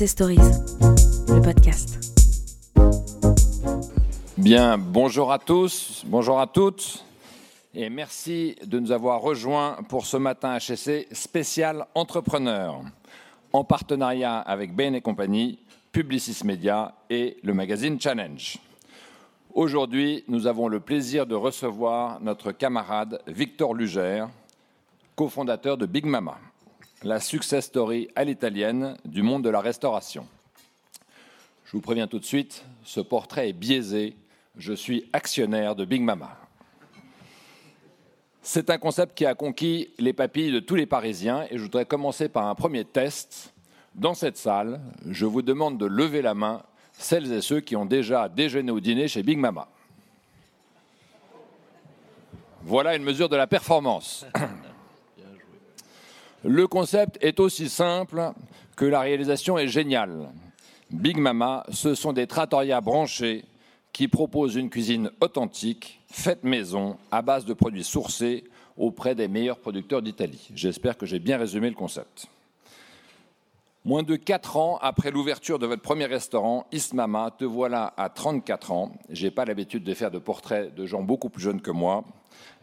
[0.00, 1.98] Le podcast.
[4.36, 7.04] Bien, bonjour à tous, bonjour à toutes,
[7.74, 12.80] et merci de nous avoir rejoints pour ce matin HEC spécial entrepreneur,
[13.52, 15.58] en partenariat avec Bain et compagnie,
[15.90, 18.58] Publicis Media et le magazine Challenge.
[19.52, 24.28] Aujourd'hui, nous avons le plaisir de recevoir notre camarade Victor Lugère,
[25.16, 26.38] cofondateur de Big Mama,
[27.02, 30.26] la success story à l'italienne du monde de la restauration.
[31.64, 34.16] Je vous préviens tout de suite, ce portrait est biaisé.
[34.56, 36.36] Je suis actionnaire de Big Mama.
[38.42, 41.84] C'est un concept qui a conquis les papilles de tous les Parisiens et je voudrais
[41.84, 43.52] commencer par un premier test.
[43.94, 46.62] Dans cette salle, je vous demande de lever la main
[46.92, 49.68] celles et ceux qui ont déjà déjeuné ou dîné chez Big Mama.
[52.62, 54.26] Voilà une mesure de la performance.
[56.44, 58.32] Le concept est aussi simple
[58.76, 60.30] que la réalisation est géniale.
[60.90, 63.44] Big Mama, ce sont des trattorias branchés
[63.92, 68.44] qui proposent une cuisine authentique, faite maison, à base de produits sourcés
[68.76, 70.48] auprès des meilleurs producteurs d'Italie.
[70.54, 72.28] J'espère que j'ai bien résumé le concept.
[73.84, 78.70] Moins de 4 ans après l'ouverture de votre premier restaurant, Ismama, te voilà à 34
[78.70, 78.92] ans.
[79.10, 82.04] J'ai pas l'habitude de faire de portraits de gens beaucoup plus jeunes que moi.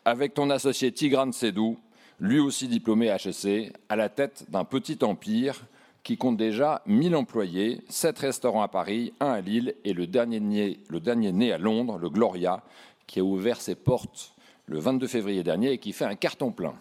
[0.05, 1.78] Avec ton associé Tigran Sedou,
[2.19, 5.66] lui aussi diplômé HEC, à la tête d'un petit empire
[6.03, 10.39] qui compte déjà 1000 employés, 7 restaurants à Paris, un à Lille et le dernier,
[10.39, 12.63] né, le dernier né à Londres, le Gloria,
[13.07, 14.33] qui a ouvert ses portes
[14.67, 16.75] le 22 février dernier et qui fait un carton plein.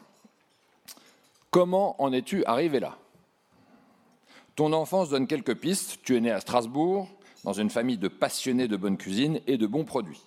[1.50, 2.98] Comment en es-tu arrivé là?
[4.56, 5.98] Ton enfance donne quelques pistes.
[6.04, 7.08] Tu es né à Strasbourg,
[7.44, 10.22] dans une famille de passionnés de bonne cuisine et de bons produits.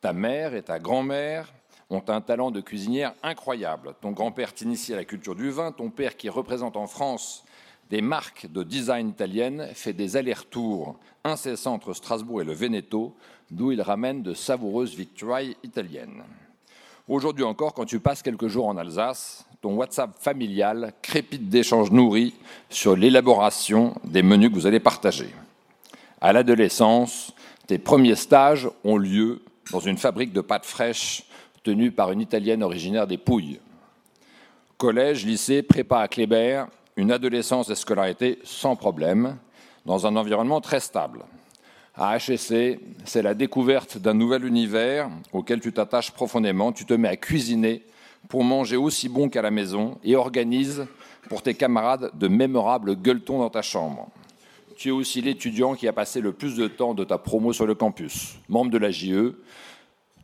[0.00, 1.52] Ta mère et ta grand-mère
[1.90, 3.94] ont un talent de cuisinière incroyable.
[4.00, 7.44] Ton grand-père t'initie à la culture du vin, ton père qui représente en France
[7.90, 13.14] des marques de design italiennes fait des allers-retours incessants entre Strasbourg et le Veneto,
[13.50, 16.22] d'où il ramène de savoureuses victoires italiennes.
[17.06, 22.34] Aujourd'hui encore, quand tu passes quelques jours en Alsace, ton WhatsApp familial crépite d'échanges nourris
[22.70, 25.28] sur l'élaboration des menus que vous allez partager.
[26.20, 27.34] À l'adolescence,
[27.66, 31.24] tes premiers stages ont lieu dans une fabrique de pâtes fraîches
[31.64, 33.58] tenue par une Italienne originaire des Pouilles.
[34.76, 36.64] Collège, lycée, prépa à Kléber,
[36.96, 39.38] une adolescence et scolarité sans problème,
[39.86, 41.24] dans un environnement très stable.
[41.96, 47.08] À HEC, c'est la découverte d'un nouvel univers auquel tu t'attaches profondément, tu te mets
[47.08, 47.82] à cuisiner
[48.28, 50.86] pour manger aussi bon qu'à la maison et organise
[51.28, 54.08] pour tes camarades de mémorables gueuletons dans ta chambre.
[54.76, 57.66] Tu es aussi l'étudiant qui a passé le plus de temps de ta promo sur
[57.66, 59.36] le campus, membre de la JE.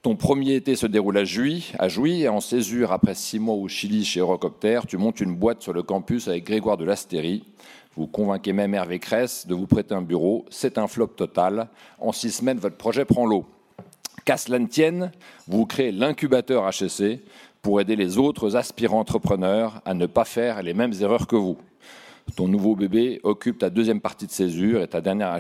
[0.03, 3.55] Ton premier été se déroule à Jouy, à Jouy et en césure après six mois
[3.55, 7.45] au Chili chez Eurocopter, tu montes une boîte sur le campus avec Grégoire de Lastérie.
[7.97, 10.47] Vous convainquez même Hervé Cress de vous prêter un bureau.
[10.49, 11.69] C'est un flop total.
[11.99, 13.45] En six semaines, votre projet prend l'eau.
[14.25, 15.13] Qu'à cela ne tienne,
[15.47, 17.21] vous créez l'incubateur HEC
[17.61, 21.59] pour aider les autres aspirants entrepreneurs à ne pas faire les mêmes erreurs que vous.
[22.37, 25.33] Ton nouveau bébé occupe ta deuxième partie de césure et ta dernière,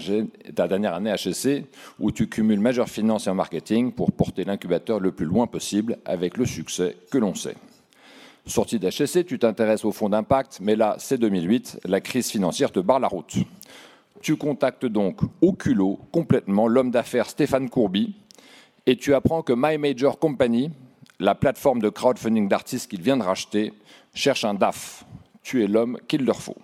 [0.94, 1.64] année HEC,
[1.98, 5.98] où tu cumules majeure finance et en marketing pour porter l'incubateur le plus loin possible
[6.04, 7.56] avec le succès que l'on sait.
[8.46, 12.80] Sorti d'HEC, tu t'intéresses au fonds d'impact, mais là, c'est 2008, la crise financière te
[12.80, 13.36] barre la route.
[14.20, 18.14] Tu contactes donc au culot complètement l'homme d'affaires Stéphane Courby
[18.86, 20.70] et tu apprends que My Major Company,
[21.20, 23.72] la plateforme de crowdfunding d'artistes qu'il vient de racheter
[24.14, 25.04] cherche un DAF.
[25.42, 26.56] Tu es l'homme qu'il leur faut.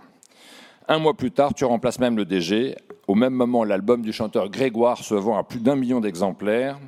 [0.89, 2.77] Un mois plus tard, tu remplaces même le DG.
[3.09, 6.79] Au même moment, l'album du chanteur Grégoire se vend à plus d'un million d'exemplaires.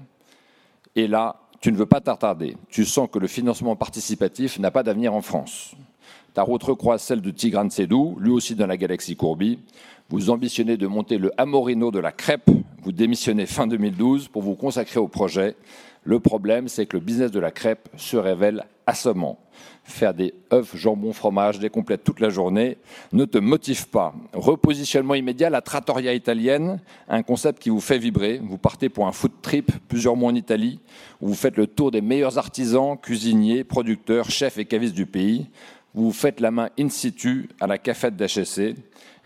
[0.95, 2.57] Et là, tu ne veux pas t'attarder.
[2.69, 5.75] Tu sens que le financement participatif n'a pas d'avenir en France.
[6.33, 9.59] Ta route recroise celle de Tigran Sedou, lui aussi dans la galaxie Courby.
[10.11, 12.49] Vous ambitionnez de monter le Amorino de la crêpe.
[12.83, 15.57] Vous démissionnez fin 2012 pour vous consacrer au projet
[16.09, 19.39] le problème, c'est que le business de la crêpe se révèle assommant.
[19.89, 22.77] Faire des œufs, jambon, fromage, des complètes toute la journée
[23.13, 24.15] ne te motive pas.
[24.35, 26.79] Repositionnement immédiat, la trattoria italienne,
[27.09, 28.39] un concept qui vous fait vibrer.
[28.45, 30.79] Vous partez pour un food trip plusieurs mois en Italie,
[31.23, 35.47] où vous faites le tour des meilleurs artisans, cuisiniers, producteurs, chefs et cavistes du pays.
[35.95, 38.75] Vous faites la main in situ à la cafette d'HSC,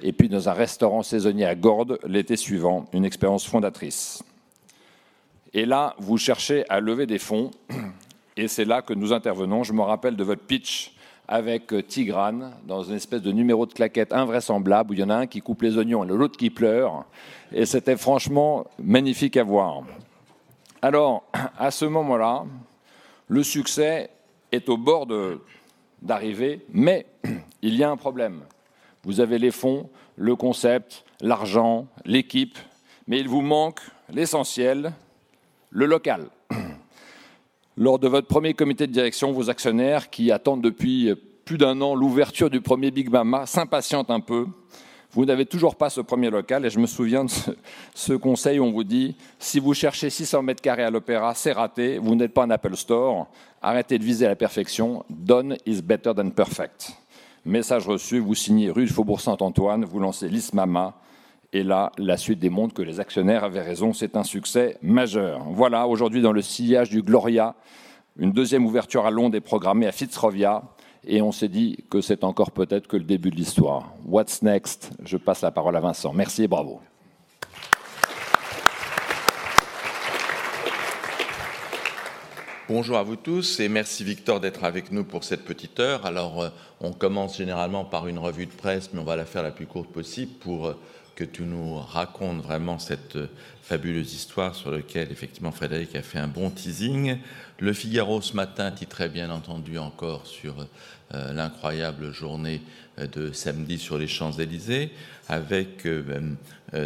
[0.00, 4.22] et puis dans un restaurant saisonnier à Gordes l'été suivant, une expérience fondatrice.
[5.54, 7.50] Et là, vous cherchez à lever des fonds,
[8.36, 9.62] et c'est là que nous intervenons.
[9.62, 10.94] Je me rappelle de votre pitch
[11.28, 15.10] avec euh, Tigrane, dans une espèce de numéro de claquette invraisemblable, où il y en
[15.10, 17.04] a un qui coupe les oignons et l'autre qui pleure,
[17.52, 19.82] et c'était franchement magnifique à voir.
[20.80, 21.22] Alors,
[21.58, 22.44] à ce moment-là,
[23.28, 24.10] le succès
[24.50, 25.06] est au bord
[26.02, 27.06] d'arriver, mais
[27.62, 28.42] il y a un problème.
[29.04, 32.58] Vous avez les fonds, le concept, l'argent, l'équipe,
[33.06, 33.80] mais il vous manque
[34.12, 34.92] l'essentiel,
[35.70, 36.26] le local.
[37.78, 41.14] Lors de votre premier comité de direction, vos actionnaires, qui attendent depuis
[41.46, 44.46] plus d'un an l'ouverture du premier Big Mama, s'impatientent un peu.
[45.12, 47.30] Vous n'avez toujours pas ce premier local et je me souviens de
[47.94, 51.52] ce, conseil où on vous dit si vous cherchez 600 mètres carrés à l'opéra, c'est
[51.52, 53.26] raté, vous n'êtes pas un Apple Store,
[53.62, 56.92] arrêtez de viser la perfection, done is better than perfect.
[57.44, 60.94] Message reçu, vous signez rue Faubourg Saint-Antoine, vous lancez l'ISMAMA,
[61.52, 65.42] et là, la suite démontre que les actionnaires avaient raison, c'est un succès majeur.
[65.50, 67.54] Voilà, aujourd'hui, dans le sillage du Gloria,
[68.18, 70.62] une deuxième ouverture à Londres est programmée à Fitzrovia,
[71.06, 73.92] et on s'est dit que c'est encore peut-être que le début de l'histoire.
[74.06, 74.92] What's next?
[75.04, 76.12] Je passe la parole à Vincent.
[76.12, 76.80] Merci et bravo.
[82.68, 86.06] Bonjour à vous tous et merci Victor d'être avec nous pour cette petite heure.
[86.06, 86.48] Alors, euh,
[86.80, 89.66] on commence généralement par une revue de presse, mais on va la faire la plus
[89.66, 90.78] courte possible pour euh,
[91.14, 93.28] que tu nous racontes vraiment cette euh,
[93.62, 97.18] fabuleuse histoire sur laquelle effectivement Frédéric a fait un bon teasing.
[97.58, 100.66] Le Figaro ce matin titrait bien entendu encore sur
[101.14, 102.62] euh, l'incroyable journée
[102.98, 104.90] euh, de samedi sur les Champs-Élysées,
[105.28, 105.86] avec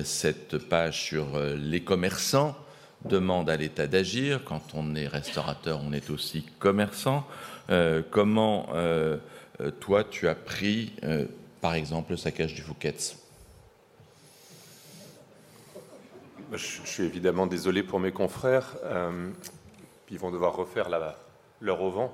[0.05, 1.27] cette page sur
[1.57, 2.57] les commerçants
[3.05, 4.43] demande à l'État d'agir.
[4.45, 7.27] Quand on est restaurateur, on est aussi commerçant.
[8.11, 8.69] comment
[9.81, 10.93] toi tu as pris,
[11.61, 13.26] par exemple, le saccage du Fouquet's?
[16.53, 18.77] Je suis évidemment désolé pour mes confrères.
[18.85, 19.31] Euh,
[20.11, 20.89] ils vont devoir refaire
[21.61, 22.09] leur auvent.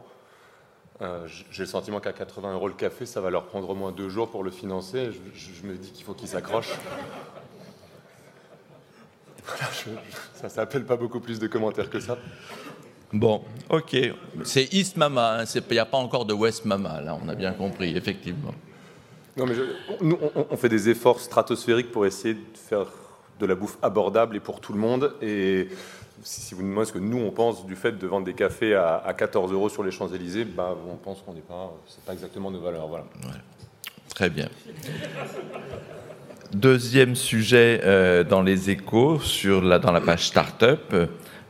[1.03, 3.93] Euh, J'ai le sentiment qu'à 80 euros le café, ça va leur prendre au moins
[3.93, 5.11] deux jours pour le financer.
[5.35, 6.79] Je, me dis qu'il faut qu'ils s'accrochent.
[10.35, 12.17] ça s'appelle pas beaucoup plus de commentaires que ça.
[13.13, 13.97] Bon, ok.
[14.45, 17.53] C'est East Mama, il n'y a pas encore de West Mama, là, on a bien
[17.53, 18.55] compris, effectivement.
[19.37, 19.55] Non, mais
[20.01, 20.19] nous,
[20.51, 22.87] on, fait des efforts stratosphériques pour essayer de faire
[23.43, 25.13] de la bouffe abordable et pour tout le monde.
[25.21, 25.69] Et
[26.23, 29.13] si vous demandez ce que nous on pense du fait de vendre des cafés à,
[29.17, 32.61] 14 euros sur les Champs-Élysées, bah, on pense qu'on n'est pas, c'est pas exactement nos
[32.61, 32.87] valeurs.
[32.87, 33.05] Voilà.
[34.15, 34.49] Très bien.
[36.53, 40.95] Deuxième sujet euh, dans les échos, sur la, dans la page Startup,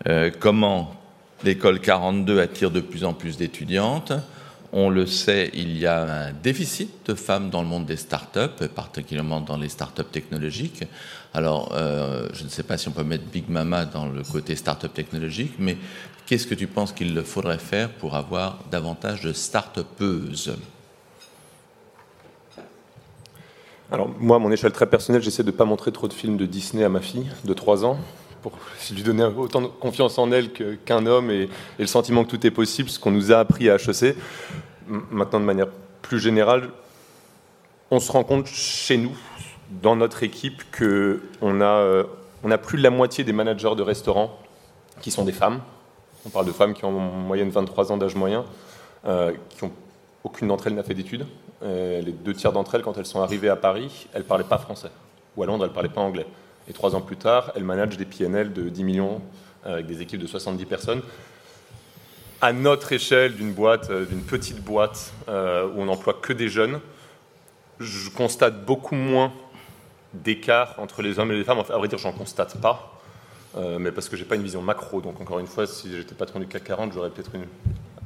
[0.06, 0.94] euh, comment
[1.44, 4.12] l'école 42 attire de plus en plus d'étudiantes.
[4.72, 8.68] On le sait, il y a un déficit de femmes dans le monde des startups,
[8.74, 10.84] particulièrement dans les startups technologiques.
[11.34, 14.54] Alors, euh, je ne sais pas si on peut mettre Big Mama dans le côté
[14.54, 15.78] start-up technologique, mais
[16.26, 20.54] qu'est-ce que tu penses qu'il faudrait faire pour avoir davantage de start-upeuses?
[23.90, 26.36] Alors, moi, à mon échelle très personnelle, j'essaie de ne pas montrer trop de films
[26.36, 27.98] de Disney à ma fille de 3 ans,
[28.42, 28.52] pour
[28.94, 30.50] lui donner autant de confiance en elle
[30.84, 31.48] qu'un homme et, et,
[31.78, 34.16] le sentiment que tout est possible, ce qu'on nous a appris à HEC.
[35.10, 35.68] Maintenant, de manière
[36.02, 36.68] plus générale,
[37.90, 39.16] on se rend compte chez nous,
[39.80, 42.04] dans notre équipe qu'on a, euh,
[42.42, 44.38] on a plus de la moitié des managers de restaurants
[45.00, 45.60] qui sont des femmes.
[46.26, 48.44] On parle de femmes qui ont en moyenne 23 ans d'âge moyen,
[49.06, 49.72] euh, qui ont,
[50.24, 51.26] aucune d'entre elles n'a fait d'études.
[51.62, 54.44] Euh, les deux tiers d'entre elles, quand elles sont arrivées à Paris, elles ne parlaient
[54.44, 54.90] pas français.
[55.36, 56.26] Ou à Londres, elles ne parlaient pas anglais.
[56.68, 59.20] Et trois ans plus tard, elles managent des PNL de 10 millions
[59.64, 61.02] avec des équipes de 70 personnes.
[62.40, 65.30] À notre échelle d'une boîte, d'une petite boîte où
[65.80, 66.80] on n'emploie que des jeunes,
[67.80, 69.32] je constate beaucoup moins
[70.14, 71.58] d'écart entre les hommes et les femmes.
[71.58, 73.00] À vrai dire, j'en constate pas,
[73.56, 75.00] euh, mais parce que j'ai pas une vision macro.
[75.00, 77.32] Donc encore une fois, si j'étais patron du CAC 40, j'aurais peut-être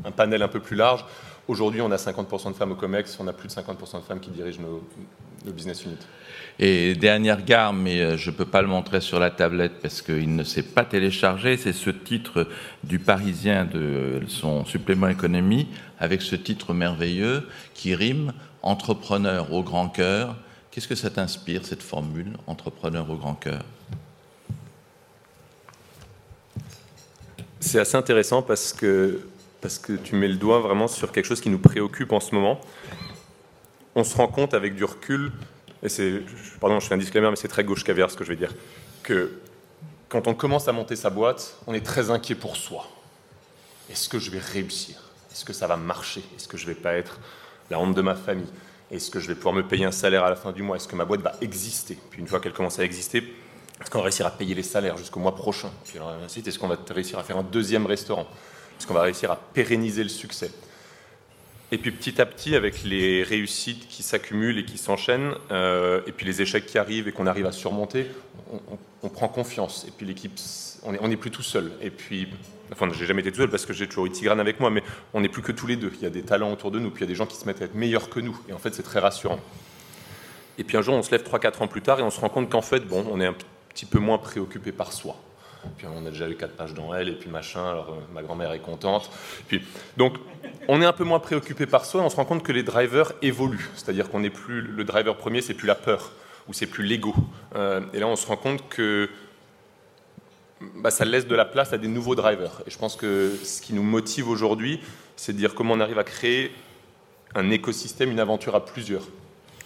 [0.05, 1.05] un panel un peu plus large.
[1.49, 4.21] Aujourd'hui, on a 50% de femmes au COMEX, on a plus de 50% de femmes
[4.21, 4.83] qui dirigent nos,
[5.53, 5.97] business units.
[6.59, 10.03] Et dernière gare, mais euh, je ne peux pas le montrer sur la tablette parce
[10.03, 12.49] qu'il ne s'est pas téléchargé, c'est ce titre
[12.83, 15.69] du Parisien de son supplément économie,
[16.01, 18.33] avec ce titre merveilleux qui rime
[18.63, 20.35] Entrepreneur au grand cœur,
[20.77, 23.65] Qu'est-ce que ça t'inspire, cette formule, entrepreneur au grand cœur?
[27.61, 29.27] C'est assez intéressant parce que,
[29.63, 32.35] parce que tu mets le doigt vraiment sur quelque chose qui nous préoccupe en ce
[32.35, 32.61] moment.
[33.95, 35.33] On se rend compte avec du recul,
[35.83, 36.21] et c'est,
[36.61, 38.55] pardon, je fais un disclaimer, mais c'est très gauche caviar ce que je vais dire,
[39.03, 39.33] que
[40.11, 42.87] quand on commence à monter sa boîte, on est très inquiet pour soi.
[43.89, 45.01] Est-ce que je vais réussir?
[45.33, 46.23] Est-ce que ça va marcher?
[46.37, 47.19] Est-ce que je vais pas être
[47.71, 48.51] la honte de ma famille?
[48.91, 50.77] Est-ce que je vais pouvoir me payer un salaire à la fin du mois?
[50.77, 51.99] Est-ce que ma boîte va exister?
[52.11, 53.19] Puis une fois qu'elle commence à exister,
[53.81, 55.71] est-ce qu'on va réussir à payer les salaires jusqu'au mois prochain?
[55.85, 58.27] Puis alors, est-ce qu'on va réussir à faire un deuxième restaurant?
[58.79, 60.51] Est-ce qu'on va réussir à pérenniser le succès?
[61.73, 66.13] Et puis petit à petit, avec les réussites qui s'accumulent et qui s'enchaînent, euh, et
[66.13, 68.07] puis les échecs qui arrivent et qu'on arrive à surmonter,
[69.03, 69.85] on, prend confiance.
[69.89, 70.39] Et puis l'équipe,
[70.85, 71.73] on n'est est plus tout seul.
[71.81, 72.29] Et puis
[72.73, 74.83] Enfin, j'ai jamais été tout seul parce que j'ai toujours eu Tigrane avec moi, mais
[75.15, 75.93] on n'est plus que tous les deux.
[75.95, 77.37] Il y a des talents autour de nous, puis il y a des gens qui
[77.37, 78.39] se mettent à être meilleurs que nous.
[78.49, 79.41] Et en fait, c'est très rassurant.
[80.59, 82.29] Et puis un jour, on se lève 3-4 ans plus tard et on se rend
[82.29, 83.35] compte qu'en fait, bon, on est un
[83.69, 85.17] petit peu moins préoccupé par soi.
[85.77, 88.23] Puis on a déjà eu 4 pages dans elle, et puis machin, alors euh, ma
[88.23, 89.11] grand-mère est contente.
[89.49, 89.63] Puis,
[89.97, 90.17] donc,
[90.69, 92.63] on est un peu moins préoccupé par soi, et on se rend compte que les
[92.63, 93.69] drivers évoluent.
[93.75, 96.13] C'est-à-dire qu'on n'est plus, le driver premier, c'est plus la peur,
[96.49, 97.15] ou c'est plus l'ego.
[97.55, 99.11] Euh, et là, on se rend compte que
[100.61, 102.63] bah, ça laisse de la place à des nouveaux drivers.
[102.67, 104.81] Et je pense que ce qui nous motive aujourd'hui,
[105.17, 106.53] c'est de dire comment on arrive à créer
[107.35, 109.03] un écosystème, une aventure à plusieurs.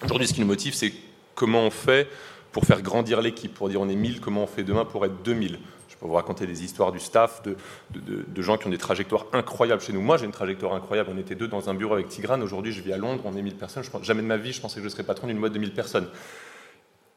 [0.04, 0.92] Aujourd'hui, ce qui nous motive, c'est
[1.34, 2.08] comment on fait
[2.52, 5.22] pour faire grandir l'équipe, pour dire on est 1000, comment on fait demain pour être
[5.22, 5.58] 2000.
[5.88, 9.82] Je peux vous raconter des histoires du staff, de, gens qui ont des trajectoires incroyables
[9.82, 10.00] chez nous.
[10.00, 11.10] Moi, j'ai une trajectoire incroyable.
[11.14, 12.42] On était deux dans un bureau avec Tigrane.
[12.42, 13.84] Aujourd'hui, je vis à Londres, on est 1000 personnes.
[14.02, 16.08] Jamais de ma vie, je pensais que je serais patron d'une boîte de 1000 personnes.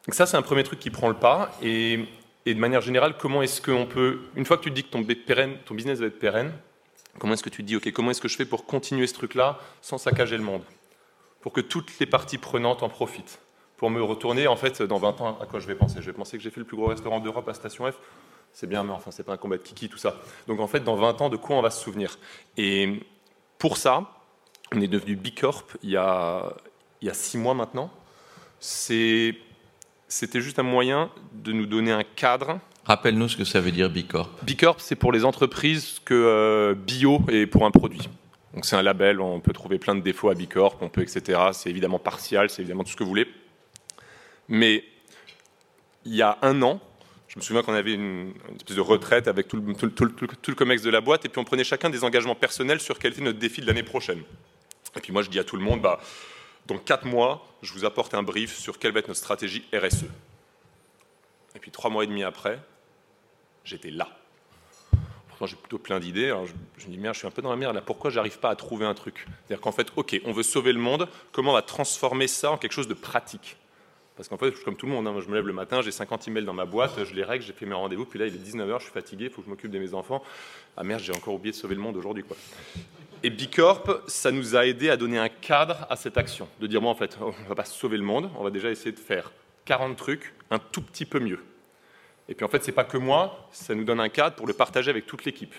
[0.05, 1.51] Donc ça, c'est un premier truc qui prend le pas.
[1.63, 2.05] Et,
[2.45, 4.89] et de manière générale, comment est-ce qu'on peut, une fois que tu te dis que
[4.89, 5.01] ton,
[5.73, 6.51] business va être pérenne,
[7.19, 9.13] comment est-ce que tu te dis, OK, comment est-ce que je fais pour continuer ce
[9.13, 10.63] truc-là sans saccager le monde?
[11.41, 13.39] Pour que toutes les parties prenantes en profitent
[13.77, 15.97] pour me retourner, en fait, dans 20 ans, à quoi je vais penser?
[15.99, 17.95] Je vais penser que j'ai fait le plus gros restaurant d'Europe à Station F.
[18.53, 20.15] C'est bien, mais enfin, c'est pas un combat de kiki, tout ça.
[20.47, 22.17] Donc, en fait, dans 20 ans, de quoi on va se souvenir?
[22.55, 23.01] Et
[23.57, 24.09] pour ça,
[24.73, 26.53] on est devenu Bicorp il y a,
[27.01, 27.91] il mois maintenant.
[30.13, 32.59] C'était juste un moyen de nous donner un cadre.
[32.85, 34.29] Rappelle-nous ce que ça veut dire Bicorp.
[34.43, 38.07] Bicorp, c'est pour les entreprises que euh, bio est pour un produit.
[38.53, 41.41] Donc c'est un label, on peut trouver plein de défauts à Bicorp, on peut, etc.
[41.53, 43.27] C'est évidemment partial, c'est évidemment tout ce que vous voulez.
[44.47, 44.83] Mais
[46.05, 46.79] il y a un an,
[47.27, 50.83] je me souviens qu'on avait une, espèce de retraite avec tout le, tout, le, COMEX
[50.83, 53.39] de la boîte, et puis on prenait chacun des engagements personnels sur quel était notre
[53.39, 54.21] défi de l'année prochaine.
[54.95, 55.99] Et puis moi, je dis à tout le monde, bah,
[56.65, 60.05] dans quatre mois, je vous apporte un brief sur quelle va être notre stratégie RSE.
[61.55, 62.59] Et puis trois mois et demi après,
[63.63, 64.07] j'étais là.
[65.27, 66.33] Pourtant, j'ai plutôt plein d'idées.
[66.77, 67.81] je, me dis, merde, je suis un peu dans la merde là.
[67.81, 69.25] Pourquoi j'arrive pas à trouver un truc?
[69.27, 71.07] C'est-à-dire qu'en fait, ok, on veut sauver le monde.
[71.31, 73.57] Comment on va transformer ça en quelque chose de pratique?
[74.15, 76.27] Parce qu'en fait, comme tout le monde, hein, je me lève le matin, j'ai 50
[76.27, 78.37] emails dans ma boîte, je les règle, j'ai fait mes rendez-vous, puis là, il est
[78.37, 80.23] 19h, je suis fatigué, il faut que je m'occupe de mes enfants.
[80.77, 82.23] Ah merde, j'ai encore oublié de sauver le monde aujourd'hui.
[82.23, 82.37] Quoi.
[83.25, 86.49] Et Bicorp, ça nous a aidé à donner un cadre à cette action.
[86.59, 88.69] De dire, moi, en fait, on ne va pas sauver le monde, on va déjà
[88.69, 89.31] essayer de faire
[89.63, 91.39] 40 trucs un tout petit peu mieux.
[92.27, 94.51] Et puis, en fait, c'est pas que moi, ça nous donne un cadre pour le
[94.51, 95.55] partager avec toute l'équipe.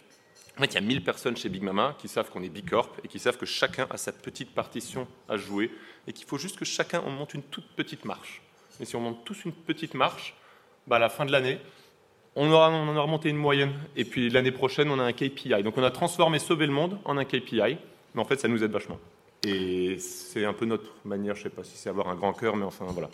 [0.59, 2.91] En fait, il y a 1000 personnes chez Big Mama qui savent qu'on est Bicorp
[3.03, 5.71] et qui savent que chacun a sa petite partition à jouer
[6.07, 8.43] et qu'il faut juste que chacun en monte une toute petite marche.
[8.79, 10.35] Mais si on monte tous une petite marche,
[10.87, 11.59] bah à la fin de l'année,
[12.37, 13.73] on, aura, on en aura remonté une moyenne.
[13.97, 15.63] Et puis l'année prochaine, on a un KPI.
[15.63, 17.77] Donc on a transformé Sauver le Monde en un KPI.
[18.15, 18.99] Mais en fait, ça nous aide vachement.
[19.47, 22.33] Et c'est un peu notre manière, je ne sais pas si c'est avoir un grand
[22.33, 23.11] cœur, mais enfin voilà.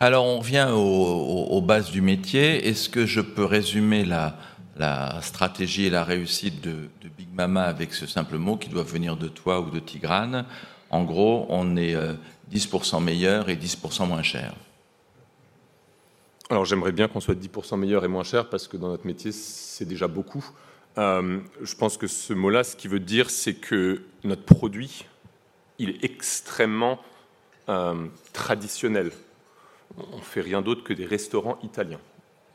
[0.00, 2.66] Alors on revient aux, bases du métier.
[2.68, 4.36] Est-ce que je peux résumer la,
[4.76, 8.82] la stratégie et la réussite de, de, Big Mama avec ce simple mot qui doit
[8.82, 10.44] venir de toi ou de Tigrane?
[10.90, 11.96] En gros, on est
[12.52, 14.52] 10% euh, meilleur et 10% moins cher.
[16.48, 19.32] Alors j'aimerais bien qu'on soit 10% meilleur et moins cher parce que dans notre métier,
[19.32, 20.44] c'est déjà beaucoup.
[20.96, 25.06] Euh, je pense que ce mot-là, ce qu'il veut dire, c'est que notre produit,
[25.78, 27.00] il est extrêmement
[27.68, 29.10] euh, traditionnel.
[29.96, 32.00] On ne fait rien d'autre que des restaurants italiens.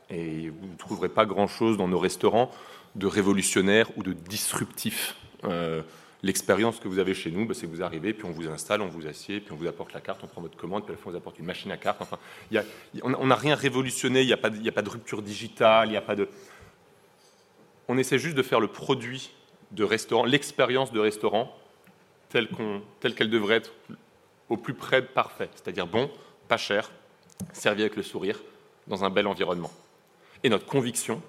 [0.08, 2.50] Et vous ne trouverez pas grand-chose dans nos restaurants
[2.94, 5.16] de révolutionnaire ou de disruptif.
[5.44, 5.82] Euh,
[6.24, 8.80] L'expérience que vous avez chez nous, bah, c'est que vous arrivez, puis on vous installe,
[8.80, 10.96] on vous assied, puis on vous apporte la carte, on prend votre commande, puis à
[10.96, 12.00] la fin on vous apporte une machine à carte.
[12.00, 12.18] Enfin,
[13.02, 16.02] on n'a rien révolutionné, il n'y a, a pas de rupture digitale, il n'y a
[16.02, 16.28] pas de...
[17.88, 19.32] On essaie juste de faire le produit
[19.72, 21.56] de restaurant, l'expérience de restaurant,
[22.28, 22.48] telle
[23.14, 23.72] qu'elle devrait être
[24.48, 26.10] au plus près de parfait, c'est-à-dire bon,
[26.46, 26.92] pas cher,
[27.52, 28.38] servi avec le sourire,
[28.86, 29.72] dans un bel environnement.
[30.44, 31.20] Et notre conviction,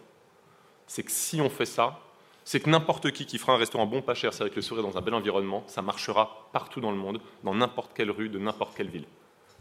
[0.86, 2.00] c'est que si on fait ça,
[2.46, 4.84] c'est que n'importe qui qui fera un restaurant bon, pas cher, c'est avec le sourire
[4.84, 8.40] dans un bel environnement, ça marchera partout dans le monde, dans n'importe quelle rue de
[8.40, 9.06] n'importe quelle ville.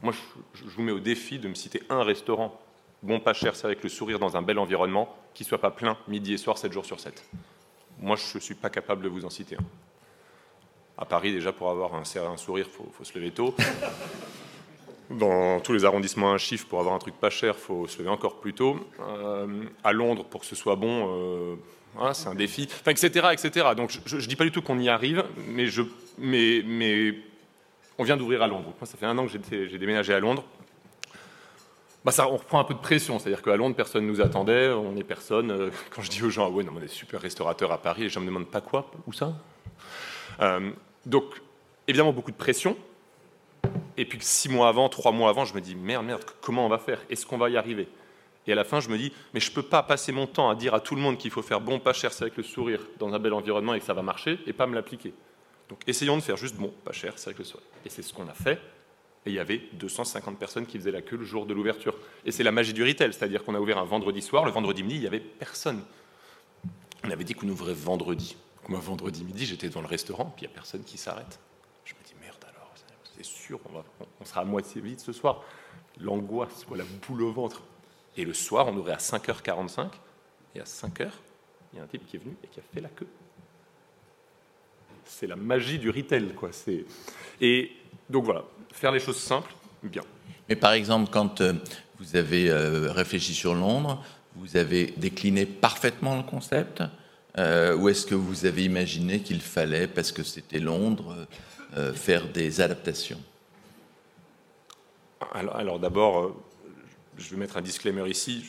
[0.03, 0.13] Moi,
[0.55, 2.59] je, vous mets au défi de me citer un restaurant
[3.03, 5.97] bon, pas cher, c'est avec le sourire dans un bel environnement, qui soit pas plein
[6.09, 7.25] midi et soir, 7 jours sur 7.
[8.01, 9.65] Moi, je ne suis pas capable de vous en citer un.
[10.99, 12.05] À Paris, déjà, pour avoir un,
[12.37, 13.55] sourire, il faut, se lever tôt.
[15.11, 17.99] Dans tous les arrondissements un chiffre, pour avoir un truc pas cher, il faut se
[17.99, 18.79] lever encore plus tôt.
[19.01, 21.57] Euh, à Londres, pour que ce soit bon, euh,
[22.15, 23.67] C'est un défi, enfin, etc., etc.
[23.77, 25.67] Donc je ne dis pas du tout qu'on y arrive, mais,
[26.19, 27.15] mais, mais
[27.99, 28.73] on vient d'ouvrir à Londres.
[28.81, 30.45] Moi, ça fait un an que j'ai déménagé à Londres.
[32.05, 34.71] Bah ça, on reprend un peu de pression, c'est-à-dire qu'à Londres, personne ne nous attendait,
[34.71, 35.51] on est personne.
[35.53, 38.03] Euh, quand je dis aux gens, ah ouais, non, on est super restaurateur à Paris,
[38.03, 39.35] les gens me demandent pas quoi, où ça
[40.41, 40.73] euh,
[41.07, 41.25] Donc,
[41.87, 42.77] évidemment, beaucoup de pression.
[43.97, 46.69] Et puis six mois avant, trois mois avant, je me dis, merde, merde, comment on
[46.69, 46.99] va faire?
[47.09, 47.87] Est-ce qu'on va y arriver?
[48.47, 50.51] Et à la fin, je me dis, mais je ne peux pas passer mon temps
[50.51, 52.43] à dire à tout le monde qu'il faut faire bon, pas cher, c'est avec le
[52.43, 55.15] sourire, dans un bel environnement et que ça va marcher, et pas me l'appliquer.
[55.69, 57.67] Donc essayons de faire juste bon, pas cher, c'est avec le sourire.
[57.85, 58.61] Et c'est ce qu'on a fait.
[59.25, 61.95] Et il y avait 250 personnes qui faisaient la queue le jour de l'ouverture.
[62.25, 64.83] Et c'est la magie du retail, c'est-à-dire qu'on a ouvert un vendredi soir, le vendredi
[64.83, 65.85] midi, il n'y avait personne.
[67.05, 68.37] On avait dit qu'on ouvrait vendredi.
[68.69, 71.39] Moi, vendredi midi, j'étais dans le restaurant, puis il n'y a personne qui s'arrête.
[71.85, 72.73] Je me dis, merde alors,
[73.17, 73.61] c'est sûr,
[74.21, 75.43] on, sera à moitié vide ce soir.
[76.01, 77.63] L'angoisse, la boule au ventre.
[78.17, 79.89] Et le soir, on ouvrait à 5h45,
[80.55, 81.09] et à 5h,
[81.73, 83.07] il y a un type qui est venu et qui a fait la queue.
[85.05, 86.51] C'est la magie du retail, quoi.
[87.41, 87.73] Et
[88.09, 89.53] donc voilà, faire les choses simples,
[89.83, 90.03] bien.
[90.49, 91.55] Mais par exemple, quand euh,
[91.99, 94.05] vous avez euh, réfléchi sur Londres,
[94.37, 96.83] vous avez décliné parfaitement le concept
[97.39, 101.27] euh, Ou est-ce que vous avez imaginé qu'il fallait, parce que c'était Londres,
[101.95, 103.21] faire des adaptations?
[105.33, 106.37] Alors, d'abord,
[107.19, 108.45] je vais mettre un disclaimer ici.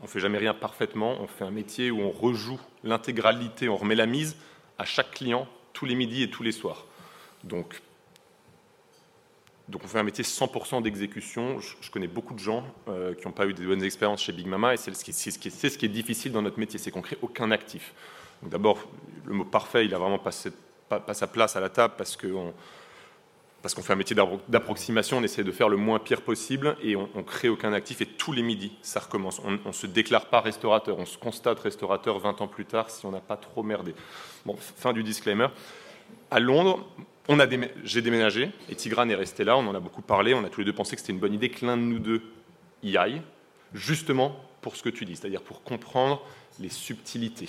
[0.00, 1.16] On ne fait jamais rien parfaitement.
[1.20, 4.36] On fait un métier où on rejoue l'intégralité, on remet la mise
[4.78, 6.86] à chaque client tous les midis et tous les soirs.
[7.44, 7.80] Donc,
[9.68, 11.60] donc on fait un métier 100% d'exécution.
[11.60, 14.46] Je, connais beaucoup de gens euh, qui n'ont pas eu de bonnes expériences chez Big
[14.46, 17.92] Mama et c'est ce, qui est difficile dans notre métier, c'est qu'on crée aucun actif.
[18.42, 18.78] D'abord,
[19.24, 20.30] le mot parfait, il a vraiment pas,
[20.88, 22.54] pas, sa place à la table parce qu'on
[23.62, 24.16] parce qu'on fait un métier
[24.48, 28.00] d'approximation, on essaie de faire le moins pire possible et on, ne crée aucun actif
[28.00, 29.40] et tous les midis, ça recommence.
[29.44, 33.04] On ne se déclare pas restaurateur, on se constate restaurateur 20 ans plus tard si
[33.04, 33.94] on n'a pas trop merdé.
[34.46, 35.48] Bon, fin du disclaimer.
[36.30, 36.86] À Londres,
[37.84, 39.56] j'ai déménagé et Tigrane est resté là.
[39.56, 40.34] On en a beaucoup parlé.
[40.34, 41.98] On a tous les deux pensé que c'était une bonne idée que l'un de nous
[41.98, 42.22] deux
[42.82, 43.22] y aille,
[43.74, 46.22] justement pour ce que tu dis, c'est-à-dire pour comprendre
[46.60, 47.48] les subtilités.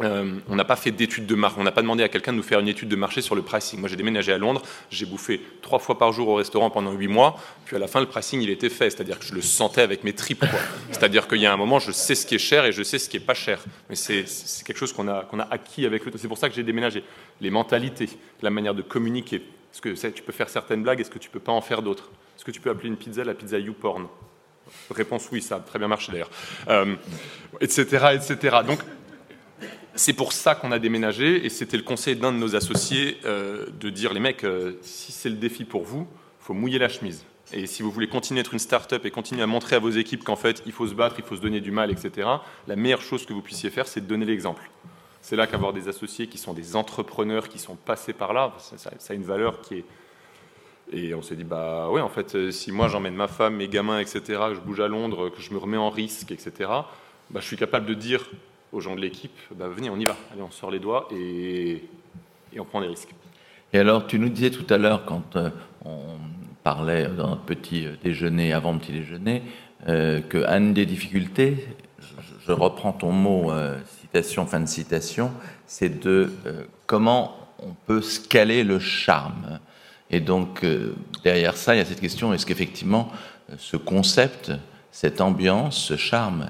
[0.00, 2.38] Euh, on n'a pas fait d'études de marché, on n'a pas demandé à quelqu'un de
[2.38, 3.78] nous faire une étude de marché sur le pricing.
[3.78, 7.08] Moi, j'ai déménagé à Londres, j'ai bouffé trois fois par jour au restaurant pendant huit
[7.08, 9.82] mois, puis à la fin, le pricing, il était fait, c'est-à-dire que je le sentais
[9.82, 10.44] avec mes tripes.
[10.90, 12.98] C'est-à-dire qu'il y a un moment, je sais ce qui est cher et je sais
[12.98, 13.62] ce qui est pas cher.
[13.90, 14.24] Mais c'est
[14.64, 16.18] quelque chose qu'on a, a acquis avec le temps.
[16.20, 17.04] C'est pour ça que j'ai déménagé.
[17.40, 18.08] Les mentalités,
[18.40, 19.42] la manière de communiquer.
[19.72, 22.10] Est-ce que tu peux faire certaines blagues, est-ce que tu peux pas en faire d'autres?
[22.36, 24.06] Est-ce que tu peux appeler une pizza la pizza YouPorn?
[24.90, 26.30] Réponse oui, ça a très bien marché d'ailleurs.
[27.60, 28.56] etc., euh, etc.
[28.66, 28.80] Donc,
[29.94, 33.66] c'est pour ça qu'on a déménagé et c'était le conseil d'un de nos associés euh,
[33.80, 36.06] de dire les mecs, euh, si c'est le défi pour vous,
[36.40, 37.24] faut mouiller la chemise.
[37.52, 39.90] Et si vous voulez continuer à être une start-up et continuer à montrer à vos
[39.90, 42.28] équipes qu'en fait, il faut se battre, il faut se donner du mal, etc.,
[42.66, 44.70] la meilleure chose que vous puissiez faire, c'est de donner l'exemple.
[45.20, 48.90] C'est là qu'avoir des associés qui sont des entrepreneurs, qui sont passés par là, ça,
[48.90, 49.84] a une valeur qui est.
[50.92, 53.68] Et on s'est dit, bah ouais, en fait, euh, si moi j'emmène ma femme, mes
[53.68, 56.52] gamins, etc., que je bouge à Londres, que je me remets en risque, etc.,
[57.30, 58.28] bah, je suis capable de dire
[58.72, 61.84] aux gens de l'équipe, bah, venez, on y va, allez, on sort les doigts et,
[62.58, 63.14] on prend des risques.
[63.72, 65.50] Et alors, tu nous disais tout à l'heure, quand euh,
[65.84, 66.16] on
[66.62, 69.42] parlait dans notre petit euh, déjeuner, avant petit déjeuner,
[69.88, 71.66] euh, que des difficultés,
[72.46, 73.52] je, reprends ton mot,
[74.00, 75.30] citation, fin de citation,
[75.66, 76.32] c'est de
[76.86, 79.60] comment on peut scaler le charme.
[80.10, 80.66] Et donc,
[81.22, 83.12] derrière ça, il y a cette question, est-ce qu'effectivement,
[83.58, 84.50] ce concept,
[84.90, 86.48] cette ambiance, ce charme,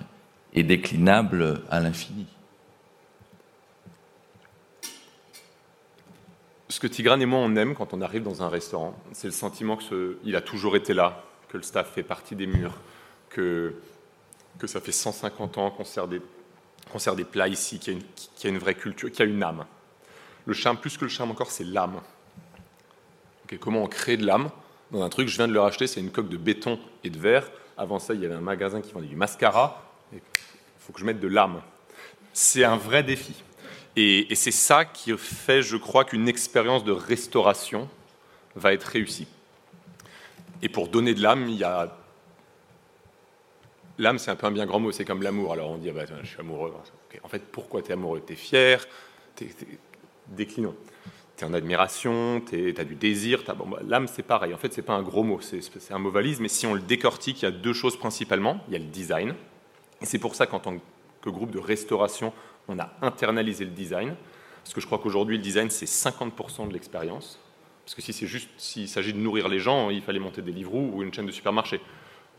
[0.52, 2.26] est déclinable à l'infini.
[6.68, 9.32] Ce que Tigrane et moi on aime quand on arrive dans un restaurant, c'est le
[9.32, 12.78] sentiment qu'il a toujours été là, que le staff fait partie des murs,
[13.28, 13.74] que,
[14.58, 16.20] que ça fait 150 ans qu'on sert des,
[16.98, 19.66] sert des plats ici, qu'il y, a une vraie culture, qu'il y a une âme.
[20.46, 22.00] Le charme, plus que le charme encore, c'est l'âme.
[23.60, 24.50] comment on crée de l'âme
[24.92, 27.18] dans un truc, je viens de le racheter, c'est une coque de béton et de
[27.18, 27.50] verre.
[27.78, 29.82] Avant ça, il y avait un magasin qui vendait du mascara.
[30.12, 30.20] Il
[30.78, 31.62] faut que je mette de l'âme.
[32.32, 33.34] C'est un vrai défi.
[33.96, 37.88] Et, c'est ça qui fait, je crois, qu'une expérience de restauration
[38.56, 39.28] va être réussie.
[40.62, 41.96] Et pour donner de l'âme, il y a.
[43.98, 45.52] L'âme, c'est un peu un bien grand mot, c'est comme l'amour.
[45.52, 46.72] Alors on dit, ah bah, je suis amoureux.
[47.22, 48.22] En fait, pourquoi tu es amoureux?
[48.26, 48.86] Tu es fier
[50.28, 50.74] Déclinons.
[51.36, 53.42] Tu es en admiration, tu as du désir?
[53.46, 54.54] Bah, L'âme, c'est pareil.
[54.54, 56.80] En fait, c'est pas un gros mot, c'est un mot valise, mais si on le
[56.80, 58.60] décortique, il y a deux choses principalement.
[58.68, 59.34] Il y a le design,
[60.04, 60.76] c'est pour ça qu'en tant
[61.20, 62.32] que groupe de restauration,
[62.68, 64.14] on a internalisé le design,
[64.62, 67.38] parce que je crois qu'aujourd'hui, le design, c'est 50% de l'expérience.
[67.84, 70.52] Parce que si c'est juste, s'il s'agit de nourrir les gens, il fallait monter des
[70.52, 71.80] livres ou une chaîne de supermarché.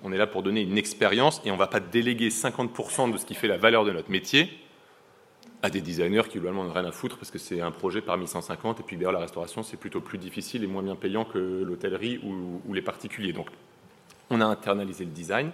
[0.04, 3.18] On est là pour donner une expérience et on ne va pas déléguer 50% de
[3.18, 4.50] ce qui fait la valeur de notre métier
[5.62, 8.28] à des designers qui globalement n'ont rien à foutre parce que c'est un projet parmi
[8.28, 11.38] 150 et puis d'ailleurs la restauration c'est plutôt plus difficile et moins bien payant que
[11.38, 13.32] l'hôtellerie ou, les particuliers.
[13.32, 13.48] Donc
[14.30, 15.52] on a internalisé le design,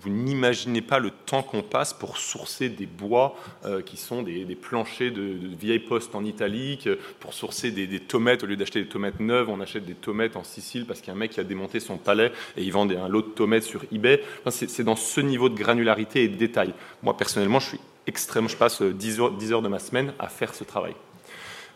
[0.00, 4.44] vous n'imaginez pas le temps qu'on passe pour sourcer des bois euh, qui sont des,
[4.54, 6.88] planchers de, vieilles postes en italique,
[7.20, 8.42] pour sourcer des, tomates.
[8.42, 11.10] Au lieu d'acheter des tomates neuves, on achète des tomates en Sicile parce qu'il y
[11.10, 13.62] a un mec qui a démonté son palais et il vend un lot de tomates
[13.62, 14.22] sur eBay.
[14.50, 16.74] c'est dans ce niveau de granularité et de détail.
[17.02, 18.48] Moi, personnellement, je suis extrême.
[18.48, 20.94] Je passe 10 heures, 10 heures de ma semaine à faire ce travail.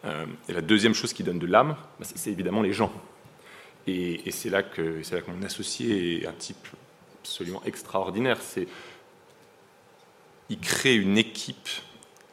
[0.05, 2.93] Euh, et la deuxième chose qui donne de l'âme, bah, c'est évidemment les gens.
[3.87, 6.69] Et, c'est là là que mon associé est un type
[7.31, 8.39] absolument extraordinaire.
[8.41, 8.67] C'est,
[10.49, 11.69] il crée une équipe,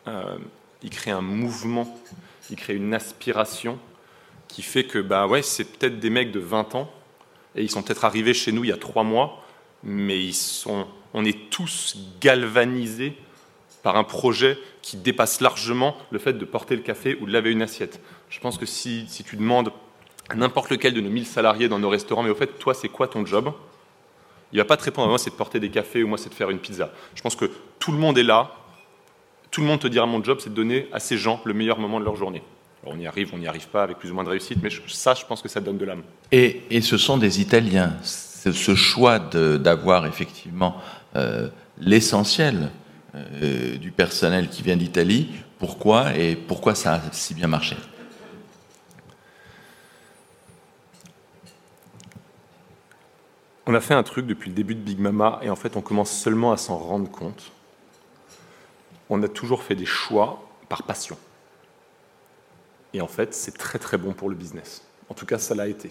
[0.08, 0.40] euh,
[0.82, 2.00] il crée un mouvement,
[2.50, 3.78] il crée une aspiration
[4.48, 6.92] qui fait que bah ouais, c'est peut-être des mecs de 20 ans
[7.56, 9.44] et ils sont peut-être arrivés chez nous il y a trois mois,
[9.84, 13.16] mais ils sont, on est tous galvanisés
[13.84, 17.52] par un projet qui dépasse largement le fait de porter le café ou de laver
[17.52, 18.02] une assiette.
[18.32, 19.72] Je pense que si, si tu demandes
[20.30, 22.90] à n'importe lequel de nos 1000 salariés dans nos restaurants, mais au fait, toi, c'est
[22.90, 23.54] quoi ton job?
[24.52, 26.30] Il ne va pas te répondre, moi, c'est de porter des cafés ou moi, c'est
[26.30, 26.92] de faire une pizza.
[27.16, 28.52] Je pense que tout le monde est là,
[29.52, 31.80] tout le monde te dira, mon job, c'est de donner à ces gens le meilleur
[31.80, 32.44] moment de leur journée.
[32.86, 35.14] on y arrive, on n'y arrive pas avec plus ou moins de réussite, mais ça,
[35.14, 36.04] je pense que ça donne de l'âme.
[36.32, 37.94] Et, et, ce sont des Italiens.
[38.04, 40.78] Ce choix d'avoir effectivement
[41.16, 42.70] euh, l'essentiel
[43.16, 45.30] euh, du personnel qui vient d'Italie,
[45.60, 47.76] pourquoi et pourquoi ça a si bien marché?
[53.70, 55.82] On a fait un truc depuis le début de Big Mama et en fait on
[55.82, 57.52] commence seulement à s'en rendre compte.
[59.10, 61.18] On a toujours fait des choix par passion.
[62.94, 64.84] Et en fait c'est très très bon pour le business.
[65.10, 65.90] En tout cas ça l'a été.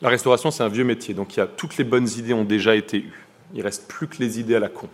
[0.00, 2.44] La restauration c'est un vieux métier, donc il y a, toutes les bonnes idées ont
[2.44, 3.26] déjà été eues.
[3.52, 4.88] Il reste plus que les idées à la con.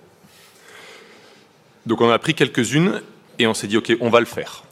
[1.86, 3.00] Donc on a pris quelques-unes
[3.38, 4.64] et on s'est dit ok on va le faire.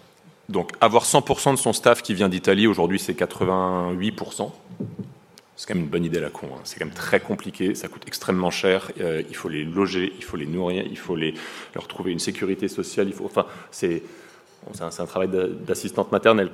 [0.49, 4.51] Donc avoir 100% de son staff qui vient d'Italie, aujourd'hui c'est 88%.
[5.57, 6.49] C'est quand même une bonne idée à la con.
[6.55, 6.61] Hein.
[6.65, 8.91] C'est quand même très compliqué, ça coûte extrêmement cher.
[9.01, 11.35] Euh, il faut les loger, il faut les nourrir, il faut les,
[11.75, 13.13] leur trouver une sécurité sociale.
[13.23, 14.03] Enfin, c'est,
[14.81, 16.51] un, travail d'assistante maternelle.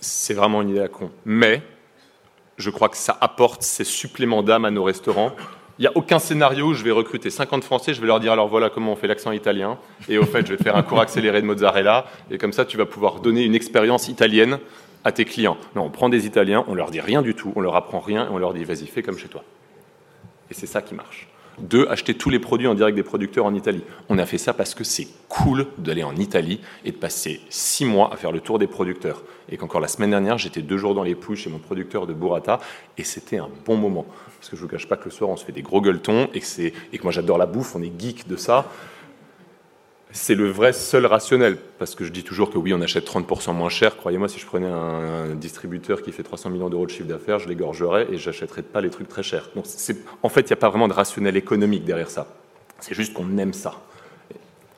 [0.00, 1.10] C'est vraiment une idée à la con.
[1.24, 1.62] Mais
[2.56, 5.32] je crois que ça apporte ces suppléments d'âme à nos restaurants.
[5.78, 8.32] Il n'y a aucun scénario où je vais recruter 50 Français, je vais leur dire
[8.32, 9.78] alors voilà comment on fait l'accent italien,
[10.10, 12.76] et au fait je vais faire un cours accéléré de mozzarella, et comme ça tu
[12.76, 14.58] vas pouvoir donner une expérience italienne
[15.04, 15.56] à tes clients.
[15.74, 18.26] Non, on prend des Italiens, on leur dit rien du tout, on leur apprend rien,
[18.26, 19.44] et on leur dit vas-y, fais comme chez toi.
[20.50, 21.28] Et c'est ça qui marche.
[21.58, 23.82] Deux, acheter tous les produits en direct des producteurs en Italie.
[24.08, 27.84] On a fait ça parce que c'est cool d'aller en Italie et de passer six
[27.84, 29.22] mois à faire le tour des producteurs.
[29.50, 32.14] Et qu'encore la semaine dernière, j'étais deux jours dans les pouilles chez mon producteur de
[32.14, 32.60] Burrata
[32.96, 34.06] et c'était un bon moment.
[34.38, 35.82] Parce que je ne vous cache pas que le soir, on se fait des gros
[35.82, 38.70] gueuletons et que, et que moi j'adore la bouffe, on est geek de ça
[40.12, 41.56] c'est le vrai seul rationnel.
[41.78, 43.96] Parce que je dis toujours que oui, on achète 30% moins cher.
[43.96, 47.48] Croyez-moi, si je prenais un, distributeur qui fait 300 millions d'euros de chiffre d'affaires, je
[47.48, 49.50] l'égorgerais et j'achèterais pas les trucs très chers.
[49.54, 49.66] Donc,
[50.22, 52.26] en fait, il n'y a pas vraiment de rationnel économique derrière ça.
[52.80, 53.74] C'est juste qu'on aime ça.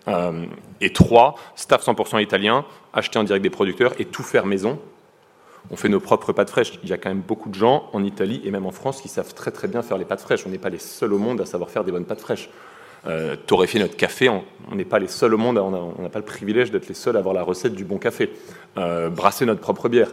[0.08, 0.44] Euh,
[0.80, 4.78] et trois, staff 100% italien, acheter en direct des producteurs et tout faire maison.
[5.70, 6.72] On fait nos propres pâtes fraîches.
[6.82, 9.08] Il y a quand même beaucoup de gens en Italie et même en France qui
[9.08, 10.44] savent très très bien faire les pâtes fraîches.
[10.44, 12.50] On n'est pas les seuls au monde à savoir faire des bonnes pâtes fraîches
[13.06, 14.28] euh, torréfier notre café.
[14.28, 17.16] On n'est pas les seuls au monde, on n'a pas le privilège d'être les seuls
[17.16, 18.30] à avoir la recette du bon café.
[18.78, 20.12] Euh, brasser notre propre bière,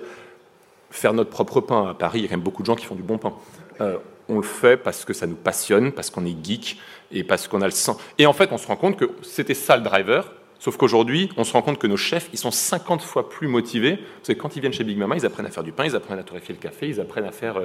[0.89, 1.89] faire notre propre pain.
[1.89, 3.33] À Paris, il y a quand même beaucoup de gens qui font du bon pain.
[3.81, 3.97] Euh,
[4.27, 6.79] on le fait parce que ça nous passionne, parce qu'on est geek
[7.11, 7.97] et parce qu'on a le sang.
[8.17, 10.33] Et en fait, on se rend compte que c'était ça le driver.
[10.57, 13.97] Sauf qu'aujourd'hui, on se rend compte que nos chefs, ils sont 50 fois plus motivés.
[13.97, 15.95] Parce que quand ils viennent chez Big Mama, ils apprennent à faire du pain, ils
[15.95, 17.61] apprennent à torréfier le café, ils apprennent à, faire,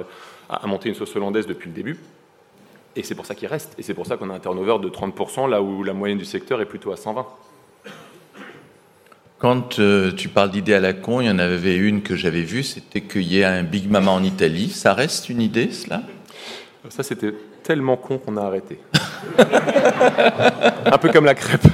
[0.49, 1.99] à monter une sauce hollandaise depuis le début.
[2.95, 3.73] Et c'est pour ça qu'il reste.
[3.77, 6.25] Et c'est pour ça qu'on a un turnover de 30%, là où la moyenne du
[6.25, 7.25] secteur est plutôt à 120.
[9.37, 12.41] Quand euh, tu parles d'idée à la con, il y en avait une que j'avais
[12.41, 14.69] vue, c'était qu'il y ait un Big Mama en Italie.
[14.69, 16.03] Ça reste une idée, cela?
[16.89, 18.79] Ça, c'était tellement con qu'on a arrêté.
[19.37, 21.67] un peu comme la crêpe.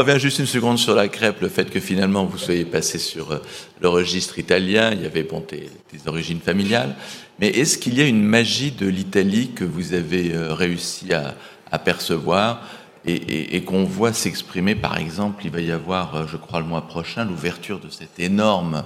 [0.00, 3.32] Reviens juste une seconde sur la crêpe, le fait que finalement vous soyez passé sur
[3.32, 3.42] euh,
[3.82, 6.96] le registre italien, il y avait des, origines familiales,
[7.38, 11.78] mais est-ce qu'il y a une magie de l'Italie que vous avez euh, réussi à,
[11.78, 12.62] percevoir
[13.04, 14.74] et, qu'on voit s'exprimer?
[14.74, 18.18] Par exemple, il va y avoir, euh, je crois, le mois prochain, l'ouverture de cet
[18.18, 18.84] énorme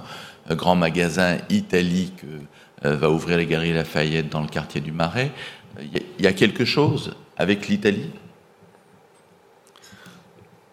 [0.49, 5.31] grand magasin Italie que va ouvrir les Galeries Lafayette dans le quartier du Marais.
[5.79, 8.11] Il y a quelque chose avec l'Italie?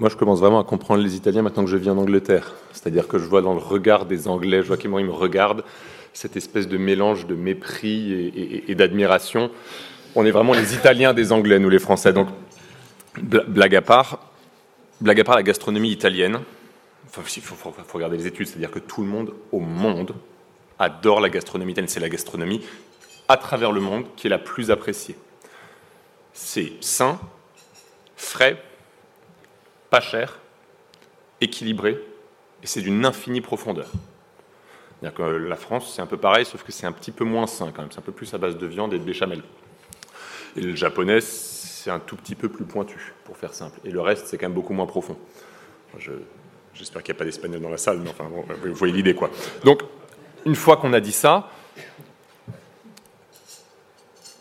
[0.02, 2.54] Moi, je commence vraiment à comprendre les Italiens maintenant que je vis en Angleterre.
[2.72, 5.62] C'est-à-dire que je vois dans le regard des Anglais, je vois comment ils me regardent,
[6.12, 8.32] cette espèce de mélange de mépris
[8.66, 9.52] et, d'admiration.
[10.16, 12.12] On est vraiment les Italiens des Anglais, nous les Français.
[12.12, 12.26] Donc,
[13.22, 14.18] blague à part,
[15.00, 16.40] blague à part la gastronomie italienne,
[17.04, 20.16] il faut, faut, regarder les études, c'est-à-dire que tout le monde au monde
[20.80, 21.88] adore la gastronomie italienne.
[21.88, 22.60] C'est la gastronomie
[23.28, 25.14] à travers le monde qui est la plus appréciée.
[26.32, 27.20] C'est sain,
[28.16, 28.60] frais,
[29.92, 30.38] pas cher,
[31.42, 32.02] équilibré,
[32.62, 33.88] et c'est d'une infinie profondeur.
[35.14, 37.72] Que la France, c'est un peu pareil, sauf que c'est un petit peu moins sain
[37.74, 37.90] quand même.
[37.92, 39.42] C'est un peu plus à base de viande et de béchamel.
[40.56, 43.80] Et le japonais, c'est un tout petit peu plus pointu, pour faire simple.
[43.84, 45.18] Et le reste, c'est quand même beaucoup moins profond.
[46.72, 49.30] J'espère qu'il n'y a pas d'espagnol dans la salle, mais enfin, vous voyez l'idée, quoi.
[49.62, 49.82] Donc,
[50.46, 51.50] une fois qu'on a dit ça,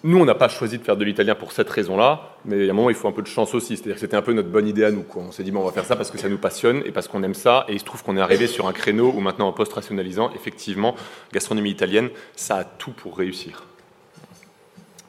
[0.03, 2.67] nous, on n'a pas choisi de faire de l'italien pour cette raison-là, mais il y
[2.67, 3.77] a un moment, il faut un peu de chance aussi.
[3.77, 5.03] C'est-à-dire que c'était un peu notre bonne idée à nous.
[5.03, 5.23] Quoi.
[5.27, 7.07] On s'est dit, bon, on va faire ça parce que ça nous passionne et parce
[7.07, 7.65] qu'on aime ça.
[7.67, 10.95] Et il se trouve qu'on est arrivé sur un créneau où maintenant, en post-rationalisant, effectivement,
[11.31, 13.63] gastronomie italienne, ça a tout pour réussir.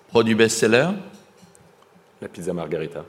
[0.08, 0.88] Produit best-seller?
[2.20, 3.04] La pizza margarita.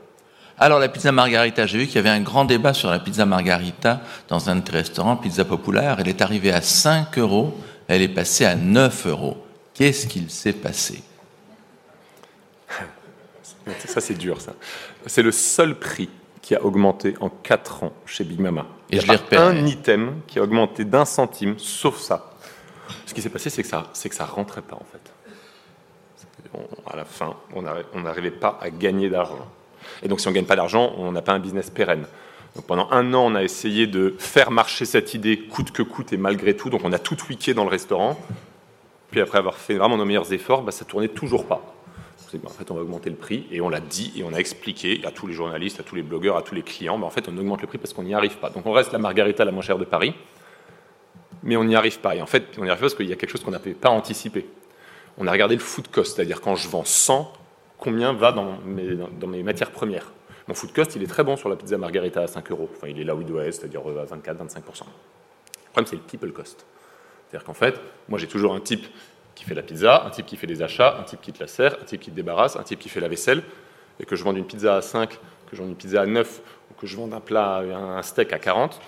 [0.56, 3.26] Alors la pizza margarita, j'ai vu qu'il y avait un grand débat sur la pizza
[3.26, 5.96] margarita dans un de tes restaurants, Pizza Populaire.
[5.98, 7.54] Elle est arrivée à 5 euros,
[7.88, 9.36] elle est passée à 9 euros.
[9.74, 11.02] Qu'est-ce qu'il s'est passé?
[13.86, 14.52] Ça, c'est dur, ça.
[15.06, 16.10] C'est le seul prix
[16.42, 18.66] qui a augmenté en 4 ans chez Big Mama.
[18.90, 22.32] Et Il je n'y a pas un item qui a augmenté d'un centime, sauf ça.
[23.06, 25.12] Ce qui s'est passé, c'est que ça, c'est que ça rentrait pas en fait.
[26.54, 27.62] On- à la fin, on
[28.00, 29.38] n'arrivait pas à gagner d'argent.
[30.02, 32.06] Et donc, si on ne gagne pas d'argent, on n'a pas un business pérenne.
[32.54, 36.12] Donc, pendant un an, on a essayé de faire marcher cette idée coûte que coûte
[36.12, 36.70] et malgré tout.
[36.70, 38.18] Donc, on a tout tweaké dans le restaurant.
[39.10, 41.73] Puis après avoir fait vraiment nos meilleurs efforts, bah, ça tournait toujours pas.
[42.34, 44.32] Dit, bah, en fait, on va augmenter le prix et on l'a dit et on
[44.32, 46.98] a expliqué à tous les journalistes, à tous les blogueurs, à tous les clients.
[46.98, 48.50] bah, en fait, on augmente le prix parce qu'on n'y arrive pas.
[48.50, 50.14] Donc, on reste la margarita la moins chère de Paris,
[51.42, 52.16] mais on n'y arrive pas.
[52.16, 53.74] Et en fait, on n'y arrive pas parce qu'il y a quelque chose qu'on n'avait
[53.74, 54.46] pas anticipé.
[55.18, 57.32] On a regardé le food cost, c'est-à-dire quand je vends 100,
[57.78, 60.12] combien va dans mes, dans mes matières premières.
[60.48, 62.68] Mon food cost, il est très bon sur la pizza margarita à 5 euros.
[62.76, 64.16] Enfin, il est là où il doit être, c'est-à-dire euh, à 24-25%.
[64.16, 64.62] Le
[65.70, 66.66] problème, c'est le people cost.
[67.28, 68.86] C'est-à-dire qu'en fait, moi, j'ai toujours un type
[69.44, 71.46] qui fait la pizza, un type qui fait les achats, un type qui te la
[71.46, 73.42] sert, un type qui te débarrasse, un type qui fait la vaisselle,
[74.00, 76.40] et que je vende une pizza à 5, que je vende une pizza à 9,
[76.70, 78.80] ou que je vende un plat, un steak à 40,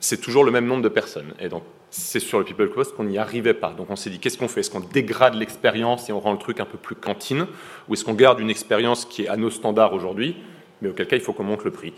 [0.00, 1.32] c'est toujours le même nombre de personnes.
[1.38, 3.72] Et donc, c'est sur le people cost qu'on n'y arrivait pas.
[3.72, 4.60] Donc, on s'est dit, qu'est-ce qu'on fait?
[4.60, 7.46] Est-ce qu'on dégrade l'expérience et on rend le truc un peu plus cantine?
[7.88, 10.36] Ou est-ce qu'on garde une expérience qui est à nos standards aujourd'hui,
[10.82, 11.92] mais auquel cas il faut qu'on monte le prix?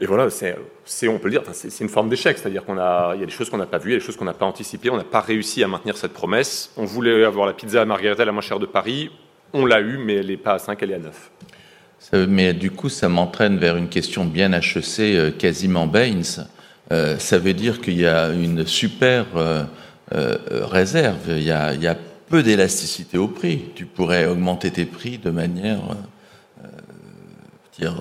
[0.00, 3.22] Et voilà, c'est, on peut le dire, c'est, une forme d'échec, c'est-à-dire qu'on a, y
[3.22, 4.46] a des choses qu'on n'a pas vues, il y a des choses qu'on n'a pas
[4.46, 6.72] anticipées, on n'a pas réussi à maintenir cette promesse.
[6.76, 9.10] On voulait avoir la pizza à margarita la moins chère de Paris,
[9.52, 11.30] on l'a eu, mais elle n'est pas à 5, elle est à 9.
[12.00, 16.48] Ça- Mais du coup, ça m'entraîne vers une question bien HEC, euh, quasiment Baines.
[16.90, 19.64] Euh, ça veut dire qu'il y a une super euh,
[20.50, 21.96] réserve, il y, a, il y a
[22.28, 23.66] peu d'élasticité au prix.
[23.76, 25.80] Tu pourrais augmenter tes prix de manière,
[27.78, 27.94] dire,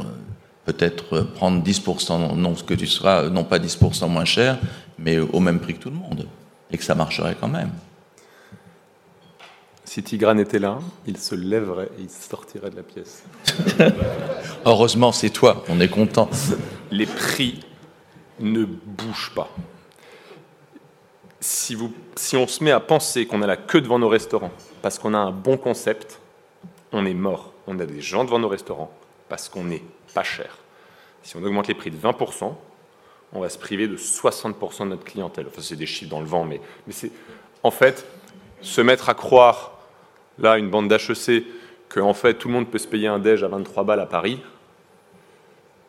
[0.72, 4.58] peut-être prendre 10%, non, non, ce que tu seras, euh, non pas 10% moins cher,
[4.98, 6.28] mais au même prix que tout le monde,
[6.72, 7.72] et que ça marcherait quand même.
[9.84, 13.24] Si Tigrane était là, il se lèverait et il sortirait de la pièce.
[14.66, 16.30] Heureusement, c'est toi, on est content.
[16.92, 17.60] les prix
[18.40, 19.50] ne bougent pas.
[21.42, 24.52] Si, vous, si on se met à penser qu'on a la queue devant nos restaurants
[24.82, 26.22] parce qu'on a un bon concept,
[26.94, 27.52] on est mort.
[27.68, 28.92] On a des gens devant nos restaurants
[29.28, 30.61] parce qu'on n'est pas cher.
[31.24, 32.54] Si on augmente les prix de 20%,
[33.34, 35.48] on va se priver de 60% de notre clientèle.
[35.48, 37.12] Enfin, c'est des chiffres dans le vent, mais, c'est.
[37.64, 38.06] En fait,
[38.62, 39.80] se mettre à croire,
[40.40, 41.46] là, une bande d'HEC,
[41.90, 44.06] que en fait, tout le monde peut se payer un déj à 23 balles à
[44.06, 44.42] Paris,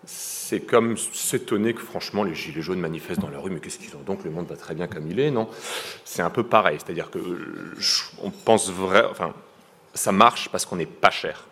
[0.05, 3.97] c'est comme s'étonner que franchement les gilets jaunes manifestent dans la rue, mais qu'est-ce qu'ils
[3.97, 4.03] ont?
[4.05, 5.49] Donc Le monde va très bien comme il est, non?
[6.05, 7.75] C'est un peu pareil, c'est-à-dire que euh,
[8.23, 9.33] on pense vrai, enfin,
[9.95, 11.47] ça marche parce qu'on n'est pas cher.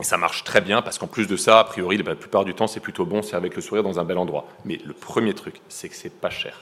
[0.00, 2.54] Et ça marche très bien parce qu'en plus de ça, a priori, la plupart du
[2.54, 4.46] temps, c'est plutôt bon, c'est avec le sourire dans un bel endroit.
[4.64, 6.60] Mais le premier truc, c'est que c'est pas cher.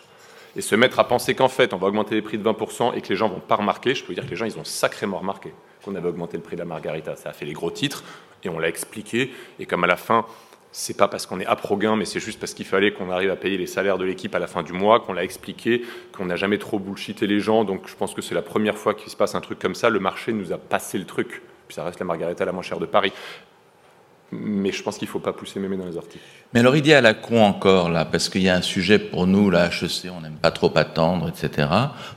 [0.56, 3.00] Et se mettre à penser qu'en fait, on va augmenter les prix de 20% et
[3.00, 4.64] que les gens vont pas remarquer, je peux vous dire que les gens, ils ont
[4.64, 7.14] sacrément remarqué qu'on avait augmenté le prix de la margarita.
[7.16, 8.02] Ça a fait les gros titres
[8.42, 9.32] et on l'a expliqué.
[9.60, 10.26] Et comme à la fin,
[10.72, 13.30] c'est pas parce qu'on est à pro-gain, mais c'est juste parce qu'il fallait qu'on arrive
[13.30, 16.26] à payer les salaires de l'équipe à la fin du mois, qu'on l'a expliqué, qu'on
[16.26, 17.64] n'a jamais trop bullshité les gens.
[17.64, 19.88] Donc je pense que c'est la première fois qu'il se passe un truc comme ça.
[19.88, 21.42] Le marché nous a passé le truc.
[21.70, 23.12] Puis ça reste la margarita la moins chère de Paris.
[24.32, 26.18] Mais je pense qu'il ne faut pas pousser mémé dans les orties.
[26.52, 29.28] Mais alors, idée à la con encore, là, parce qu'il y a un sujet pour
[29.28, 31.68] nous, la HEC, on n'aime pas trop attendre, etc.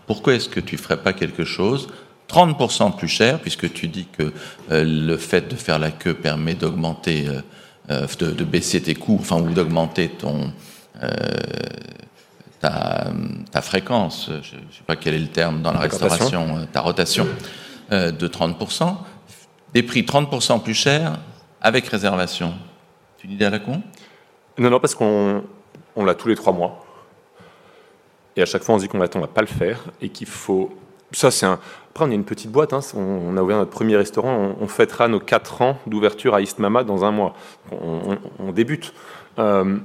[0.08, 1.88] Pourquoi est-ce que tu ferais pas quelque chose
[2.30, 4.34] 30% plus cher, puisque tu dis que
[4.72, 7.42] euh, le fait de faire la queue permet d'augmenter, euh,
[7.92, 10.52] euh, de, de baisser tes coûts, enfin, ou d'augmenter ton,
[11.04, 11.10] euh,
[12.60, 13.06] ta,
[13.52, 17.28] ta fréquence, je ne sais pas quel est le terme dans la restauration, ta rotation,
[17.92, 18.96] de 30%,
[19.74, 21.20] des prix 30% plus chers
[21.62, 22.54] avec réservation.
[23.18, 23.82] C'est une idée à la con?
[24.58, 25.44] Non, non, parce qu'on
[25.96, 26.86] on l'a tous les trois mois.
[28.36, 30.10] Et à chaque fois, on se dit qu'on va, on va pas le faire et
[30.10, 30.76] qu'il faut.
[31.12, 31.46] Ça, c'est.
[31.46, 32.74] Après, on est une petite boîte.
[32.74, 34.56] hein, On, a ouvert notre premier restaurant.
[34.60, 37.36] On, fêtera nos quatre ans d'ouverture à East Mama dans un mois.
[37.72, 38.94] On débute.
[39.38, 39.78] Euh,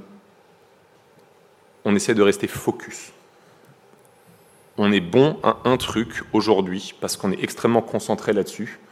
[1.85, 3.11] on essaie de rester focus.
[4.77, 8.77] On est bon à un truc aujourd'hui parce qu'on est extrêmement concentré là-dessus.
[8.77, 8.89] C'est-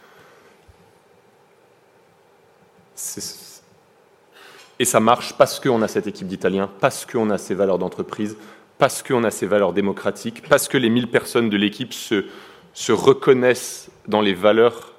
[4.80, 8.38] Et ça marche parce qu'on a cette équipe d'Italiens, parce qu'on a ces valeurs d'entreprise,
[8.78, 12.26] parce qu'on a ces valeurs démocratiques, parce que les 1000 personnes de l'équipe se,
[12.74, 14.94] se reconnaissent dans les valeurs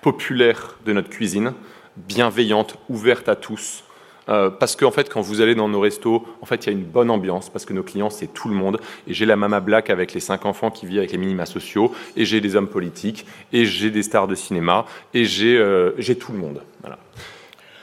[0.00, 1.52] populaires de notre cuisine,
[1.96, 3.84] bienveillante, ouverte à tous,
[4.28, 6.78] euh, parce qu'en fait, quand vous allez dans nos restos, en fait, il y a
[6.78, 8.78] une bonne ambiance parce que nos clients, c'est tout le monde.
[9.06, 11.92] Et j'ai la Mama Black avec les cinq enfants qui vit avec les minima sociaux,
[12.16, 16.32] et j'ai des hommes politiques, et j'ai des stars de cinéma, et j'ai euh, tout
[16.32, 16.62] le monde.
[16.80, 16.98] Voilà.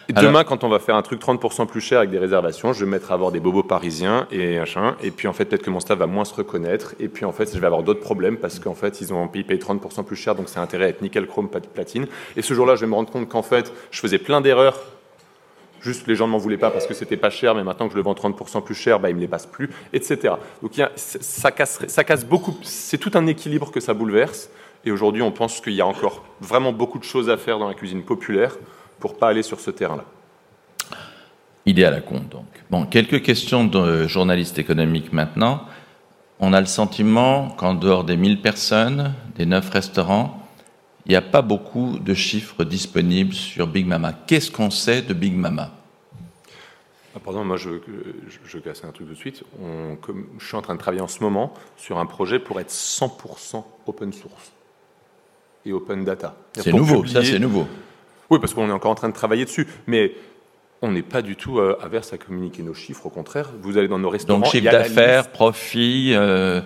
[0.09, 2.91] Demain, quand on va faire un truc 30% plus cher avec des réservations, je vais
[2.91, 4.95] mettre à avoir des bobos parisiens et machin.
[5.01, 6.93] Et puis en fait, peut-être que mon staff va moins se reconnaître.
[6.99, 9.43] Et puis en fait, je vais avoir d'autres problèmes parce qu'en fait, ils ont payé
[9.45, 12.07] 30% plus cher, donc c'est intérêt à être nickel, chrome, platine.
[12.35, 14.79] Et ce jour-là, je vais me rendre compte qu'en fait, je faisais plein d'erreurs
[15.85, 17.91] Juste, les gens ne m'en voulaient pas parce que c'était pas cher, mais maintenant que
[17.91, 20.33] je le vends 30% plus cher, bah, ils ne me les passent plus, etc.
[20.63, 22.57] Donc ça casse beaucoup.
[22.63, 24.49] C'est tout un équilibre que ça bouleverse.
[24.83, 27.67] Et aujourd'hui, on pense qu'il y a encore vraiment beaucoup de choses à faire dans
[27.67, 28.57] la cuisine populaire
[28.99, 30.05] pour pas aller sur ce terrain-là.
[31.65, 32.45] Idée à la compte, donc.
[32.69, 35.65] Bon, quelques questions de journalistes économiques maintenant.
[36.39, 40.45] On a le sentiment qu'en dehors des 1000 personnes, des 9 restaurants,
[41.05, 44.13] il n'y a pas beaucoup de chiffres disponibles sur Big Mama.
[44.27, 45.71] Qu'est-ce qu'on sait de Big Mama?
[47.15, 47.69] Ah, Pardon, moi je,
[48.45, 49.43] je, casse un truc de suite.
[50.37, 53.63] je suis en train de travailler en ce moment sur un projet pour être 100%
[53.87, 54.51] open source
[55.65, 56.35] et open data.
[56.53, 57.67] C'est nouveau, ça c'est nouveau.
[58.29, 59.67] Oui, parce qu'on est encore en train de travailler dessus.
[59.87, 60.13] Mais
[60.81, 63.05] on n'est pas du tout euh, averse à communiquer nos chiffres.
[63.05, 64.39] Au contraire, vous allez dans nos restaurants.
[64.39, 66.61] Donc chiffre d'affaires, profit, euh,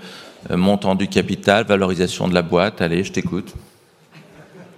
[0.49, 2.81] euh, montant du capital, valorisation de la boîte.
[2.81, 3.53] Allez, je t'écoute.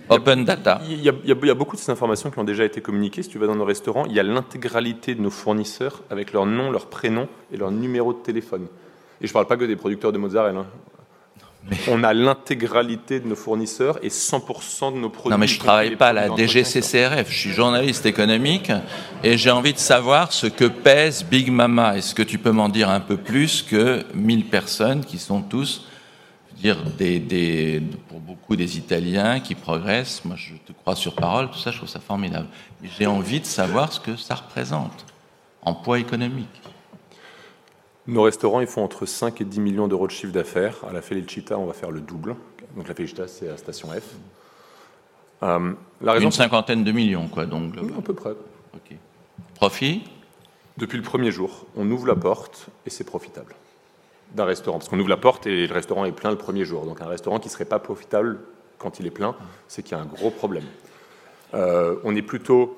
[0.09, 0.81] Open data.
[0.89, 3.23] Il y, a, beaucoup de ces informations qui ont déjà été communiquées.
[3.23, 6.45] Si tu vas dans nos restaurants, il y a l'intégralité de nos fournisseurs avec leur
[6.45, 8.67] nom, leur prénom et leur numéro de téléphone.
[9.21, 10.59] Et je ne parle pas que des producteurs de mozzarella.
[10.59, 10.65] Hein.
[11.87, 15.31] On a l'intégralité de nos fournisseurs et 100% de nos produits.
[15.31, 18.71] Non, mais je ne travaille pas à la DGCCRF, je suis journaliste économique
[19.23, 21.97] et j'ai envie de savoir ce que pèse Big Mama.
[21.97, 25.85] Est-ce que tu peux m'en dire un peu plus que 1000 personnes qui sont tous
[26.61, 31.57] dire des, pour beaucoup des Italiens qui progressent, moi je te crois sur parole, tout
[31.57, 32.47] ça, je trouve ça formidable.
[32.99, 35.05] J'ai envie de savoir ce que ça représente
[35.63, 36.61] en poids économique.
[38.11, 40.83] Nos restaurants, ils font entre 5 et 10 millions d'euros de chiffre d'affaires.
[40.87, 42.35] À la Felicita, on va faire le double.
[42.75, 44.15] Donc la Felicita, c'est à Station F.
[45.43, 45.71] Euh,
[46.01, 47.73] la raison, Une cinquantaine de millions, quoi, donc.
[47.97, 48.31] À peu près.
[49.55, 50.03] Profit?
[50.77, 53.55] Depuis le premier jour, on ouvre la porte et c'est profitable
[54.35, 54.79] d'un restaurant.
[54.79, 56.85] Parce qu'on ouvre la porte et le restaurant est plein le premier jour.
[56.85, 58.39] Donc un restaurant qui ne serait pas profitable
[58.77, 59.35] quand il est plein,
[59.69, 60.65] c'est qu'il y a un gros problème.
[61.53, 62.77] Euh, on est plutôt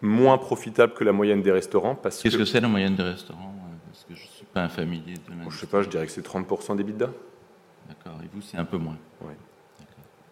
[0.00, 1.94] moins profitable que la moyenne des restaurants.
[1.94, 3.55] parce Qu'est-ce que, c'est la moyenne des restaurants?
[4.08, 6.12] Que je ne suis pas un familier de Je ne sais pas, je dirais que
[6.12, 7.10] c'est 30% des bidas.
[7.88, 9.32] D'accord, et vous, c'est un peu moins Oui.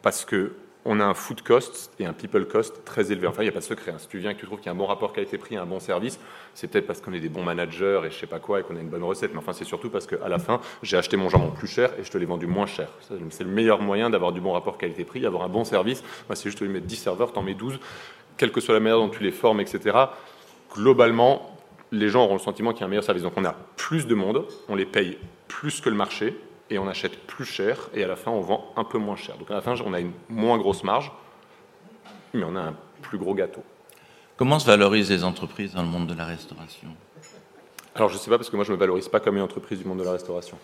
[0.02, 3.26] Parce que on a un food cost et un people cost très élevé.
[3.26, 3.92] Enfin, il n'y a pas de secret.
[3.92, 3.98] Hein.
[3.98, 5.64] Si tu viens et que tu trouves qu'il y a un bon rapport pris, un
[5.64, 6.20] bon service,
[6.52, 8.76] c'est peut-être parce qu'on est des bons managers et je sais pas quoi et qu'on
[8.76, 9.32] a une bonne recette.
[9.32, 12.04] Mais enfin, c'est surtout parce qu'à la fin, j'ai acheté mon jambon plus cher et
[12.04, 12.88] je te l'ai vendu moins cher.
[13.30, 16.02] C'est le meilleur moyen d'avoir du bon rapport qualité-prix, avoir un bon service.
[16.28, 17.78] Moi, c'est juste de lui mettre 10 serveurs, t'en mets 12.
[18.36, 19.96] Quelle que soit la manière dont tu les formes, etc.
[20.74, 21.53] Globalement,
[21.92, 23.22] les gens auront le sentiment qu'il y a un meilleur service.
[23.22, 25.18] Donc, on a plus de monde, on les paye
[25.48, 26.36] plus que le marché
[26.70, 29.36] et on achète plus cher et à la fin on vend un peu moins cher.
[29.36, 31.12] Donc à la fin on a une moins grosse marge,
[32.32, 33.62] mais on a un plus gros gâteau.
[34.36, 36.88] Comment se valorisent les entreprises dans le monde de la restauration?
[37.94, 39.42] Alors je ne sais pas parce que moi je ne me valorise pas comme une
[39.42, 40.58] entreprise du monde de la restauration.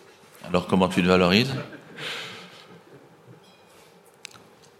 [0.47, 1.53] Alors comment tu te valorises?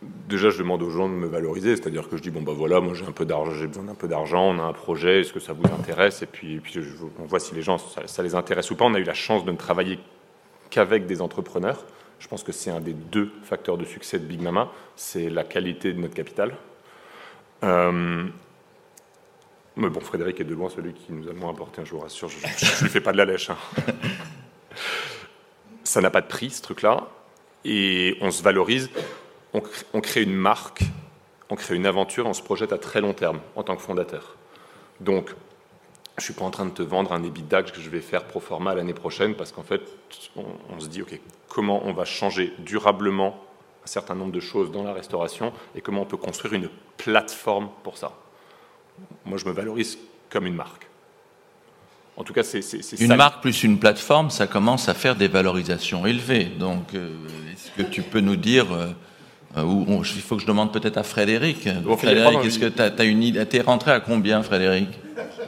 [0.02, 2.80] Déjà, je demande aux gens de me valoriser, c'est-à-dire que je dis bon bah voilà,
[2.80, 5.32] moi j'ai un peu d'argent, j'ai besoin d'un peu d'argent, on a un projet, est-ce
[5.32, 6.24] que ça vous intéresse?
[6.24, 6.60] Et puis,
[7.20, 8.86] on voit si les gens ça, les intéresse ou pas.
[8.86, 10.00] On a eu la chance de ne travailler
[10.72, 11.86] qu'avec des entrepreneurs.
[12.18, 15.44] Je pense que c'est un des deux facteurs de succès de Big Mama, c'est la
[15.44, 16.56] qualité de notre capital.
[17.64, 18.26] Euh,
[19.76, 22.00] mais bon, Frédéric est de loin celui qui nous a le moins apporté, je vous
[22.00, 23.50] rassure, je ne lui fais pas de la lèche.
[23.50, 23.58] Hein.
[25.84, 27.08] Ça n'a pas de prix, ce truc-là,
[27.66, 28.90] et on se valorise,
[29.54, 30.84] on crée une marque,
[31.50, 34.36] on crée une aventure, on se projette à très long terme en tant que fondateur.
[35.02, 35.32] Donc,
[36.18, 38.40] je suis pas en train de te vendre un EBITDA que je vais faire pro
[38.40, 39.82] forma l'année prochaine parce qu'en fait,
[40.36, 43.44] on, se dit, OK, comment on va changer durablement
[43.84, 47.70] un certain nombre de choses dans la restauration et comment on peut construire une plateforme
[47.84, 48.12] pour ça.
[49.26, 49.98] Moi, je me valorise
[50.30, 50.88] comme une marque.
[52.18, 52.62] En tout cas, c'est
[53.00, 56.46] Une marque plus une plateforme, ça commence à faire des valorisations élevées.
[56.46, 57.16] Donc, euh,
[57.52, 58.90] est-ce que tu peux nous dire, euh,
[59.58, 61.68] il faut que je demande peut-être à Frédéric.
[61.98, 64.90] Frédéric, est-ce que tu as, une idée Tu es rentré à combien, Frédéric?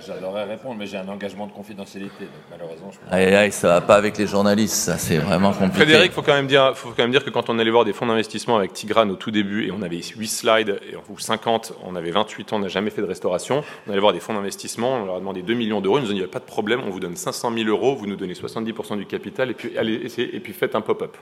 [0.05, 2.27] J'adorerais répondre, mais j'ai un engagement de confidentialité.
[2.51, 3.15] malheureusement, je peux...
[3.15, 5.85] Aïe, aïe, ça va pas avec les journalistes, ça, c'est vraiment compliqué.
[5.85, 7.85] Frédéric, il faut, quand même dire, faut quand même dire que quand on allait voir
[7.85, 11.17] des fonds d'investissement avec Tigrane au tout début, et on avait 8 slides, et, ou
[11.17, 14.19] 50, on avait 28 ans, on n'a jamais fait de restauration, on allait voir des
[14.19, 16.25] fonds d'investissement, on leur a demandé 2 millions d'euros, ils nous ont dit, il n'y
[16.25, 19.05] a pas de problème, on vous donne 500 000 euros, vous nous donnez 70% du
[19.05, 21.15] capital, et puis, allez, et puis faites un pop-up.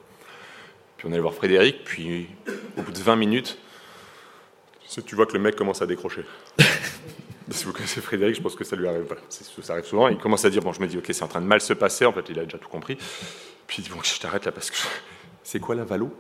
[1.02, 2.28] Puis on allait voir Frédéric, puis
[2.78, 3.58] au bout de 20 minutes,
[5.04, 6.24] tu vois que le mec commence à décrocher.
[7.50, 9.12] si vous connaissez Frédéric, je pense que ça lui arrive.
[9.64, 10.10] ça arrive souvent.
[10.10, 11.74] Il commence à dire Bon, je me dis, ok, c'est en train de mal se
[11.74, 12.06] passer.
[12.06, 13.00] En fait, il a déjà tout compris.
[13.66, 14.78] Puis il dit Bon, je t'arrête là parce que
[15.42, 16.16] c'est quoi la valo?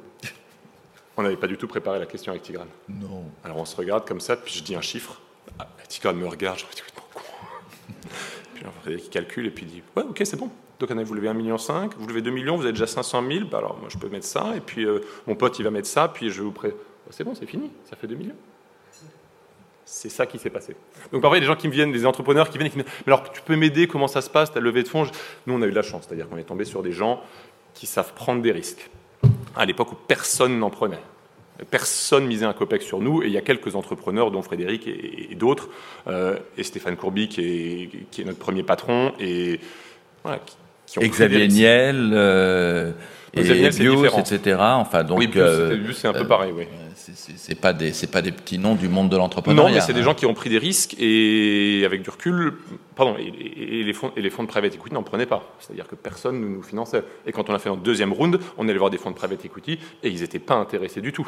[1.15, 2.69] On n'avait pas du tout préparé la question avec Tigrane.
[2.89, 3.25] Non.
[3.43, 5.21] Alors on se regarde comme ça, puis je dis un chiffre.
[5.59, 7.21] Ah, Tigrane me regarde, je me dis con.
[8.55, 10.49] Puis Frédéric calcule et puis il dit Ouais, ok, c'est bon.
[10.87, 13.59] Donc vous levez 1,5 million, vous levez 2 millions, vous avez déjà 500 000, bah
[13.59, 16.07] alors moi je peux mettre ça, et puis euh, mon pote il va mettre ça,
[16.07, 16.73] puis je vous prête.
[16.73, 18.35] Bah, c'est bon, c'est fini, ça fait 2 millions.
[19.85, 20.75] C'est ça qui s'est passé.
[21.11, 22.85] Donc parfois, il y a des gens qui me viennent, des entrepreneurs qui viennent Mais
[23.07, 25.05] alors, tu peux m'aider Comment ça se passe Ta levée de fonds
[25.45, 27.21] Nous, on a eu de la chance, c'est-à-dire qu'on est tombé sur des gens
[27.73, 28.89] qui savent prendre des risques.
[29.53, 31.01] À l'époque où personne n'en prenait.
[31.69, 35.35] Personne misait un copec sur nous, et il y a quelques entrepreneurs, dont Frédéric et,
[35.35, 35.67] d'autres,
[36.07, 39.59] euh, et Stéphane Courby, qui est, qui est, notre premier patron, et
[40.23, 40.55] voilà, qui,
[40.99, 42.91] ont Xavier Niel, euh,
[43.33, 44.57] et Bios, etc.
[44.59, 46.65] Enfin, donc, oui, euh, c'est un peu pareil, oui
[47.15, 49.69] c'est pas des c'est pas des petits noms du monde de l'entrepreneuriat.
[49.69, 52.53] Non, mais c'est des gens qui ont pris des risques et avec du recul,
[52.95, 55.43] pardon, et, les fonds et les fonds de private equity n'en prenaient pas.
[55.59, 57.03] C'est-à-dire que personne ne nous finançait.
[57.25, 59.43] Et quand on a fait notre deuxième round, on allait voir des fonds de private
[59.45, 61.27] equity et ils n'étaient pas intéressés du tout.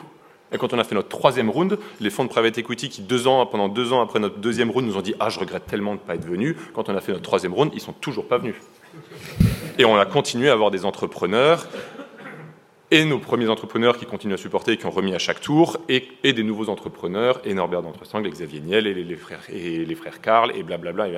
[0.51, 3.27] Et quand on a fait notre troisième round, les fonds de private equity qui deux
[3.27, 5.95] ans pendant deux ans après notre deuxième round nous ont dit ah je regrette tellement
[5.95, 6.55] de ne pas être venu.
[6.73, 8.55] Quand on a fait notre troisième round, ils sont toujours pas venus.
[9.77, 11.67] Et on a continué à avoir des entrepreneurs
[12.91, 15.77] et nos premiers entrepreneurs qui continuent à supporter et qui ont remis à chaque tour,
[15.89, 19.95] et, des nouveaux entrepreneurs, et Norbert d'Entresangle, et Xavier Niel, et les, frères, et les
[19.95, 21.07] frères Karl, et blablabla.
[21.07, 21.15] Et,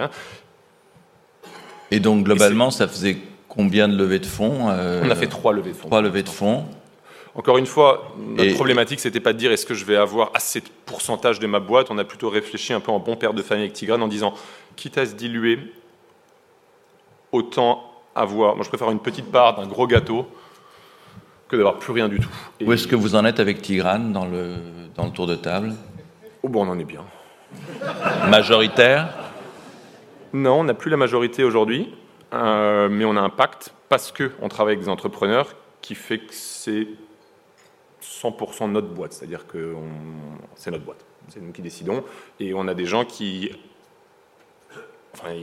[1.91, 3.17] et donc, globalement, ça faisait
[3.49, 5.87] combien de levées de fonds euh, On a fait trois levées de fonds.
[5.89, 6.65] Trois levées de fonds.
[7.35, 8.53] Encore une fois, notre et...
[8.53, 11.59] problématique, c'était pas de dire est-ce que je vais avoir assez de pourcentage de ma
[11.59, 11.87] boîte?
[11.89, 14.33] On a plutôt réfléchi un peu en bon père de famille avec Tigrane en disant,
[14.77, 15.59] quitte à se diluer,
[17.35, 17.83] autant
[18.15, 18.55] avoir.
[18.55, 20.27] Moi, je préfère une petite part d'un gros gâteau
[21.47, 22.29] que d'avoir plus rien du tout.
[22.61, 24.55] Où est-ce que vous en êtes avec Tigrane dans le,
[24.95, 25.73] dans le tour de table?
[26.41, 27.03] Oh bon, on en est bien.
[28.29, 29.13] Majoritaire?
[30.33, 31.93] Non, on n'a plus la majorité aujourd'hui,
[32.33, 36.33] euh, mais on a un pacte parce qu'on travaille avec des entrepreneurs qui fait que
[36.33, 36.87] c'est
[38.01, 39.75] 100% notre boîte, c'est-à-dire que
[40.55, 42.03] c'est notre boîte, c'est nous qui décidons,
[42.39, 43.51] et on a des gens qui
[45.17, 45.33] Enfin,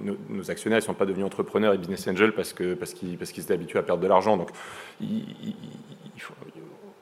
[0.00, 3.54] nos, actionnaires ne sont pas devenus entrepreneurs et business angels parce qu'ils parce qu'ils étaient
[3.54, 4.36] habitués à perdre de l'argent.
[4.36, 4.50] Donc,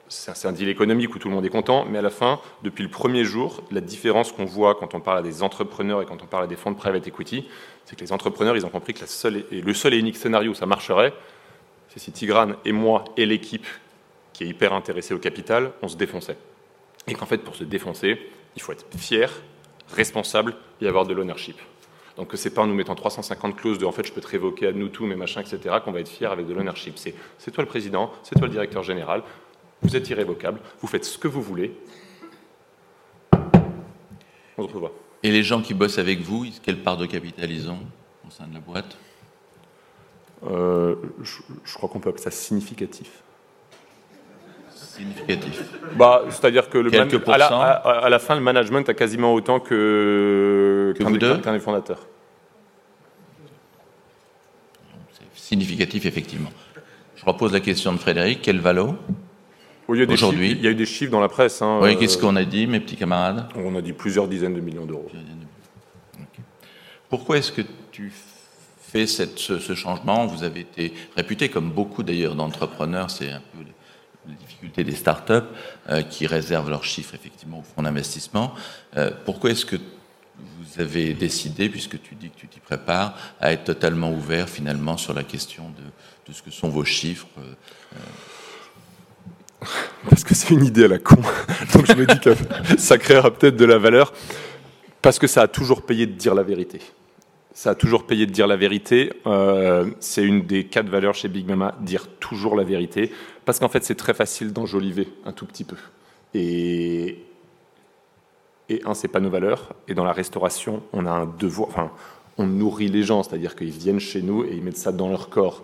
[0.07, 2.83] c'est un deal économique où tout le monde est content, mais à la fin, depuis
[2.83, 6.21] le premier jour, la différence qu'on voit quand on parle à des entrepreneurs et quand
[6.23, 7.47] on parle à des fonds de private equity,
[7.85, 10.65] c'est que les entrepreneurs, ils ont compris que le seul et unique scénario où ça
[10.65, 11.13] marcherait,
[11.89, 13.65] c'est si Tigrane et moi et l'équipe
[14.33, 16.37] qui est hyper intéressée au capital, on se défonçait.
[17.07, 18.19] Et qu'en fait, pour se défoncer,
[18.55, 19.31] il faut être fier,
[19.93, 21.57] responsable et avoir de l'ownership.
[22.17, 24.67] Donc c'est pas en nous mettant 350 clauses de en fait je peux te révoquer
[24.67, 26.97] à nous tous, mes machins, etc., qu'on va être fier avec de l'ownership.
[26.97, 29.23] C'est toi le président, c'est toi le directeur général,
[29.81, 31.75] vous êtes irrévocable, vous faites ce que vous voulez.
[34.57, 34.93] On se revoit.
[35.23, 37.79] Et les gens qui bossent avec vous, quelle part de capital ils ont
[38.25, 38.97] au sein de la boîte?
[40.47, 43.23] Euh, je, crois qu'on peut appeler ça significatif.
[44.95, 45.61] Significatif.
[45.97, 50.93] Bah, c'est-à-dire que le à, la, à, la, fin, le management a quasiment autant que,
[50.97, 52.07] qu'un des, fondateurs.
[55.11, 56.51] C'est significatif, effectivement.
[57.15, 58.39] Je repose la question de Frédéric.
[58.41, 58.95] Quel valo
[59.87, 60.51] Aujourd'hui.
[60.51, 61.61] Il y a eu des chiffres dans la presse.
[61.61, 64.61] Hein, oui, qu'est-ce qu'on a dit, mes petits camarades On a dit plusieurs dizaines de
[64.61, 65.11] millions d'euros.
[67.09, 68.11] Pourquoi est-ce que tu
[68.79, 70.25] fais cette, ce, ce, changement?
[70.25, 73.63] Vous avez été réputé, comme beaucoup d'ailleurs d'entrepreneurs, c'est un peu
[74.27, 75.47] les difficultés des startups
[75.89, 78.53] euh, qui réservent leurs chiffres effectivement au fonds d'investissement.
[78.97, 83.53] Euh, pourquoi est-ce que vous avez décidé, puisque tu dis que tu t'y prépares, à
[83.53, 85.71] être totalement ouvert finalement sur la question
[86.27, 87.53] de, ce que sont vos chiffres euh,
[90.09, 91.15] Parce que c'est une idée à la con.
[91.73, 92.35] Donc je me dis que
[92.77, 94.13] ça créera peut-être de la valeur.
[95.01, 96.81] Parce que ça a toujours payé de dire la vérité.
[97.53, 99.13] Ça a toujours payé de dire la vérité.
[99.99, 103.13] C'est une des quatre valeurs chez Big Mama, dire toujours la vérité.
[103.45, 105.77] Parce qu'en fait, c'est très facile d'enjoliver un tout petit peu.
[106.33, 107.23] Et,
[108.69, 109.73] et un, c'est pas nos valeurs.
[109.87, 111.69] Et dans la restauration, on a un devoir.
[111.69, 111.91] Enfin,
[112.37, 115.29] on nourrit les gens, c'est-à-dire qu'ils viennent chez nous et ils mettent ça dans leur
[115.29, 115.63] corps.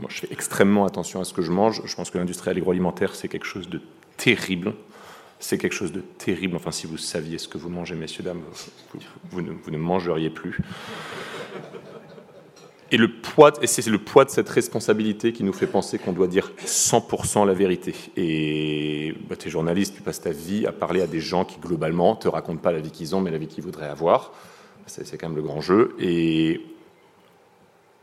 [0.00, 1.82] Moi, je fais extrêmement attention à ce que je mange.
[1.84, 3.80] Je pense que l'industrie agroalimentaire, c'est quelque chose de
[4.16, 4.74] terrible.
[5.40, 6.54] c'est quelque chose de terrible.
[6.54, 8.42] Enfin, si vous saviez ce que vous mangez, messieurs, dames,
[9.30, 10.58] vous, ne, mangeriez plus.
[12.92, 16.26] Et le poids, c'est le poids de cette responsabilité qui nous fait penser qu'on doit
[16.26, 17.94] dire 100% la vérité.
[18.18, 21.58] Et bah, tu es journaliste, tu passes ta vie à parler à des gens qui
[21.58, 24.32] globalement te racontent pas la vie qu'ils ont, mais la vie qu'ils voudraient avoir.
[24.86, 25.96] C'est quand même le grand jeu.
[25.98, 26.60] Et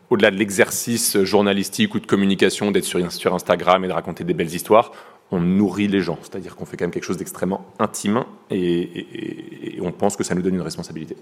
[0.10, 4.56] au-delà de l'exercice journalistique ou de communication, d'être sur Instagram et de raconter des belles
[4.56, 4.92] histoires,
[5.30, 6.18] on nourrit les gens.
[6.22, 10.42] C'est-à-dire qu'on fait quand même quelque chose d'extrêmement intime et, on pense que ça nous
[10.42, 11.16] donne une responsabilité.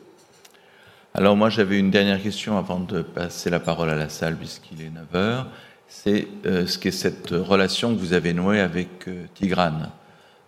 [1.20, 4.84] Alors moi j'avais une dernière question avant de passer la parole à la salle puisqu'il
[4.84, 5.46] est 9h.
[5.88, 9.90] C'est euh, ce qu'est cette relation que vous avez nouée avec euh, Tigrane.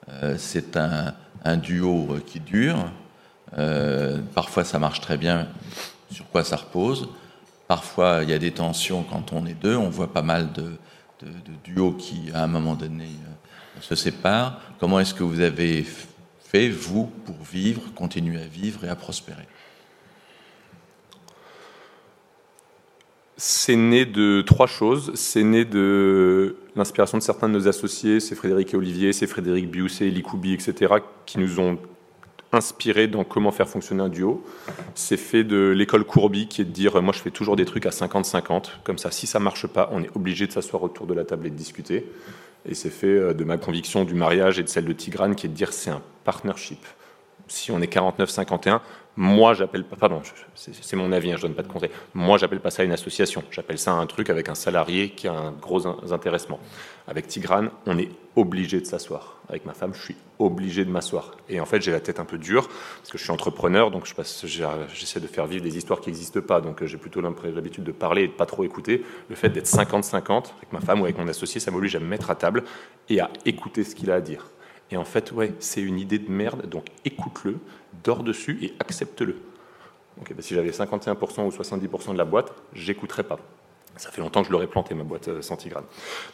[0.10, 2.92] Euh, c'est un, duo qui dure.
[4.36, 5.48] parfois ça marche très bien.
[6.12, 7.10] Sur quoi ça repose?
[7.68, 9.76] Parfois il y a des tensions quand on est deux.
[9.76, 10.78] On voit pas mal de
[11.64, 13.08] duos qui à un moment donné
[13.82, 14.62] se séparent.
[14.80, 15.84] Comment est-ce que vous avez
[16.42, 19.48] fait, vous, pour vivre, continuer à vivre et à prospérer?
[23.42, 25.14] C'est né de trois choses.
[25.16, 29.72] C'est né de l'inspiration de certains de nos associés, c'est Frédéric et Olivier, c'est Frédéric
[29.72, 31.80] Biusset, Likoubi, etc., qui nous ont
[32.52, 34.44] inspirés dans comment faire fonctionner un duo.
[34.94, 37.86] C'est fait de l'école Courby, qui est de dire, moi je fais toujours des trucs
[37.86, 41.14] à 50-50, comme ça, si ça marche pas, on est obligé de s'asseoir autour de
[41.14, 42.12] la table et de discuter.
[42.66, 45.46] Et c'est fait euh, de ma conviction du mariage et de celle de Tigrane qui
[45.46, 46.86] est de dire c'est un partnership.
[47.50, 48.80] Si on est 49-51,
[49.18, 50.22] moi j'appelle pas, pardon,
[50.56, 51.90] c'est mon avis, hein, je donne pas de conseil.
[52.14, 55.34] Moi j'appelle pas ça une association, j'appelle ça un truc avec un salarié qui a
[55.34, 56.60] un gros intéressement.
[57.08, 59.40] Avec Tigrane, on est obligé de s'asseoir.
[59.50, 61.32] Avec ma femme, je suis obligé de m'asseoir.
[61.50, 64.06] Et en fait, j'ai la tête un peu dure parce que je suis entrepreneur, donc
[64.06, 66.62] j'essaie de faire vivre des histoires qui n'existent pas.
[66.62, 69.04] Donc j'ai plutôt l'habitude de parler et de pas trop écouter.
[69.28, 72.06] Le fait d'être 50-50 avec ma femme ou avec mon associé, ça m'oblige à me
[72.06, 72.64] mettre à table
[73.10, 74.46] et à écouter ce qu'il a à dire.
[74.92, 77.58] Et en fait, ouais, c'est une idée de merde, donc écoute-le,
[78.04, 79.38] dors dessus et accepte-le.
[80.18, 83.40] Donc, bah, si j'avais 51% ou 70% de la boîte, j'écouterais pas.
[83.98, 85.84] Ça fait longtemps que je l'aurais planté, ma boîte euh, centigrade.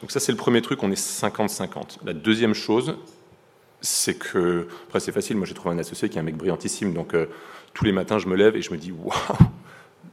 [0.01, 1.97] Donc ça, c'est le premier truc, on est 50-50.
[2.05, 2.95] La deuxième chose,
[3.81, 6.93] c'est que, après c'est facile, moi j'ai trouvé un associé qui est un mec brillantissime,
[6.93, 7.27] donc euh,
[7.73, 9.15] tous les matins je me lève et je me dis, waouh,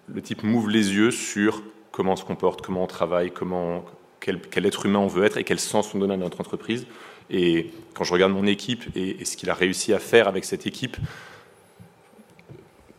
[0.09, 3.85] le type m'ouvre les yeux sur comment on se comporte, comment on travaille, comment,
[4.21, 6.87] quel, être humain on veut être et quel sens on donne à notre entreprise.
[7.31, 10.67] Et quand je regarde mon équipe et ce qu'il a réussi à faire avec cette
[10.67, 10.97] équipe,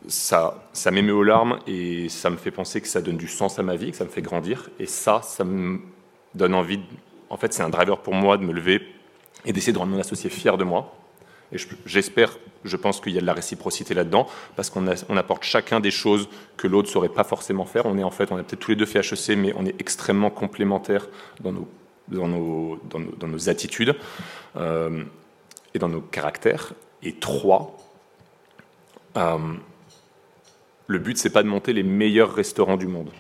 [0.07, 3.59] ça, ça m'émet aux larmes et ça me fait penser que ça donne du sens
[3.59, 4.69] à ma vie, que ça me fait grandir.
[4.79, 5.79] Et ça, ça me
[6.35, 6.79] donne envie.
[7.29, 8.81] En fait, c'est un driver pour moi de me lever
[9.45, 10.95] et d'essayer de rendre mon associé fier de moi.
[11.51, 15.43] Et j'espère, je pense qu'il y a de la réciprocité là-dedans, parce qu'on on apporte
[15.43, 17.85] chacun des choses que l'autre ne saurait pas forcément faire.
[17.85, 19.79] On est en fait, on a peut-être tous les deux fait HEC, mais on est
[19.79, 21.07] extrêmement complémentaires
[21.41, 21.67] dans nos,
[22.07, 23.95] dans nos, dans nos, attitudes
[24.55, 25.03] euh,
[25.73, 26.73] et dans nos caractères.
[27.01, 27.77] Et trois,
[29.17, 29.37] euh,
[30.87, 33.11] le but, c'est pas de monter les meilleurs restaurants du monde,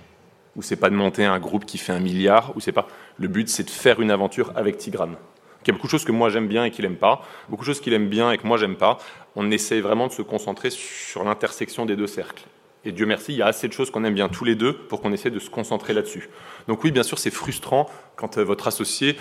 [0.55, 2.87] ou c'est pas de monter un groupe qui fait un milliard, ou c'est pas.
[3.17, 5.15] Le but, c'est de faire une aventure avec Tigrane.
[5.63, 7.63] Il y a beaucoup de choses que moi j'aime bien et qu'il n'aime pas, beaucoup
[7.63, 8.97] de choses qu'il aime bien et que moi j'aime pas.
[9.35, 12.43] On essaie vraiment de se concentrer sur l'intersection des deux cercles.
[12.85, 14.73] Et Dieu merci, il y a assez de choses qu'on aime bien tous les deux
[14.73, 16.29] pour qu'on essaie de se concentrer là-dessus.
[16.67, 19.17] Donc oui, bien sûr, c'est frustrant quand euh, votre associé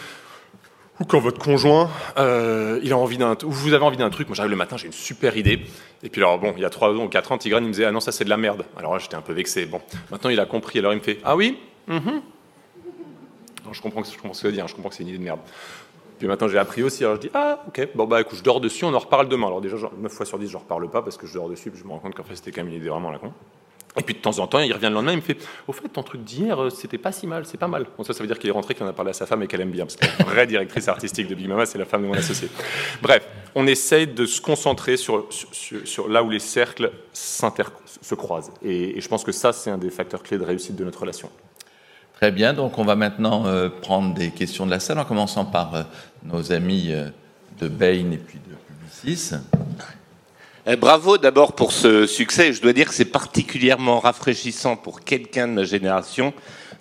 [1.00, 4.28] ou quand votre conjoint, euh, il a envie d'un, ou vous avez envie d'un truc.
[4.28, 5.60] Moi, j'arrive le matin, j'ai une super idée.
[6.02, 7.72] Et puis alors bon, il y a trois ans ou quatre ans, Tigrane il me
[7.72, 8.64] disait ah non ça c'est de la merde.
[8.76, 9.64] Alors là, j'étais un peu vexé.
[9.64, 10.78] Bon, maintenant il a compris.
[10.80, 11.58] Alors il me fait ah oui,
[11.88, 12.20] mm-hmm.
[13.72, 14.66] je comprends, ce que veut dire.
[14.66, 15.40] Je comprends que c'est une idée de merde.
[16.22, 17.02] Puis maintenant j'ai appris aussi.
[17.02, 19.48] Alors je dis ah ok, bon bah écoute, je dors dessus, on en reparle demain.
[19.48, 21.68] Alors déjà 9 fois sur 10 je ne reparle pas parce que je dors dessus.
[21.72, 23.32] Puis je me rends compte qu'en fait c'était quand même une idée vraiment la con.
[23.98, 25.88] Et puis de temps en temps, il revient le lendemain, il me fait Au fait,
[25.88, 27.86] ton truc d'hier, euh, c'était pas si mal, c'est pas mal.
[27.98, 29.42] Bon, ça, ça veut dire qu'il est rentré, qu'il en a parlé à sa femme
[29.42, 29.84] et qu'elle aime bien.
[29.84, 32.48] Parce que la vraie directrice artistique de Big Mama, c'est la femme de mon associé.
[33.02, 38.52] Bref, on essaye de se concentrer sur, sur, là où les cercles se croisent.
[38.62, 41.28] Et, je pense que ça, c'est un des facteurs clés de réussite de notre relation.
[42.22, 45.44] Très bien, donc on va maintenant euh, prendre des questions de la salle, en commençant
[45.44, 45.82] par euh,
[46.22, 46.94] nos amis
[47.58, 49.32] de Bain et puis de Publicis.
[50.64, 52.52] Eh, bravo d'abord pour ce succès.
[52.52, 56.32] Je dois dire que c'est particulièrement rafraîchissant pour quelqu'un de ma génération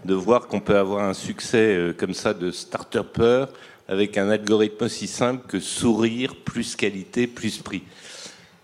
[0.05, 3.45] de voir qu'on peut avoir un succès euh, comme ça de start-upper
[3.87, 7.81] avec un algorithme aussi simple que sourire plus qualité plus prix.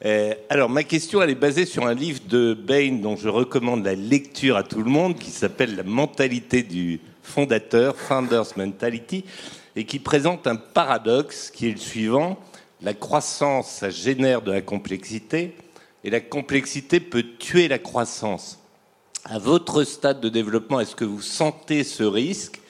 [0.03, 3.83] Eh, alors ma question elle est basée sur un livre de Bain dont je recommande
[3.83, 9.25] la lecture à tout le monde qui s'appelle La mentalité du fondateur, Founder's Mentality,
[9.75, 12.37] et qui présente un paradoxe qui est le suivant
[12.81, 15.55] la croissance, ça génère de la complexité,
[16.03, 18.59] et la complexité peut tuer la croissance.
[19.25, 22.61] À votre stade de développement, est-ce que vous sentez ce risque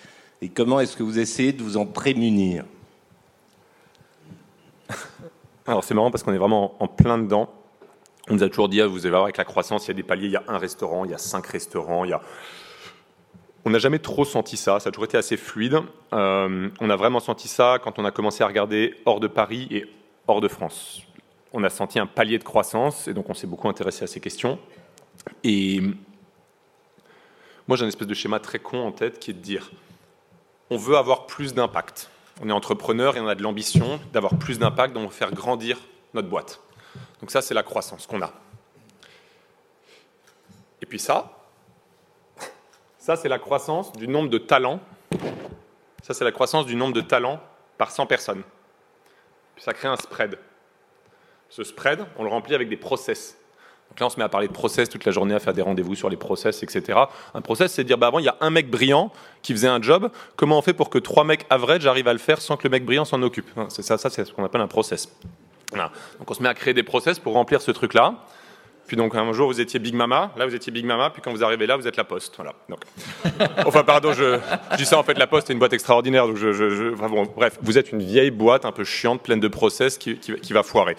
[0.42, 2.64] et comment est-ce que vous essayez de vous en prémunir?
[5.68, 7.50] Alors c'est marrant parce qu'on est vraiment en plein dedans.
[8.30, 9.94] On nous a toujours dit, ah, vous allez voir, avec la croissance, il y a
[9.96, 12.22] des paliers, il y a un restaurant, il y a cinq restaurants, il y a...
[13.66, 15.82] On n'a jamais trop senti ça, ça a toujours été assez fluide.
[16.14, 19.68] Euh, on a vraiment senti ça quand on a commencé à regarder hors de Paris
[19.72, 19.86] et
[20.28, 21.02] hors de France.
[21.52, 24.22] On a senti un palier de croissance et donc on s'est beaucoup intéressé à ces
[24.22, 24.58] questions.
[25.44, 25.82] Et
[27.68, 29.70] moi j'ai un espèce de schéma très con en tête qui est de dire,
[30.70, 32.10] on veut avoir plus d'impact.
[32.42, 35.80] On est entrepreneur et on a de l'ambition d'avoir plus d'impact, donc faire grandir
[36.14, 36.62] notre boîte.
[37.20, 38.32] Donc ça, c'est la croissance qu'on a.
[40.82, 41.38] Et puis ça,
[42.98, 44.80] ça c'est la croissance du nombre de talents.
[46.04, 47.42] Ça c'est la croissance du nombre de talents
[47.78, 48.44] par 100 personnes.
[49.58, 50.38] Ça crée un spread.
[51.50, 53.38] Ce spread, on le remplit avec des process.
[54.00, 55.96] Là, on se met à parler de process toute la journée, à faire des rendez-vous
[55.96, 57.00] sur les process, etc.
[57.34, 59.82] Un process, c'est dire, bah avant, il y a un mec brillant qui faisait un
[59.82, 60.10] job.
[60.36, 62.70] Comment on fait pour que trois mecs average arrivent à le faire sans que le
[62.70, 63.50] mec brillant s'en occupe?
[63.70, 65.10] C'est ça, ça c'est ce qu'on appelle un process.
[65.74, 68.16] Donc on se met à créer des process pour remplir ce truc-là.
[68.88, 71.32] Puis donc un jour vous étiez Big Mama, là vous étiez Big Mama, puis quand
[71.32, 72.36] vous arrivez là vous êtes la Poste.
[72.38, 72.54] Voilà.
[72.70, 72.80] Donc,
[73.66, 74.40] enfin pardon, je,
[74.78, 76.26] dis ça en fait la Poste est une boîte extraordinaire.
[76.26, 76.94] Donc je,
[77.36, 80.18] bref, vous êtes une vieille boîte un peu chiante, pleine de process qui,
[80.52, 80.96] va foirer.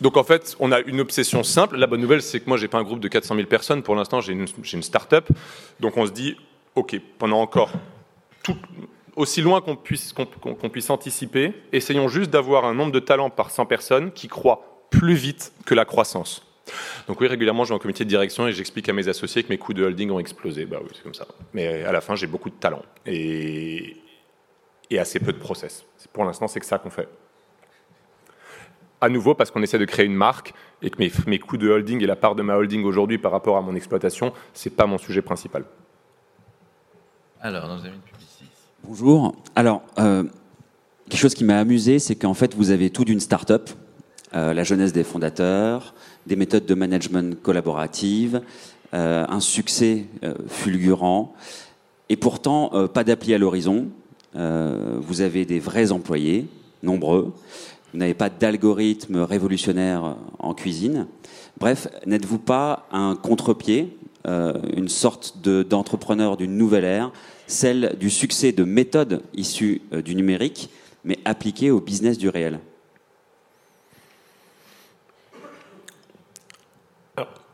[0.00, 1.76] Donc en fait, on a une obsession simple.
[1.76, 3.82] La bonne nouvelle, c'est que moi, j'ai pas un groupe de 400 000 personnes.
[3.82, 5.28] Pour l'instant, j'ai une, start-up.
[5.80, 6.36] Donc on se dit,
[6.74, 7.72] OK, pendant encore
[9.16, 13.50] aussi loin qu'on puisse, qu'on puisse anticiper, essayons juste d'avoir un nombre de talents par
[13.50, 16.44] 100 personnes qui croient plus vite que la croissance.
[17.08, 19.48] Donc oui, régulièrement, je vais en comité de direction et j'explique à mes associés que
[19.48, 20.66] mes coûts de holding ont explosé.
[20.66, 21.26] Bah oui, c'est comme ça.
[21.52, 23.96] Mais à la fin, j'ai beaucoup de talents et
[24.96, 25.84] assez peu de process.
[26.12, 27.08] Pour l'instant, c'est que ça qu'on fait.
[29.00, 31.68] À nouveau, parce qu'on essaie de créer une marque et que mes, mes coûts de
[31.68, 34.86] holding et la part de ma holding aujourd'hui par rapport à mon exploitation, c'est pas
[34.86, 35.64] mon sujet principal.
[37.40, 37.92] Alors, dans une
[38.82, 39.34] Bonjour.
[39.54, 40.24] Alors, euh,
[41.08, 43.70] quelque chose qui m'a amusé, c'est qu'en fait, vous avez tout d'une start-up,
[44.34, 45.94] euh, la jeunesse des fondateurs,
[46.26, 48.40] des méthodes de management collaborative,
[48.94, 50.06] euh, un succès
[50.48, 51.34] fulgurant,
[52.08, 53.88] et pourtant pas d'appli à l'horizon.
[54.34, 56.46] vous avez des vrais employés,
[56.82, 57.34] nombreux.
[57.98, 61.08] Vous n'avez pas d'algorithme révolutionnaire en cuisine.
[61.58, 67.10] Bref, n'êtes-vous pas un contre-pied, une sorte d'entrepreneur d'une nouvelle ère
[67.48, 70.70] celle du succès de méthodes issues euh, du numérique,
[71.02, 72.60] mais appliquées au business du réel?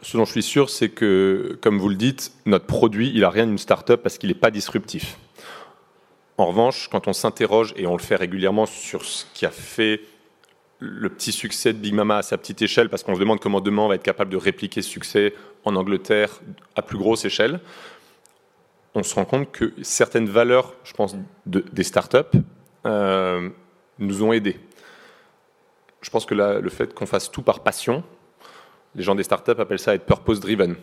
[0.03, 3.31] Ce dont je suis sûr, c'est que, comme vous le dites, notre produit, il n'a
[3.31, 5.17] rien d'une start-up parce qu'il n'est pas disruptif.
[6.37, 10.03] En revanche, quand on s'interroge, et on le fait régulièrement, sur ce qui a fait
[10.85, 13.61] le petit succès de Big Mama à sa petite échelle, parce qu'on se demande comment
[13.61, 16.41] demain on va être capable de répliquer ce succès en Angleterre
[16.77, 17.61] à plus grosse échelle,
[18.95, 21.17] on se rend compte que certaines valeurs, je pense,
[21.47, 22.39] des startups
[22.87, 23.49] euh,
[23.99, 24.61] nous ont aidés.
[26.01, 28.05] Je pense que le fait qu'on fasse tout par passion,
[28.95, 30.77] les gens des startups appellent ça être purpose-driven.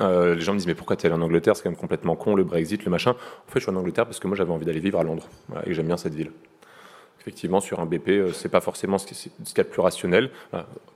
[0.00, 1.54] Euh, les gens me disent mais pourquoi tu es allé en Angleterre?
[1.54, 3.10] C'est quand même complètement con, le Brexit, le machin.
[3.10, 5.28] En fait, je suis en Angleterre parce que moi j'avais envie d'aller vivre à Londres
[5.66, 6.32] et j'aime bien cette ville.
[7.22, 10.30] Effectivement, sur un BP, euh, c'est pas forcément ce qui est le plus rationnel.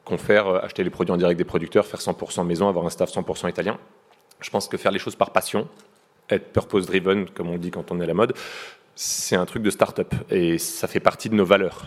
[0.04, 3.10] qu'on faire acheter les produits en direct des producteurs, faire 100% maison, avoir un staff
[3.10, 3.78] 100% italien.
[4.40, 5.68] Je pense que faire les choses par passion,
[6.28, 8.34] être purpose-driven, comme on dit quand on est à la mode,
[8.96, 11.86] c'est un truc de start-up et ça fait partie de nos valeurs.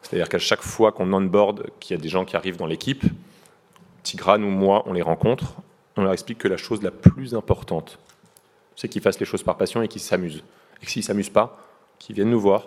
[0.00, 3.04] C'est-à-dire qu'à chaque fois qu'on onboard, qu'il y a des gens qui arrivent dans l'équipe,
[4.02, 5.54] Tigrane ou moi, on les rencontre,
[5.96, 7.98] on leur explique que la chose la plus importante,
[8.76, 10.42] c'est qu'ils fassent les choses par passion et qu'ils s'amusent.
[10.82, 11.58] Et que s'ils ne s'amusent pas,
[11.98, 12.66] qu'ils viennent nous voir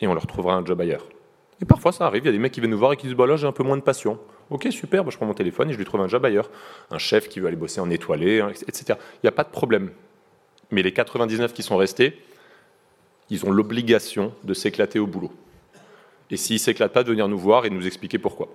[0.00, 1.06] et on leur trouvera un job ailleurs.
[1.62, 3.06] Et parfois ça arrive, il y a des mecs qui viennent nous voir et qui
[3.06, 4.18] disent bah là j'ai un peu moins de passion.
[4.48, 6.50] Ok super, bah, je prends mon téléphone et je lui trouve un job ailleurs.
[6.90, 8.98] Un chef qui veut aller bosser en étoilé, etc.
[9.14, 9.90] Il n'y a pas de problème
[10.70, 12.16] mais les 99 qui sont restés,
[13.28, 15.32] ils ont l'obligation de s'éclater au boulot.
[16.30, 18.48] Et s'ils ne s'éclatent pas, de venir nous voir et nous expliquer pourquoi.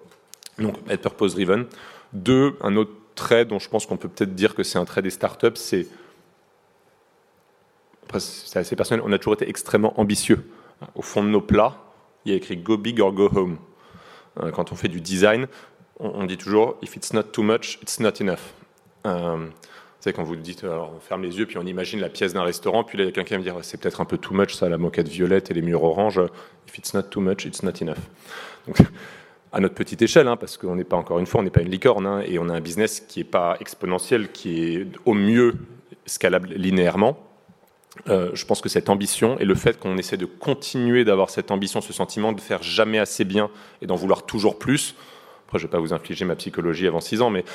[0.59, 1.65] Donc, être purpose-driven.
[2.13, 5.01] Deux, un autre trait dont je pense qu'on peut peut-être dire que c'est un trait
[5.01, 5.87] des startups, c'est.
[8.17, 10.49] c'est assez personnel, on a toujours été extrêmement ambitieux.
[10.95, 11.77] Au fond de nos plats,
[12.25, 13.57] il y a écrit Go big or go home.
[14.41, 15.47] Euh, quand on fait du design,
[15.99, 18.53] on dit toujours If it's not too much, it's not enough.
[19.05, 19.47] Euh,
[20.13, 22.83] quand vous dites, alors on ferme les yeux, puis on imagine la pièce d'un restaurant,
[22.83, 24.53] puis là, il y a quelqu'un qui me dire, c'est peut-être un peu too much,
[24.53, 26.21] ça, la moquette violette et les murs orange.
[26.67, 27.97] If it's not too much, it's not enough.
[28.67, 28.77] Donc,
[29.51, 31.61] à notre petite échelle, hein, parce qu'on n'est pas, encore une fois, on n'est pas
[31.61, 35.13] une licorne, hein, et on a un business qui n'est pas exponentiel, qui est au
[35.13, 35.55] mieux
[36.05, 37.17] scalable linéairement.
[38.07, 41.49] Euh, je pense que cette ambition et le fait qu'on essaie de continuer d'avoir cette
[41.49, 43.49] ambition, ce sentiment de faire jamais assez bien
[43.81, 44.95] et d'en vouloir toujours plus,
[45.47, 47.45] après je ne vais pas vous infliger ma psychologie avant six ans, mais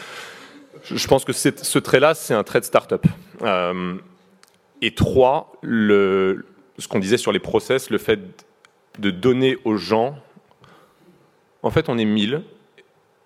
[0.85, 3.05] je pense que ce trait-là, c'est un trait de start-up.
[3.43, 3.95] Euh,
[4.83, 8.21] et trois, ce qu'on disait sur les process, le fait
[8.99, 10.17] de donner aux gens
[11.63, 12.43] En fait, on est 1000,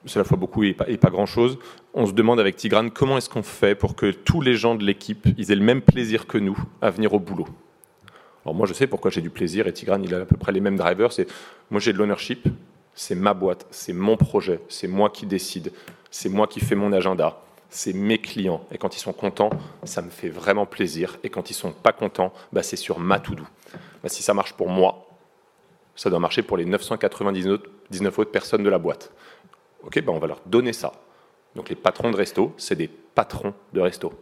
[0.07, 1.59] c'est à la fois beaucoup et pas, grand-chose.
[1.94, 4.84] On se demande avec Tigrane comment est-ce qu'on fait pour que tous les gens de
[4.84, 7.46] l'équipe aient le même plaisir que nous à venir au boulot.
[8.44, 10.52] Alors moi, je sais pourquoi j'ai du plaisir et Tigrane, il a à peu près
[10.52, 11.12] les mêmes drivers.
[11.12, 11.26] C'est
[11.70, 12.46] moi, j'ai de l'ownership,
[12.94, 15.72] c'est ma boîte, c'est mon projet, c'est moi qui décide,
[16.11, 17.40] c'est moi qui fais mon agenda,
[17.70, 18.64] c'est mes clients.
[18.70, 19.50] Et quand ils sont contents,
[19.84, 21.16] ça me fait vraiment plaisir.
[21.24, 23.44] Et quand ils sont pas contents, bah, c'est sur ma to-do.
[24.02, 25.07] Bah, si ça marche pour moi,
[25.96, 29.12] ça doit marcher pour les 999 autres personnes de la boîte.
[29.85, 30.93] Ok, bah, on va leur donner ça.
[31.55, 34.12] Donc les patrons de resto, c'est des patrons de resto.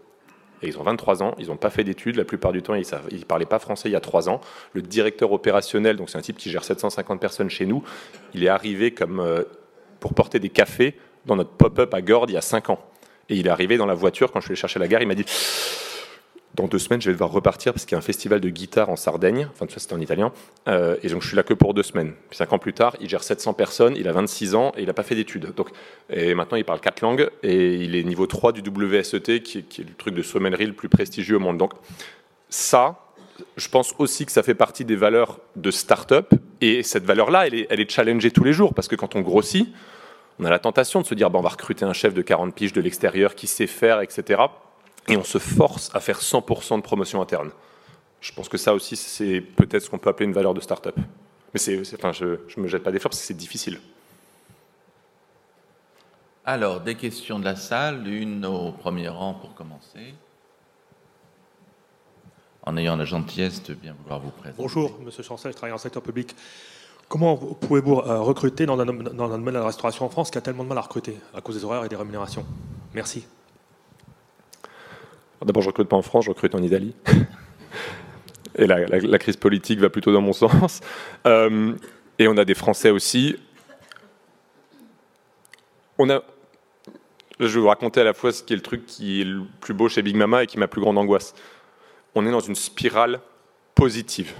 [0.63, 2.87] Et ils ont 23 ans, ils n'ont pas fait d'études, la plupart du temps ils
[2.87, 4.41] ne parlaient pas français il y a 3 ans.
[4.75, 7.83] Le directeur opérationnel, donc c'est un type qui gère 750 personnes chez nous,
[8.35, 9.43] il est arrivé comme euh,
[9.99, 10.95] pour porter des cafés
[11.27, 12.79] dans notre pop-up à Gordes il y a 5 ans.
[13.29, 15.09] Et il est arrivé dans la voiture quand je suis allé chercher la gare, il
[15.09, 15.25] m'a dit
[16.55, 18.91] dans deux semaines, je vais devoir repartir parce qu'il y a un festival de guitare
[18.91, 19.49] en Sardaigne.
[19.53, 20.33] Enfin, tout ça, c'était en italien.
[20.69, 22.13] Euh, et donc, je suis là que pour deux semaines.
[22.29, 24.87] Puis, cinq ans plus tard, il gère 700 personnes, il a 26 ans et il
[24.87, 25.55] n'a pas fait d'études.
[25.55, 25.71] Donc,
[26.11, 29.79] et maintenant, il parle quatre langues et il est niveau 3 du WSET, qui, est
[29.79, 31.57] le truc de sommellerie le plus prestigieux au monde.
[31.57, 31.73] Donc,
[32.51, 32.99] ça,
[33.57, 36.35] je pense aussi que ça fait partie des valeurs de start-up.
[36.61, 39.73] Et cette valeur-là, elle est, elle challengée tous les jours parce que quand on grossit,
[40.39, 42.55] on a la tentation de se dire, bon, on va recruter un chef de 40
[42.55, 44.43] piges de l'extérieur qui sait faire, etc
[45.09, 47.51] et on se force à faire 100% de promotion interne.
[48.21, 50.97] Je pense que ça aussi, c'est peut-être ce qu'on peut appeler une valeur de start-up.
[51.53, 53.81] Mais c'est, enfin, je ne me jette pas des parce que c'est difficile.
[56.45, 60.15] Alors, des questions de la salle, une au premier rang pour commencer.
[62.65, 64.63] En ayant la gentillesse de bien vouloir vous présenter.
[64.63, 66.35] Bonjour, Monsieur Chancel, je travaille en secteur public.
[67.09, 70.39] Comment pouvez-vous euh, recruter dans un, dans un domaine de la restauration en France qui
[70.39, 72.47] a tellement de mal à recruter à cause des horaires et des rémunérations?
[72.95, 73.27] Merci.
[75.45, 76.95] D'abord, je recrute pas en France, je recrute en Italie.
[78.57, 80.81] et la, crise politique va plutôt dans mon sens.
[81.27, 81.75] Euh,
[82.19, 83.37] et on a des Français aussi.
[85.99, 86.23] On a,
[87.41, 89.43] je vais vous raconter à la fois ce qui est le truc qui est le
[89.61, 91.35] plus beau chez Big Mama et qui ma plus grande angoisse.
[92.15, 93.21] On est dans une spirale
[93.75, 94.35] positive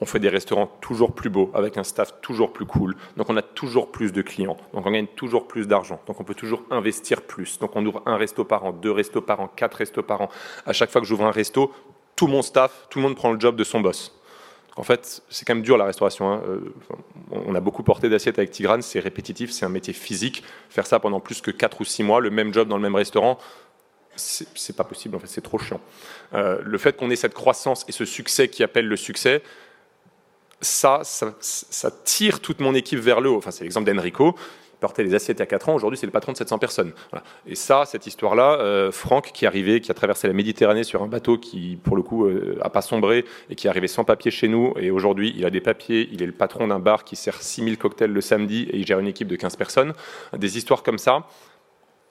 [0.00, 2.96] on fait des restaurants toujours plus beaux, avec un staff toujours plus cool.
[3.16, 4.56] Donc on a toujours plus de clients.
[4.72, 6.00] Donc on gagne toujours plus d'argent.
[6.06, 7.58] Donc on peut toujours investir plus.
[7.58, 10.28] Donc on ouvre un resto par an, deux restos par an, quatre restos par an.
[10.64, 11.72] À chaque fois que j'ouvre un resto,
[12.16, 14.16] tout mon staff, tout le monde prend le job de son boss.
[14.76, 16.32] En fait, c'est quand même dur la restauration.
[16.32, 16.42] Hein.
[16.48, 16.74] Euh,
[17.30, 20.42] on a beaucoup porté d'assiettes avec Tigrane, c'est répétitif, c'est un métier physique.
[20.70, 22.94] Faire ça pendant plus que 4 ou 6 mois, le même job dans le même
[22.94, 23.38] restaurant,
[24.16, 25.80] c'est pas possible, en fait, c'est trop chiant.
[26.34, 29.42] Euh, le fait qu'on ait cette croissance et ce succès qui appelle le succès,
[30.60, 33.38] ça, ça, tire toute mon équipe vers le haut.
[33.38, 34.34] Enfin, c'est l'exemple d'Enrico.
[34.74, 35.74] Il portait les assiettes a 4 ans.
[35.74, 36.92] Aujourd'hui, c'est le patron de 700 personnes.
[37.46, 41.02] Et ça, cette histoire-là, euh, Franck, qui est arrivé, qui a traversé la Méditerranée sur
[41.02, 44.04] un bateau qui, pour le coup, euh, a pas sombré et qui est arrivé sans
[44.04, 44.74] papier chez nous.
[44.78, 46.08] Et aujourd'hui, il a des papiers.
[46.12, 49.00] Il est le patron d'un bar qui sert 6000 cocktails le samedi et il gère
[49.00, 49.92] une équipe de 15 personnes.
[50.36, 51.26] Des histoires comme ça,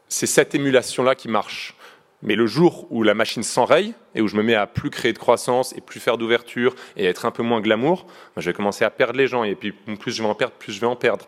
[0.07, 1.75] c'est cette émulation-là qui marche.
[2.21, 5.13] Mais le jour où la machine s'enraye et où je me mets à plus créer
[5.13, 8.05] de croissance et plus faire d'ouverture et être un peu moins glamour,
[8.35, 9.43] ben, je vais commencer à perdre les gens.
[9.43, 11.25] Et puis plus je vais en perdre, plus je vais en perdre.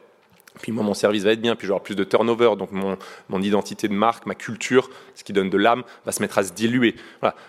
[0.62, 3.88] Puis moi, mon service va être bien, puis j'aurai plus de turnover, donc mon, identité
[3.88, 6.96] de marque, ma culture, ce qui donne de l'âme, va se mettre à se diluer.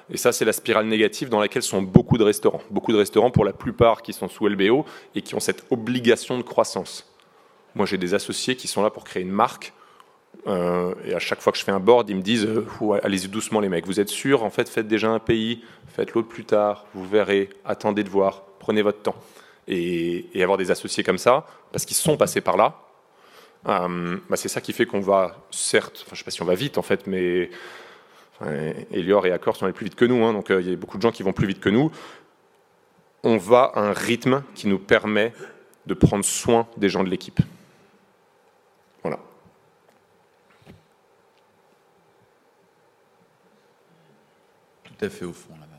[0.09, 2.62] Et ça, c'est la spirale négative dans laquelle sont beaucoup de restaurants.
[2.70, 4.86] Beaucoup de restaurants, pour la plupart, qui sont sous LBO
[5.16, 7.12] et qui ont cette obligation de croissance.
[7.74, 9.72] Moi, j'ai des associés qui sont là pour créer une marque
[10.47, 12.66] euh, et à chaque fois que je fais un board, ils me disent euh,
[13.03, 14.43] allez-y doucement les mecs, vous êtes sûrs?
[14.43, 18.43] En fait, faites déjà un pays, faites l'autre plus tard, vous verrez, attendez de voir,
[18.59, 19.16] prenez votre temps.
[19.68, 22.74] Et, avoir des associés comme ça, parce qu'ils sont passés par là,
[23.68, 26.47] euh, bah, c'est ça qui fait qu'on va, certes, je ne sais pas si on
[26.47, 27.51] va vite en fait, mais
[28.91, 30.97] Elior et Accor sont allés plus vite que nous, hein, donc il y a beaucoup
[30.97, 31.93] de gens qui vont plus vite que nous.
[33.22, 35.33] On va à un rythme qui nous permet
[35.87, 37.41] de prendre soin des gens de l'équipe.
[39.05, 39.18] Voilà.
[45.11, 45.72] Fait au fond là-bas.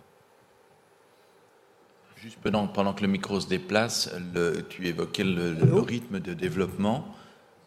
[2.18, 7.06] Juste pendant, pendant, que le micro se déplace, le, tu évoquais le, rythme de développement.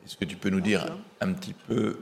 [0.05, 0.87] Est-ce que tu peux nous dire
[1.21, 1.99] un petit peu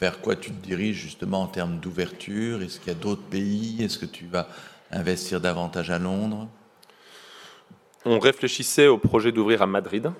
[0.00, 2.62] vers quoi tu te diriges justement en termes d'ouverture?
[2.62, 3.82] Est-ce qu'il y a d'autres pays?
[3.82, 4.48] Est-ce que tu vas
[4.90, 6.48] investir davantage à Londres?
[8.06, 10.10] On réfléchissait au projet d'ouvrir à Madrid,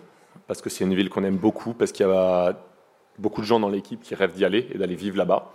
[0.46, 2.58] parce que c'est une ville qu'on aime beaucoup, parce qu'il y a
[3.18, 5.52] beaucoup de gens dans l'équipe qui rêvent d'y aller et d'aller vivre là-bas.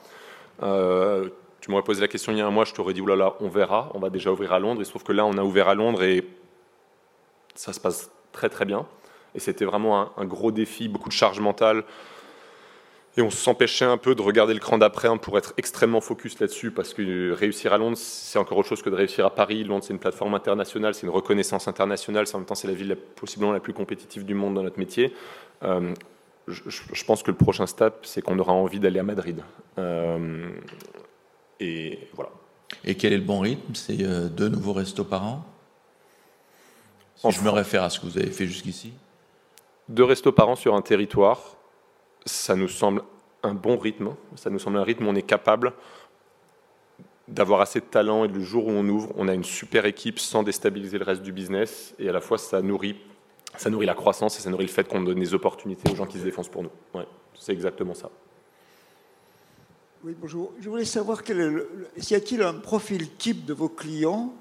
[0.63, 1.29] Euh,
[1.61, 3.49] tu m'aurais posé la question il y a un mois, je t'aurais dit, oulala, on
[3.49, 4.81] verra, on va déjà ouvrir à Londres.
[4.81, 6.25] Il se trouve que là, on a ouvert à Londres et
[7.55, 8.85] ça se passe très très bien.
[9.35, 11.83] Et c'était vraiment un, gros défi, beaucoup de charge mentale.
[13.17, 16.39] Et on s'empêchait un peu de regarder le cran d'après hein, pour être extrêmement focus
[16.39, 19.63] là-dessus, parce que réussir à Londres, c'est encore autre chose que de réussir à Paris.
[19.63, 22.95] Londres, c'est une plateforme internationale, c'est une reconnaissance internationale, en même temps, c'est la ville
[23.15, 25.13] possiblement la plus compétitive du monde dans notre métier.
[25.63, 25.93] Euh,
[26.47, 29.43] je, pense que le prochain step, c'est qu'on aura envie d'aller à Madrid.
[29.77, 30.49] Euh,
[31.59, 32.31] et voilà.
[32.83, 35.45] Et quel est le bon rythme C'est euh, deux nouveaux restos par an?
[37.15, 38.93] Si Je me réfère à ce que vous avez fait jusqu'ici.
[39.89, 41.57] Deux restos par an sur un territoire,
[42.25, 43.03] ça nous semble
[43.43, 44.15] un bon rythme.
[44.35, 45.73] Ça nous semble un rythme où on est capable
[47.27, 50.19] d'avoir assez de talent et le jour où on ouvre, on a une super équipe
[50.19, 52.97] sans déstabiliser le reste du business et à la fois ça nourrit,
[53.55, 56.07] ça nourrit la croissance et ça nourrit le fait qu'on donne des opportunités aux gens
[56.07, 56.71] qui se défoncent pour nous.
[56.95, 57.05] Ouais,
[57.37, 58.09] c'est exactement ça.
[60.03, 60.53] Oui, bonjour.
[60.61, 64.33] Je voulais savoir quel est y a-t-il un profil type de vos clients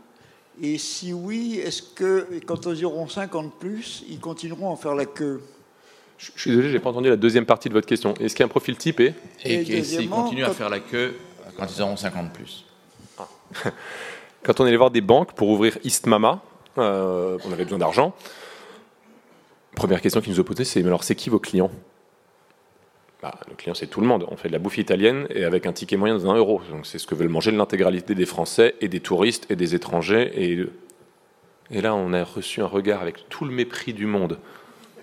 [0.60, 5.06] et si oui, est-ce que quand ils auront 50 plus, ils continueront à faire la
[5.06, 5.40] queue?
[6.16, 8.14] Je suis désolé, j'ai pas entendu la deuxième partie de votre question.
[8.14, 11.16] Est-ce qu'il y a un profil type et, et, s'ils continuent à faire la queue
[11.56, 12.64] quand ils auront 50 plus
[14.42, 16.42] Quand on allait voir des banques pour ouvrir East Mama,
[16.76, 18.14] euh, on avait besoin d'argent.
[19.76, 21.70] Première question qu'ils nous ont posée, c'est alors c'est qui vos clients?
[23.22, 24.26] Bah, Le client, c'est tout le monde.
[24.28, 26.60] On fait de la bouffe italienne et avec un ticket moyen de 20 euros.
[26.70, 30.30] Donc c'est ce que veulent manger l'intégralité des Français et des touristes et des étrangers.
[31.70, 34.38] Et, là, on a reçu un regard avec tout le mépris du monde.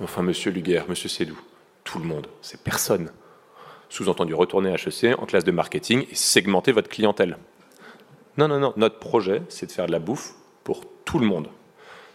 [0.01, 1.39] Enfin, monsieur Luguerre, monsieur Sédou,
[1.83, 3.11] tout le monde, c'est personne.
[3.89, 7.37] Sous-entendu, retourner à HEC en classe de marketing et segmenter votre clientèle.
[8.37, 8.73] Non, non, non.
[8.75, 11.47] Notre projet, c'est de faire de la bouffe pour tout le monde.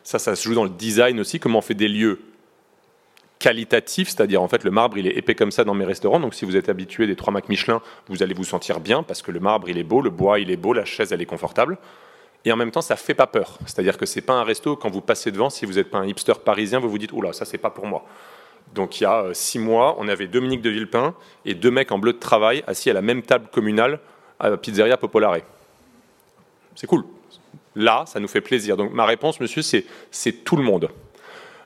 [0.02, 2.20] Ça, ça se joue dans le design aussi, comment on fait des lieux
[3.40, 6.34] qualitatifs, c'est-à-dire en fait le marbre il est épais comme ça dans mes restaurants, donc
[6.34, 9.32] si vous êtes habitué des trois Mac Michelin, vous allez vous sentir bien parce que
[9.32, 11.78] le marbre il est beau, le bois il est beau, la chaise elle est confortable,
[12.44, 14.90] et en même temps ça fait pas peur, c'est-à-dire que c'est pas un resto quand
[14.90, 17.44] vous passez devant, si vous n'êtes pas un hipster parisien, vous vous dites oula ça
[17.44, 18.04] c'est pas pour moi.
[18.74, 21.14] Donc il y a euh, six mois, on avait Dominique de Villepin
[21.44, 23.98] et deux mecs en bleu de travail assis à la même table communale
[24.38, 25.38] à Pizzeria Popolare
[26.80, 27.04] c'est cool.
[27.76, 28.76] Là, ça nous fait plaisir.
[28.76, 30.88] Donc ma réponse, monsieur, c'est tout le monde.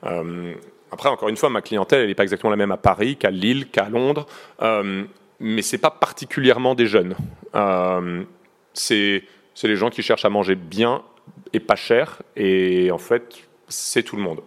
[0.05, 0.55] Euh,
[0.95, 3.31] après, encore une fois, ma clientèle, elle n'est pas exactement la même à Paris qu'à
[3.31, 4.27] Lille, qu'à Londres,
[4.63, 5.05] euh,
[5.41, 7.17] mais c'est pas particulièrement des jeunes.
[7.57, 8.23] Euh,
[8.73, 9.25] c'est
[9.65, 11.03] les gens qui cherchent à manger bien
[11.53, 14.41] et pas cher, et en fait, c'est tout le monde.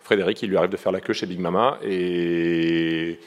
[0.00, 3.18] Frédéric, il lui arrive de faire la queue chez Big Mama, et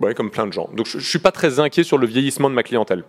[0.00, 0.70] ouais, comme plein de gens.
[0.72, 3.04] Donc je, ne suis pas très inquiet sur le vieillissement de ma clientèle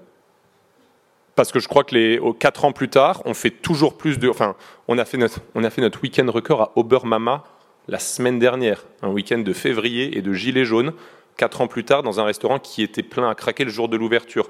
[1.37, 4.27] parce que je crois que les quatre ans plus tard, on fait toujours plus de.
[4.27, 4.55] Enfin,
[4.87, 7.43] on a fait notre, on a fait notre week-end record à Obermama
[7.87, 10.93] la semaine dernière, un week-end de février et de gilets jaunes.
[11.37, 13.95] Quatre ans plus tard, dans un restaurant qui était plein à craquer le jour de
[13.95, 14.49] l'ouverture.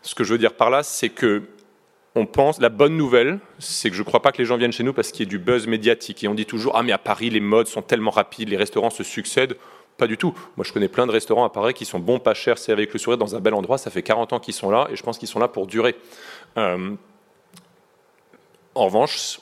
[0.00, 1.42] Ce que je veux dire par là, c'est que
[2.16, 4.72] on pense, la bonne nouvelle, c'est que je ne crois pas que les gens viennent
[4.72, 6.24] chez nous parce qu'il y a du buzz médiatique.
[6.24, 8.90] Et on dit toujours, ah mais à Paris, les modes sont tellement rapides, les restaurants
[8.90, 9.56] se succèdent.
[9.96, 10.34] Pas du tout.
[10.56, 12.92] Moi, je connais plein de restaurants à Paris qui sont bons, pas chers, c'est avec
[12.92, 13.78] le sourire dans un bel endroit.
[13.78, 15.96] Ça fait 40 ans qu'ils sont là et je pense qu'ils sont là pour durer.
[16.56, 16.96] Euh,
[18.74, 19.40] en revanche,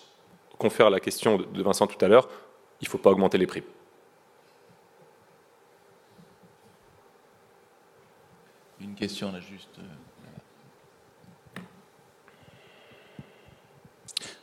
[0.59, 2.28] confère la question de Vincent tout à l'heure,
[2.80, 3.62] il ne faut pas augmenter les prix.
[8.80, 9.78] Une question là juste.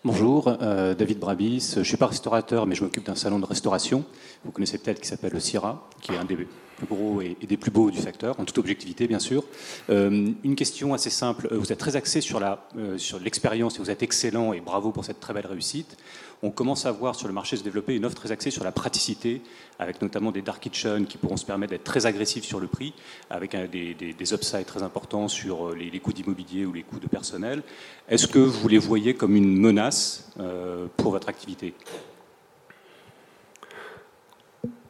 [0.06, 1.74] Bonjour, euh, David Brabis.
[1.74, 4.06] Je ne suis pas restaurateur, mais je m'occupe d'un salon de restauration.
[4.46, 7.58] Vous connaissez peut-être qui s'appelle le CIRA, qui est un des plus gros et, des
[7.58, 9.44] plus beaux du secteur, en toute objectivité, bien sûr.
[9.90, 11.50] Euh, une question assez simple.
[11.52, 12.40] Vous êtes très axé sur
[13.22, 15.98] l'expérience et vous êtes excellent et bravo pour cette très belle réussite
[16.42, 18.72] on commence à voir sur le marché se développer une offre très axée sur la
[18.72, 19.42] praticité,
[19.78, 22.94] avec notamment des dark kitchens qui pourront se permettre d'être très agressifs sur le prix,
[23.30, 27.08] avec des, des, upsides très importants sur euh, les, coûts d'immobilier ou les coûts de
[27.08, 27.62] personnel.
[28.08, 31.74] Est-ce que vous les voyez comme une menace euh, pour votre activité?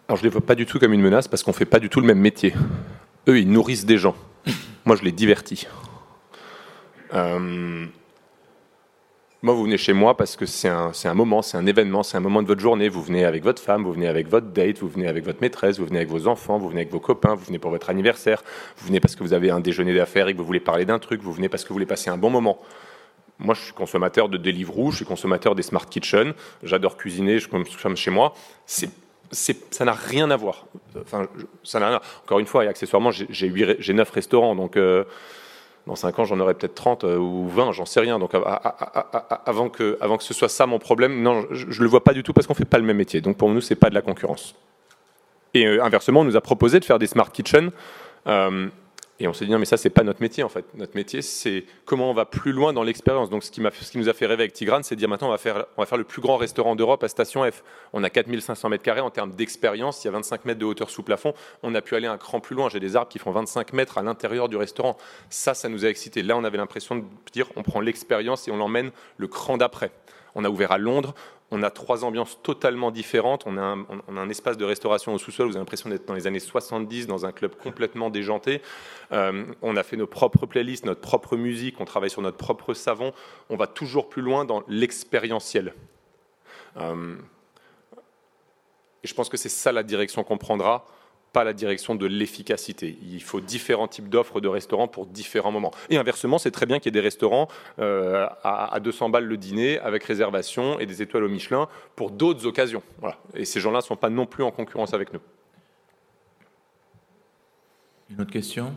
[0.07, 1.65] Alors je ne les vois pas du tout comme une menace parce qu'on ne fait
[1.65, 2.53] pas du tout le même métier.
[3.27, 4.15] Eux, ils nourrissent des gens.
[4.85, 5.67] Moi, je les divertis.
[7.13, 7.85] Euh,
[9.41, 12.17] moi, vous venez chez moi parce que c'est un, un, moment, c'est un événement, c'est
[12.17, 12.89] un moment de votre journée.
[12.89, 15.79] Vous venez avec votre femme, vous venez avec votre date, vous venez avec votre maîtresse,
[15.79, 18.43] vous venez avec vos enfants, vous venez avec vos copains, vous venez pour votre anniversaire,
[18.77, 20.99] vous venez parce que vous avez un déjeuner d'affaires et que vous voulez parler d'un
[20.99, 22.59] truc, vous venez parce que vous voulez passer un bon moment.
[23.39, 27.47] Moi, je suis consommateur de Deliveroo, je suis consommateur des Smart Kitchen, j'adore cuisiner, je
[27.47, 28.33] consomme chez moi.
[28.65, 30.65] Ça n'a rien à voir.
[30.99, 31.27] Enfin,
[31.63, 35.05] ça n'a Encore une fois, et accessoirement, j'ai 9 restaurants, donc euh,
[35.89, 38.19] dans 5 ans, j'en aurai peut-être 30 euh, ou 20, j'en sais rien.
[38.19, 42.21] Donc avant que, ce soit ça mon problème, non, je ne le vois pas du
[42.21, 43.21] tout parce qu'on ne fait pas le même métier.
[43.21, 44.53] Donc pour nous, ce n'est pas de la concurrence.
[45.55, 47.71] Et euh, inversement, on nous a proposé de faire des smart kitchen.
[48.27, 48.67] Euh,
[49.21, 50.63] et on s'est dit, non, mais ça, c'est pas notre métier, en fait.
[50.75, 53.29] Notre métier, c'est comment on va plus loin dans l'expérience.
[53.29, 53.59] Donc, ce qui,
[53.97, 55.85] nous a fait rêver avec Tigrane, c'est de dire, maintenant, on va, faire, on va
[55.85, 57.61] faire le plus grand restaurant d'Europe à Station F.
[57.91, 60.03] On a 4500 mètres carrés en termes d'expérience.
[60.03, 61.33] Il y a 25 mètres de hauteur sous plafond.
[61.63, 62.69] On a pu aller un cran plus loin.
[62.69, 64.95] J'ai des arbres qui font 25 mètres à l'intérieur du restaurant.
[65.29, 66.23] Ça, ça nous a excité.
[66.23, 67.03] Là, on avait l'impression de
[67.33, 69.91] dire, on prend l'expérience et on l'emmène le cran d'après.
[70.35, 71.13] On a ouvert à Londres,
[71.51, 73.43] On a trois ambiances totalement différentes.
[73.47, 75.47] On a un, espace de restauration au sous-sol.
[75.47, 78.61] Vous avez l'impression d'être dans les années 70 dans un club complètement déjanté.
[79.11, 81.79] Euh, on a fait nos propres playlists, notre propre musique.
[81.79, 83.13] On travaille sur notre propre savon.
[83.49, 85.73] On va toujours plus loin dans l'expérientiel.
[86.77, 87.15] Euh,
[89.03, 90.85] et je pense que c'est ça la direction qu'on prendra
[91.33, 92.97] pas la direction de l'efficacité.
[93.03, 95.71] Il faut différents types d'offres de restaurants pour différents moments.
[95.89, 97.47] Et inversement, c'est très bien qu'il y ait des restaurants
[97.79, 102.45] euh, à, 200 balles le dîner avec réservation et des étoiles au Michelin pour d'autres
[102.45, 102.81] occasions.
[102.99, 103.17] Voilà.
[103.35, 105.21] Et ces gens-là ne sont pas non plus en concurrence avec nous.
[108.09, 108.75] Une autre question?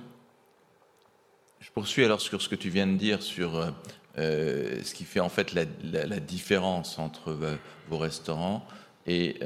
[1.60, 3.70] Je poursuis alors sur ce que tu viens de dire sur euh,
[4.18, 7.34] euh, ce qui fait en fait la, la différence entre
[7.88, 8.66] vos restaurants
[9.06, 9.38] et,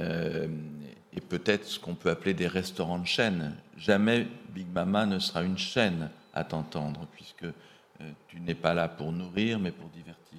[1.17, 3.57] et peut-être ce qu'on peut appeler des restaurants de chaîne.
[3.77, 8.89] Jamais Big Mama ne sera une chaîne à t'entendre, puisque euh, tu n'es pas là
[8.89, 10.39] pour nourrir, mais pour divertir.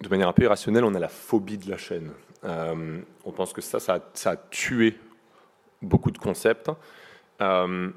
[0.00, 2.10] De manière un peu irrationnelle, on a la phobie de la chaîne.
[2.44, 4.98] Euh, on pense que ça, ça a, tué
[5.82, 6.70] beaucoup de concepts.
[7.40, 7.90] Euh,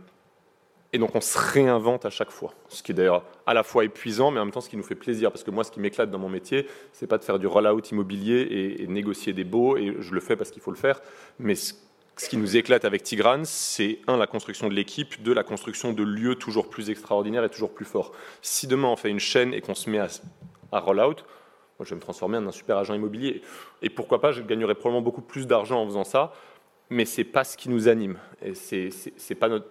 [0.93, 3.83] et donc on se réinvente à chaque fois, ce qui est d'ailleurs à la fois
[3.83, 5.79] épuisant, mais en même temps ce qui nous fait plaisir, parce que moi ce qui
[5.79, 9.77] m'éclate dans mon métier, c'est pas de faire du roll-out immobilier et, négocier des baux,
[9.77, 11.01] et je le fais parce qu'il faut le faire,
[11.39, 11.73] mais ce,
[12.29, 16.03] qui nous éclate avec Tigrane, c'est un, la construction de l'équipe, deux, la construction de
[16.03, 18.11] lieux toujours plus extraordinaires et toujours plus forts.
[18.41, 20.07] Si demain on fait une chaîne et qu'on se met à,
[20.71, 21.25] à roll-out,
[21.77, 23.41] moi je vais me transformer en un super agent immobilier,
[23.81, 26.33] et pourquoi pas, je gagnerais probablement beaucoup plus d'argent en faisant ça,
[26.89, 28.17] mais c'est pas ce qui nous anime.
[28.41, 29.67] Et c'est, c'est, pas notre,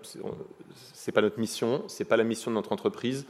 [1.07, 3.27] c'est pas notre mission, c'est pas la mission de notre entreprise.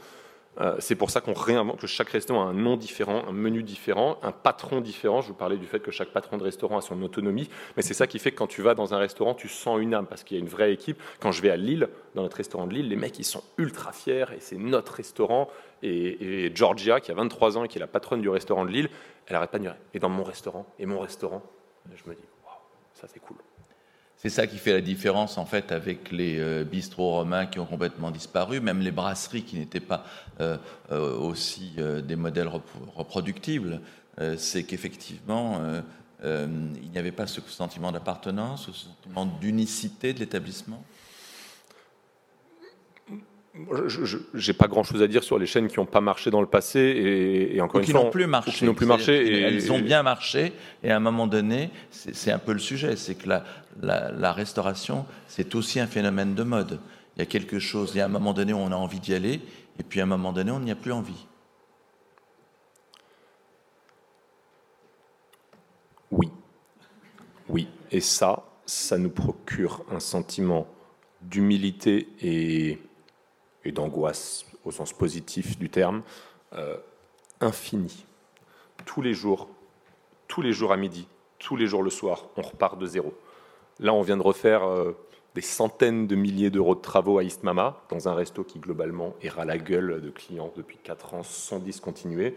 [0.59, 3.61] Euh, c'est pour ça qu'on réinvente, que chaque restaurant a un nom différent, un menu
[3.61, 5.21] différent, un patron différent.
[5.21, 7.93] Je vous parlais du fait que chaque patron de restaurant a son autonomie, mais c'est
[7.93, 10.23] ça qui fait que quand tu vas dans un restaurant, tu sens une âme parce
[10.23, 10.99] qu'il y a une vraie équipe.
[11.19, 13.91] Quand je vais à Lille, dans notre restaurant de Lille, les mecs ils sont ultra
[13.91, 15.47] fiers et c'est notre restaurant.
[15.83, 18.89] Et, Georgia, qui a 23 ans et qui est la patronne du restaurant de Lille,
[19.27, 21.43] elle arrête pas de dire et dans mon restaurant et mon restaurant?
[21.93, 22.55] je me dis, waouh,
[22.95, 23.37] ça c'est cool.
[24.17, 27.67] C'est ça qui fait la différence en fait avec les euh, bistrots romains qui ont
[27.67, 30.05] complètement disparu, même les brasseries qui n'étaient pas
[30.41, 30.57] euh,
[30.91, 32.49] euh, aussi des modèles
[32.95, 33.79] reproductibles.
[34.37, 35.61] c'est qu'effectivement,
[36.23, 40.83] il n'y avait pas ce sentiment d'appartenance, ce sentiment d'unicité de l'établissement.
[43.87, 46.47] Je n'ai pas grand-chose à dire sur les chaînes qui n'ont pas marché dans le
[46.47, 48.51] passé et, et encore une qui n'ont plus marché.
[48.51, 49.27] Qui n'ont plus marché.
[49.27, 50.53] Et, elles ont bien marché.
[50.83, 53.43] Et à un moment donné, c'est un peu le sujet, c'est que la,
[53.81, 56.79] la, la restauration, c'est aussi un phénomène de mode.
[57.15, 57.91] Il y a quelque chose.
[57.95, 59.39] Il y a un moment donné où on a envie d'y aller,
[59.79, 61.25] et puis à un moment donné, on n'y a plus envie.
[66.11, 66.29] Oui.
[67.49, 67.67] Oui.
[67.91, 70.67] Et ça, ça nous procure un sentiment
[71.21, 72.79] d'humilité et
[73.67, 76.01] et d'angoisse au sens positif du terme,
[76.53, 76.77] euh,
[77.41, 78.05] infini.
[78.85, 79.49] Tous les jours,
[80.27, 81.07] tous les jours à midi,
[81.39, 83.13] tous les jours le soir, on repart de zéro.
[83.79, 84.93] Là, on vient de refaire euh,
[85.35, 89.13] des centaines de milliers d'euros de travaux à East Mama, dans un resto qui globalement
[89.21, 92.35] ira la gueule de clients depuis 4 ans sans discontinuer.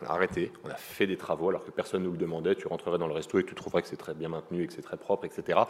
[0.00, 2.54] On a arrêté, on a fait des travaux alors que personne ne nous le demandait.
[2.54, 4.72] Tu rentrerais dans le resto et tu trouverais que c'est très bien maintenu et que
[4.72, 5.60] c'est très propre, etc.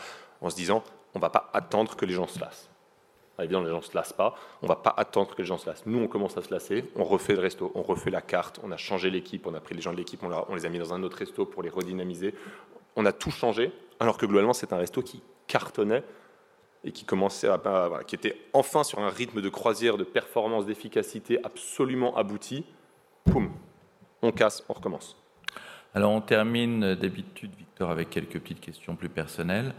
[0.40, 0.82] En se disant,
[1.14, 2.71] on ne va pas attendre que les gens se lassent.
[3.38, 4.34] Ah, évidemment, les gens ne se lassent pas.
[4.60, 5.86] On ne va pas attendre que les gens se lassent.
[5.86, 6.84] Nous, on commence à se lasser.
[6.96, 8.60] On refait le resto, on refait la carte.
[8.62, 9.46] On a changé l'équipe.
[9.46, 11.46] On a pris les gens de l'équipe, on, les a mis dans un autre resto
[11.46, 12.34] pour les redynamiser.
[12.96, 16.04] On a tout changé, alors que globalement, c'est un resto qui cartonnait
[16.84, 17.58] et qui commençait à,
[18.06, 22.64] qui était enfin sur un rythme de croisière, de performance, d'efficacité absolument abouti.
[23.24, 23.50] Poum,
[24.20, 25.16] on casse, on recommence.
[25.94, 29.74] Alors on termine d'habitude, Victor, avec quelques petites questions plus personnelles.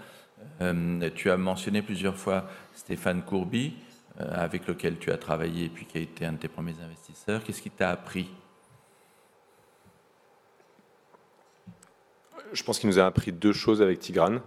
[0.61, 3.75] Euh, tu as mentionné plusieurs fois Stéphane Courby,
[4.19, 6.79] euh, avec lequel tu as travaillé et puis qui a été un de tes premiers
[6.81, 7.43] investisseurs.
[7.43, 8.29] Qu'est-ce qui t'a appris?
[12.51, 14.41] Je pense qu'il nous a appris deux choses avec Tigrane.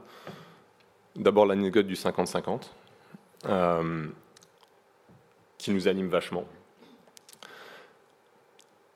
[1.17, 2.71] D'abord l'anecdote du 50-50,
[3.47, 4.07] euh,
[5.59, 6.45] qui nous anime vachement.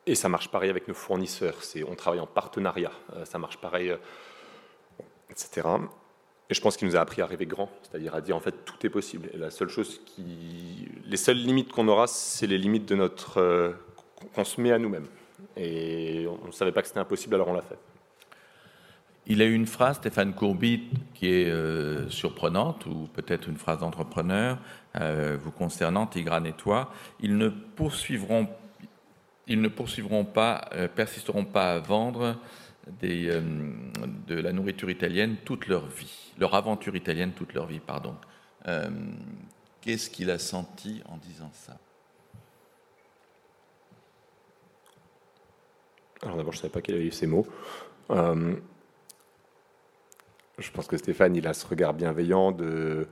[0.06, 1.56] Et ça marche pareil avec nos fournisseurs.
[1.86, 2.92] on travaille en partenariat.
[3.24, 3.94] ça marche pareil,
[5.30, 5.62] etc.
[6.50, 8.64] Et je pense qu'il nous a appris à rêver grand, c'est-à-dire à dire en fait
[8.64, 9.30] tout est possible.
[9.34, 13.70] La seule chose qui, les seules limites qu'on aura, c'est les limites de notre euh,
[14.34, 15.06] qu'on se met à nous-mêmes.
[15.56, 17.78] Et on ne savait pas que c'était impossible, alors on l'a fait.
[19.26, 23.78] Il a eu une phrase, Stéphane Courbit, qui est euh, surprenante, ou peut-être une phrase
[23.78, 24.58] d'entrepreneur,
[25.00, 26.90] euh, vous concernant, Tigrane et toi.
[27.20, 28.48] Ils ne poursuivront,
[29.46, 32.36] ils ne poursuivront pas, persisteront pas à vendre
[33.00, 33.40] des,
[34.26, 38.16] de la nourriture italienne toute leur vie leur aventure italienne toute leur vie, pardon.
[38.66, 38.90] Euh,
[39.80, 41.76] qu'est-ce qu'il a senti en disant ça?
[46.22, 47.46] Alors d'abord, je ne savais pas qu'il avait eu ces mots.
[48.10, 48.56] Euh,
[50.58, 53.06] je pense que Stéphane, il a ce regard bienveillant de...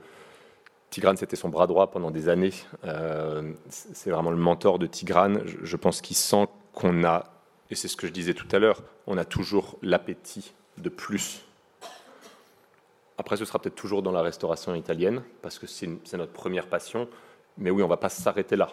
[0.91, 2.53] Tigrane, c'était son bras droit pendant des années.
[2.83, 5.43] Euh, c'est vraiment le mentor de Tigrane.
[5.45, 7.31] Je pense qu'il sent qu'on a,
[7.69, 11.41] et c'est ce que je disais tout à l'heure, on a toujours l'appétit de plus.
[13.17, 17.07] Après, ce sera peut-être toujours dans la restauration italienne, parce que c'est notre première passion.
[17.57, 18.69] Mais oui, on va pas s'arrêter là.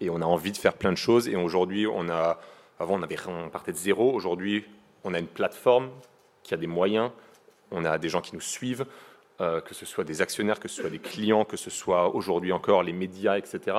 [0.00, 1.28] Et on a envie de faire plein de choses.
[1.28, 2.40] Et aujourd'hui, on a,
[2.80, 4.12] avant, on partait de zéro.
[4.12, 4.64] Aujourd'hui,
[5.04, 5.90] on a une plateforme
[6.42, 7.10] qui a des moyens.
[7.70, 8.86] On a des gens qui nous suivent,
[9.40, 12.52] euh, que ce soit des actionnaires, que ce soit des clients, que ce soit aujourd'hui
[12.52, 13.76] encore les médias, etc.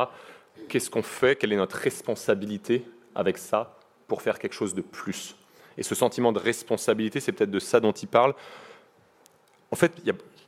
[0.70, 1.36] Qu'est-ce qu'on fait?
[1.36, 3.77] Quelle est notre responsabilité avec ça?
[4.08, 5.36] Pour faire quelque chose de plus
[5.78, 8.34] Et ce sentiment de responsabilité, c'est peut-être de ça dont il parle.
[9.72, 10.02] En fait,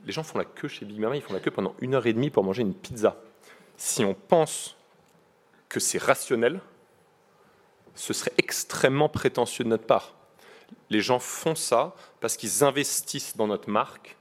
[0.06, 2.08] les gens font la queue chez Big Mama, ils font la queue pendant une heure
[2.08, 3.22] et demie pour manger une pizza.
[3.78, 4.76] Si on pense
[5.68, 6.62] que c'est rationnel,
[7.96, 10.16] ce serait extrêmement prétentieux de notre part.
[10.90, 14.18] Les gens font ça parce qu'ils investissent dans notre marque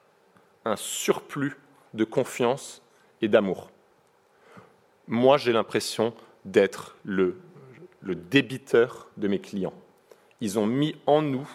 [0.64, 1.57] un surplus
[1.95, 2.82] de confiance
[3.22, 3.70] et d'amour.
[5.07, 6.12] Moi, j'ai l'impression
[6.45, 7.41] d'être le,
[8.01, 9.74] le débiteur de mes clients.
[10.40, 11.49] Ils ont mis en nous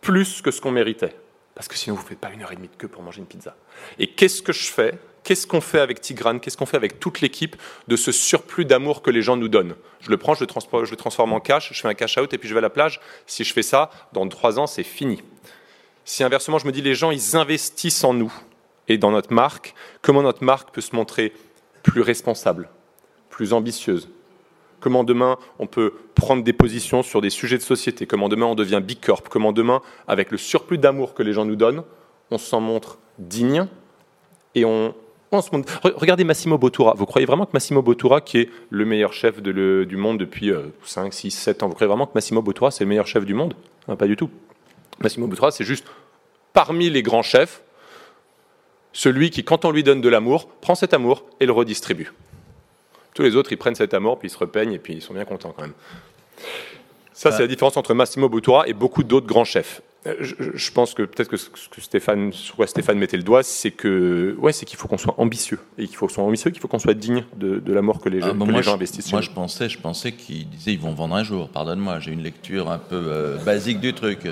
[0.00, 1.16] plus que ce qu'on méritait.
[1.54, 3.20] Parce que sinon, vous ne faites pas une heure et demie de queue pour manger
[3.20, 3.56] une pizza.
[3.98, 4.98] Et qu'est-ce que je fais?
[5.22, 6.40] Qu'est-ce qu'on fait avec Tigrane?
[6.40, 7.56] Qu'est-ce qu'on fait avec toute l'équipe
[7.88, 9.74] de ce surplus d'amour que les gens nous donnent?
[10.00, 12.48] Je le prends, je le, transforme en cash, je fais un cash out et puis
[12.48, 13.00] je vais à la plage.
[13.26, 15.22] Si je fais ça, dans trois ans, c'est fini.
[16.04, 18.32] Si inversement, je me dis les gens, ils investissent en nous
[18.88, 21.32] et dans notre marque, comment notre marque peut se montrer
[21.82, 22.68] plus responsable,
[23.30, 24.10] plus ambitieuse
[24.84, 28.04] Comment demain on peut prendre des positions sur des sujets de société?
[28.04, 29.30] Comment demain on devient Big Corp?
[29.30, 31.84] Comment demain, avec le surplus d'amour que les gens nous donnent,
[32.30, 33.66] on s'en montre digne
[34.54, 34.94] et on,
[35.32, 36.92] on se montre- Re- Regardez Massimo Bottura.
[36.98, 40.64] Vous croyez vraiment que Massimo Bottura, qui est le meilleur chef du monde depuis euh,
[40.84, 43.32] 5, 6, 7 ans, vous croyez vraiment que Massimo Bottura, c'est le meilleur chef du
[43.32, 43.54] monde?
[43.86, 44.28] Pas du tout.
[45.00, 45.86] Massimo Bottura, c'est juste
[46.52, 47.62] parmi les grands chefs,
[48.92, 52.12] celui qui, quand on lui donne de l'amour, prend cet amour et le redistribue.
[53.14, 55.14] Tous les autres, ils prennent cet amour, puis ils se repeignent, et puis ils sont
[55.14, 55.74] bien contents quand même.
[57.12, 59.82] Ça, c'est la différence entre Massimo Bottura et beaucoup d'autres grands chefs.
[60.06, 63.42] Euh, Je, pense que peut-être que ce que Stéphane, sur quoi Stéphane mettait le doigt,
[63.44, 66.50] c'est que ouais, c'est qu'il faut qu'on soit ambitieux et qu'il faut qu'on soit ambitieux,
[66.50, 68.60] qu'il faut qu'on soit digne de, de l'amour que les, Ah, gens- bon, que moi,
[68.60, 69.12] les gens je, investissent.
[69.12, 71.48] moi, je pensais, je pensais qu'ils disaient ils vont vendre un jour.
[71.48, 74.26] Pardonne-moi, j'ai une lecture un peu euh, basique du truc.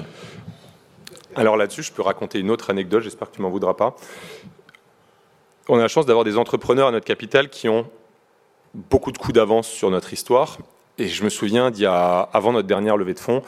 [1.37, 3.97] Alors là-dessus, je peux raconter une autre anecdote, j'espère que tu m'en voudras pas.
[5.69, 7.87] On a la chance d'avoir des entrepreneurs à notre capital qui ont
[8.75, 10.59] beaucoup de coups d'avance sur notre histoire.
[10.99, 13.43] Et je me souviens d'il y a, avant notre dernière levée de fonds,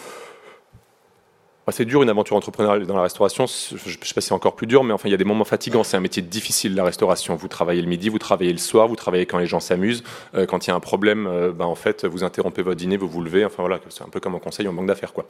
[1.67, 3.47] bah, c'est dur une aventure entrepreneuriale dans la restauration.
[3.47, 5.25] Je ne sais pas si c'est encore plus dur, mais enfin, il y a des
[5.25, 5.83] moments fatigants.
[5.83, 7.37] C'est un métier difficile, la restauration.
[7.37, 10.03] Vous travaillez le midi, vous travaillez le soir, vous travaillez quand les gens s'amusent.
[10.35, 13.09] Euh, quand il y a un problème, ben, en fait, vous interrompez votre dîner, vous
[13.09, 13.45] vous levez.
[13.45, 15.27] Enfin voilà, c'est un peu comme en conseil en banque d'affaires, quoi.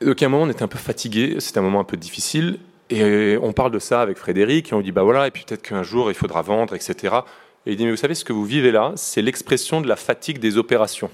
[0.00, 2.58] Donc, a un moment, on était un peu fatigué, c'était un moment un peu difficile,
[2.88, 5.60] et on parle de ça avec Frédéric, et on dit, bah voilà, et puis peut-être
[5.60, 7.16] qu'un jour, il faudra vendre, etc.
[7.66, 9.96] Et il dit, mais vous savez, ce que vous vivez là, c'est l'expression de la
[9.96, 11.10] fatigue des opérations.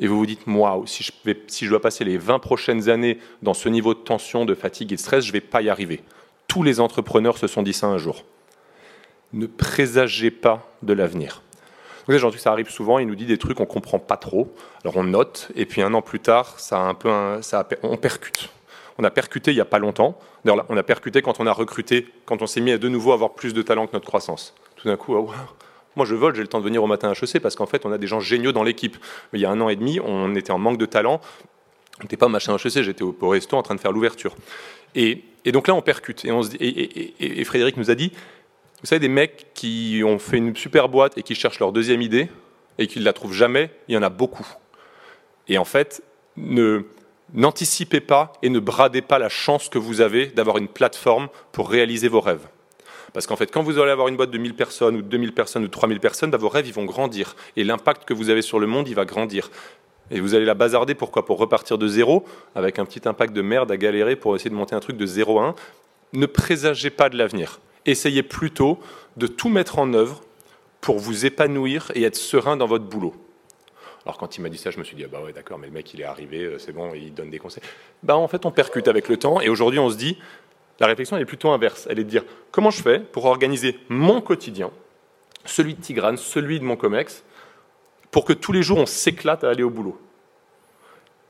[0.00, 1.12] Et vous vous dites, waouh, si je,
[1.46, 4.92] si je dois passer les 20 prochaines années dans ce niveau de tension, de fatigue
[4.92, 6.02] et de stress, je ne vais pas y arriver.
[6.48, 8.24] Tous les entrepreneurs se sont dit ça un jour.
[9.32, 11.42] Ne présagez pas de l'avenir.
[12.06, 14.52] Donc, ça arrive souvent, il nous dit des trucs qu'on comprend pas trop.
[14.84, 17.10] Alors on note, et puis un an plus tard, ça un peu
[17.40, 18.50] ça on percute.
[18.98, 20.18] On a percuté il n'y a pas longtemps.
[20.44, 23.12] D'ailleurs, on a percuté quand on a recruté, quand on s'est mis à de nouveau
[23.12, 24.54] avoir plus de talent que notre croissance.
[24.84, 25.46] Tout d'un coup, ah
[25.96, 27.86] moi je vole, j'ai le temps de venir au matin à HEC parce qu'en fait,
[27.86, 28.98] on a des gens géniaux dans l'équipe.
[29.32, 31.22] Il y a un an et demi, on était en manque de talent.
[32.00, 34.36] On n'était pas machin HEC, j'étais au, au resto en train de faire l'ouverture.
[34.94, 36.26] Et, donc là, on percute.
[36.60, 38.12] Et- et Frédéric nous a dit,
[38.82, 42.02] vous savez, des mecs qui ont fait une super boîte et qui cherchent leur deuxième
[42.02, 42.28] idée
[42.76, 44.46] et qui ne la trouvent jamais, il y en a beaucoup.
[45.48, 46.02] Et en fait,
[46.36, 46.82] ne,
[47.32, 51.70] n'anticipez pas et ne bradez pas la chance que vous avez d'avoir une plateforme pour
[51.70, 52.46] réaliser vos rêves.
[53.14, 55.32] Parce qu'en fait, quand vous allez avoir une boîte de 1000 personnes ou de 2000
[55.32, 57.36] personnes ou de 3000 personnes, bah, vos rêves, ils vont grandir.
[57.56, 59.50] Et l'impact que vous avez sur le monde, il va grandir.
[60.10, 61.24] Et vous allez la bazarder, pourquoi?
[61.24, 62.24] Pour repartir de zéro,
[62.56, 65.06] avec un petit impact de merde à galérer pour essayer de monter un truc de
[65.06, 65.54] 0 à 1.
[66.14, 67.60] Ne présagez pas de l'avenir.
[67.86, 68.80] Essayez plutôt
[69.16, 70.20] de tout mettre en œuvre
[70.80, 73.14] pour vous épanouir et être serein dans votre boulot.
[74.04, 75.66] Alors quand il m'a dit ça, je me suis dit, ah bah ouais d'accord, mais
[75.66, 77.62] le mec il est arrivé, euh, c'est bon, il donne des conseils.
[78.02, 80.18] Bah en fait on percute avec le temps et aujourd'hui on se dit,
[80.80, 81.86] la réflexion est plutôt inverse.
[81.90, 84.70] Elle est de dire, comment je fais pour organiser mon quotidien,
[85.44, 87.24] celui de Tigrane, celui de mon COMEX,
[88.10, 90.00] pour que tous les jours on s'éclate à aller au boulot?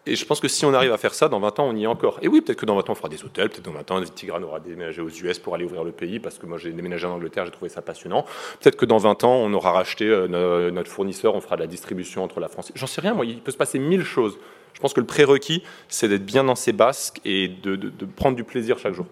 [0.06, 1.84] Et je pense que si on arrive à faire ça, dans 20 ans, on y
[1.84, 2.18] est encore.
[2.20, 4.02] Et oui, peut-être que dans 20 ans, on fera des hôtels, peut-être dans 20 ans,
[4.02, 7.06] Tigrane aura déménagé aux US pour aller ouvrir le pays, parce que moi j'ai déménagé
[7.06, 8.26] en Angleterre, j'ai trouvé ça passionnant.
[8.60, 11.62] Peut-être que dans 20 ans, on aura racheté euh, no- notre fournisseur, on fera de
[11.62, 12.70] la distribution entre la France.
[12.74, 14.36] J'en sais rien, moi, il peut se passer mille choses.
[14.74, 17.78] Je pense que le prérequis, c'est d'être bien dans ses basques et de,
[18.16, 19.06] prendre du plaisir chaque jour.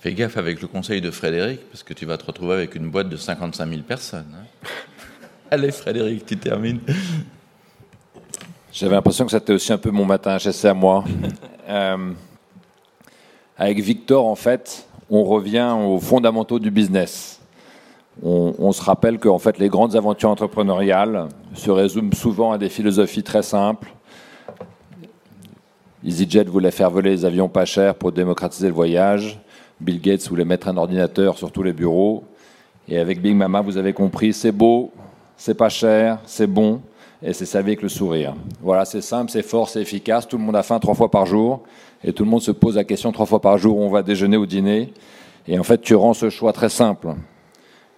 [0.00, 2.90] Fais gaffe avec le conseil de Frédéric, parce que tu vas te retrouver avec une
[2.90, 4.26] boîte de 55 000 personnes.
[4.34, 4.68] Hein.
[5.50, 6.80] Allez, Frédéric, tu termines.
[8.70, 11.04] J'avais l'impression que c'était aussi un peu mon matin HSC à moi.
[11.70, 12.14] Euh,
[13.58, 17.42] avec Victor, en fait, on revient aux fondamentaux du business.
[18.22, 23.22] On, se rappelle que fait, les grandes aventures entrepreneuriales se résument souvent à des philosophies
[23.22, 23.92] très simples.
[26.02, 29.38] EasyJet voulait faire voler les avions pas chers pour démocratiser le voyage.
[29.78, 32.24] Bill Gates voulait mettre un ordinateur sur tous les bureaux.
[32.88, 34.90] Et avec Big Mama, vous avez compris, c'est beau,
[35.36, 36.80] c'est pas cher, c'est bon,
[37.22, 38.34] et c'est ça avec le sourire.
[38.60, 41.26] Voilà, c'est simple, c'est fort, c'est efficace, tout le monde a faim trois fois par
[41.26, 41.62] jour,
[42.04, 44.02] et tout le monde se pose la question trois fois par jour où on va
[44.02, 44.92] déjeuner ou dîner,
[45.46, 47.08] et en fait tu rends ce choix très simple.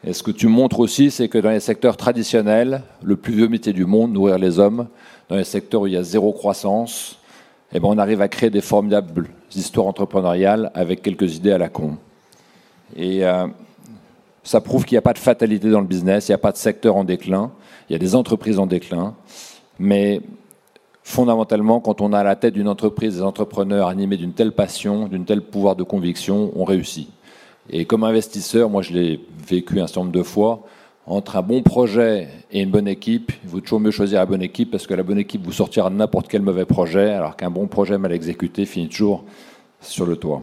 [0.02, 3.48] Et ce que tu montres aussi, c'est que dans les secteurs traditionnels, le plus vieux
[3.48, 4.88] métier du monde, nourrir les hommes,
[5.28, 7.18] dans les secteurs où il y a zéro croissance,
[7.72, 11.68] eh ben on arrive à créer des formidables histoires entrepreneuriales avec quelques idées à la
[11.68, 11.98] con.
[12.96, 13.46] Et euh,
[14.42, 16.52] ça prouve qu'il n'y a pas de fatalité dans le business, il n'y a pas
[16.52, 17.50] de secteur en déclin
[17.90, 19.16] il y a des entreprises en déclin,
[19.80, 20.20] mais
[21.02, 25.08] fondamentalement, quand on a à la tête d'une entreprise des entrepreneurs animés d'une telle passion,
[25.08, 27.08] d'une telle pouvoir de conviction, on réussit.
[27.68, 30.62] Et comme investisseur, moi je l'ai vécu un certain nombre de fois,
[31.04, 34.42] entre un bon projet et une bonne équipe, il vaut toujours mieux choisir la bonne
[34.42, 37.50] équipe parce que la bonne équipe vous sortira de n'importe quel mauvais projet, alors qu'un
[37.50, 39.24] bon projet mal exécuté finit toujours
[39.80, 40.42] sur le toit.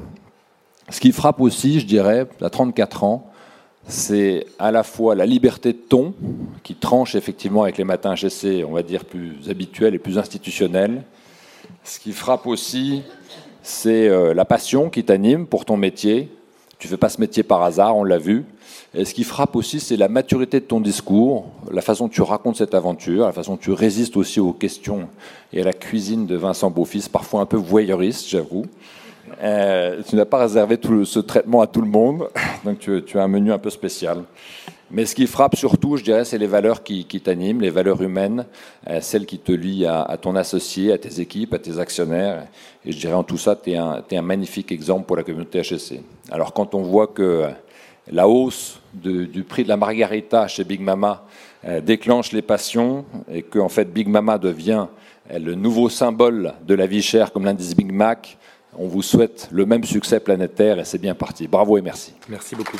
[0.90, 3.32] Ce qui frappe aussi, je dirais, à 34 ans,
[3.88, 6.14] c'est à la fois la liberté de ton,
[6.64, 11.04] qui tranche effectivement avec les matins HSC, on va dire, plus habituels et plus institutionnels.
[11.84, 13.04] Ce qui frappe aussi,
[13.64, 16.30] c'est euh, la passion qui t'anime pour ton métier.
[16.80, 18.46] Tu ne fais pas ce métier par hasard, on l'a vu.
[18.94, 22.22] Et ce qui frappe aussi, c'est la maturité de ton discours, la façon dont tu
[22.22, 25.08] racontes cette aventure, la façon dont tu résistes aussi aux questions
[25.54, 28.66] et à la cuisine de Vincent Beaufils, parfois un peu voyeuriste, j'avoue.
[29.42, 32.30] Euh, tu n'as pas réservé ce traitement à tout le monde,
[32.66, 34.24] donc tu, as un menu un peu spécial.
[34.90, 38.46] Mais ce qui frappe surtout, je dirais, c'est les valeurs qui, t'animent, les valeurs humaines,
[38.90, 42.48] euh, celles qui te lient à, ton associé, à tes équipes, à tes actionnaires.
[42.86, 45.62] Et je dirais en tout ça, tu es, es, un magnifique exemple pour la communauté
[45.62, 46.02] HSC.
[46.32, 47.50] Alors quand on voit que
[48.10, 51.26] la hausse du prix de la margarita chez Big Mama
[51.66, 54.88] euh, déclenche les passions et que en fait Big Mama devient
[55.30, 58.38] le nouveau symbole de la vie chère comme l'indice Big Mac,
[58.78, 61.48] on vous souhaite le même succès planétaire et c'est bien parti.
[61.48, 62.14] Bravo et merci.
[62.30, 62.78] Merci beaucoup.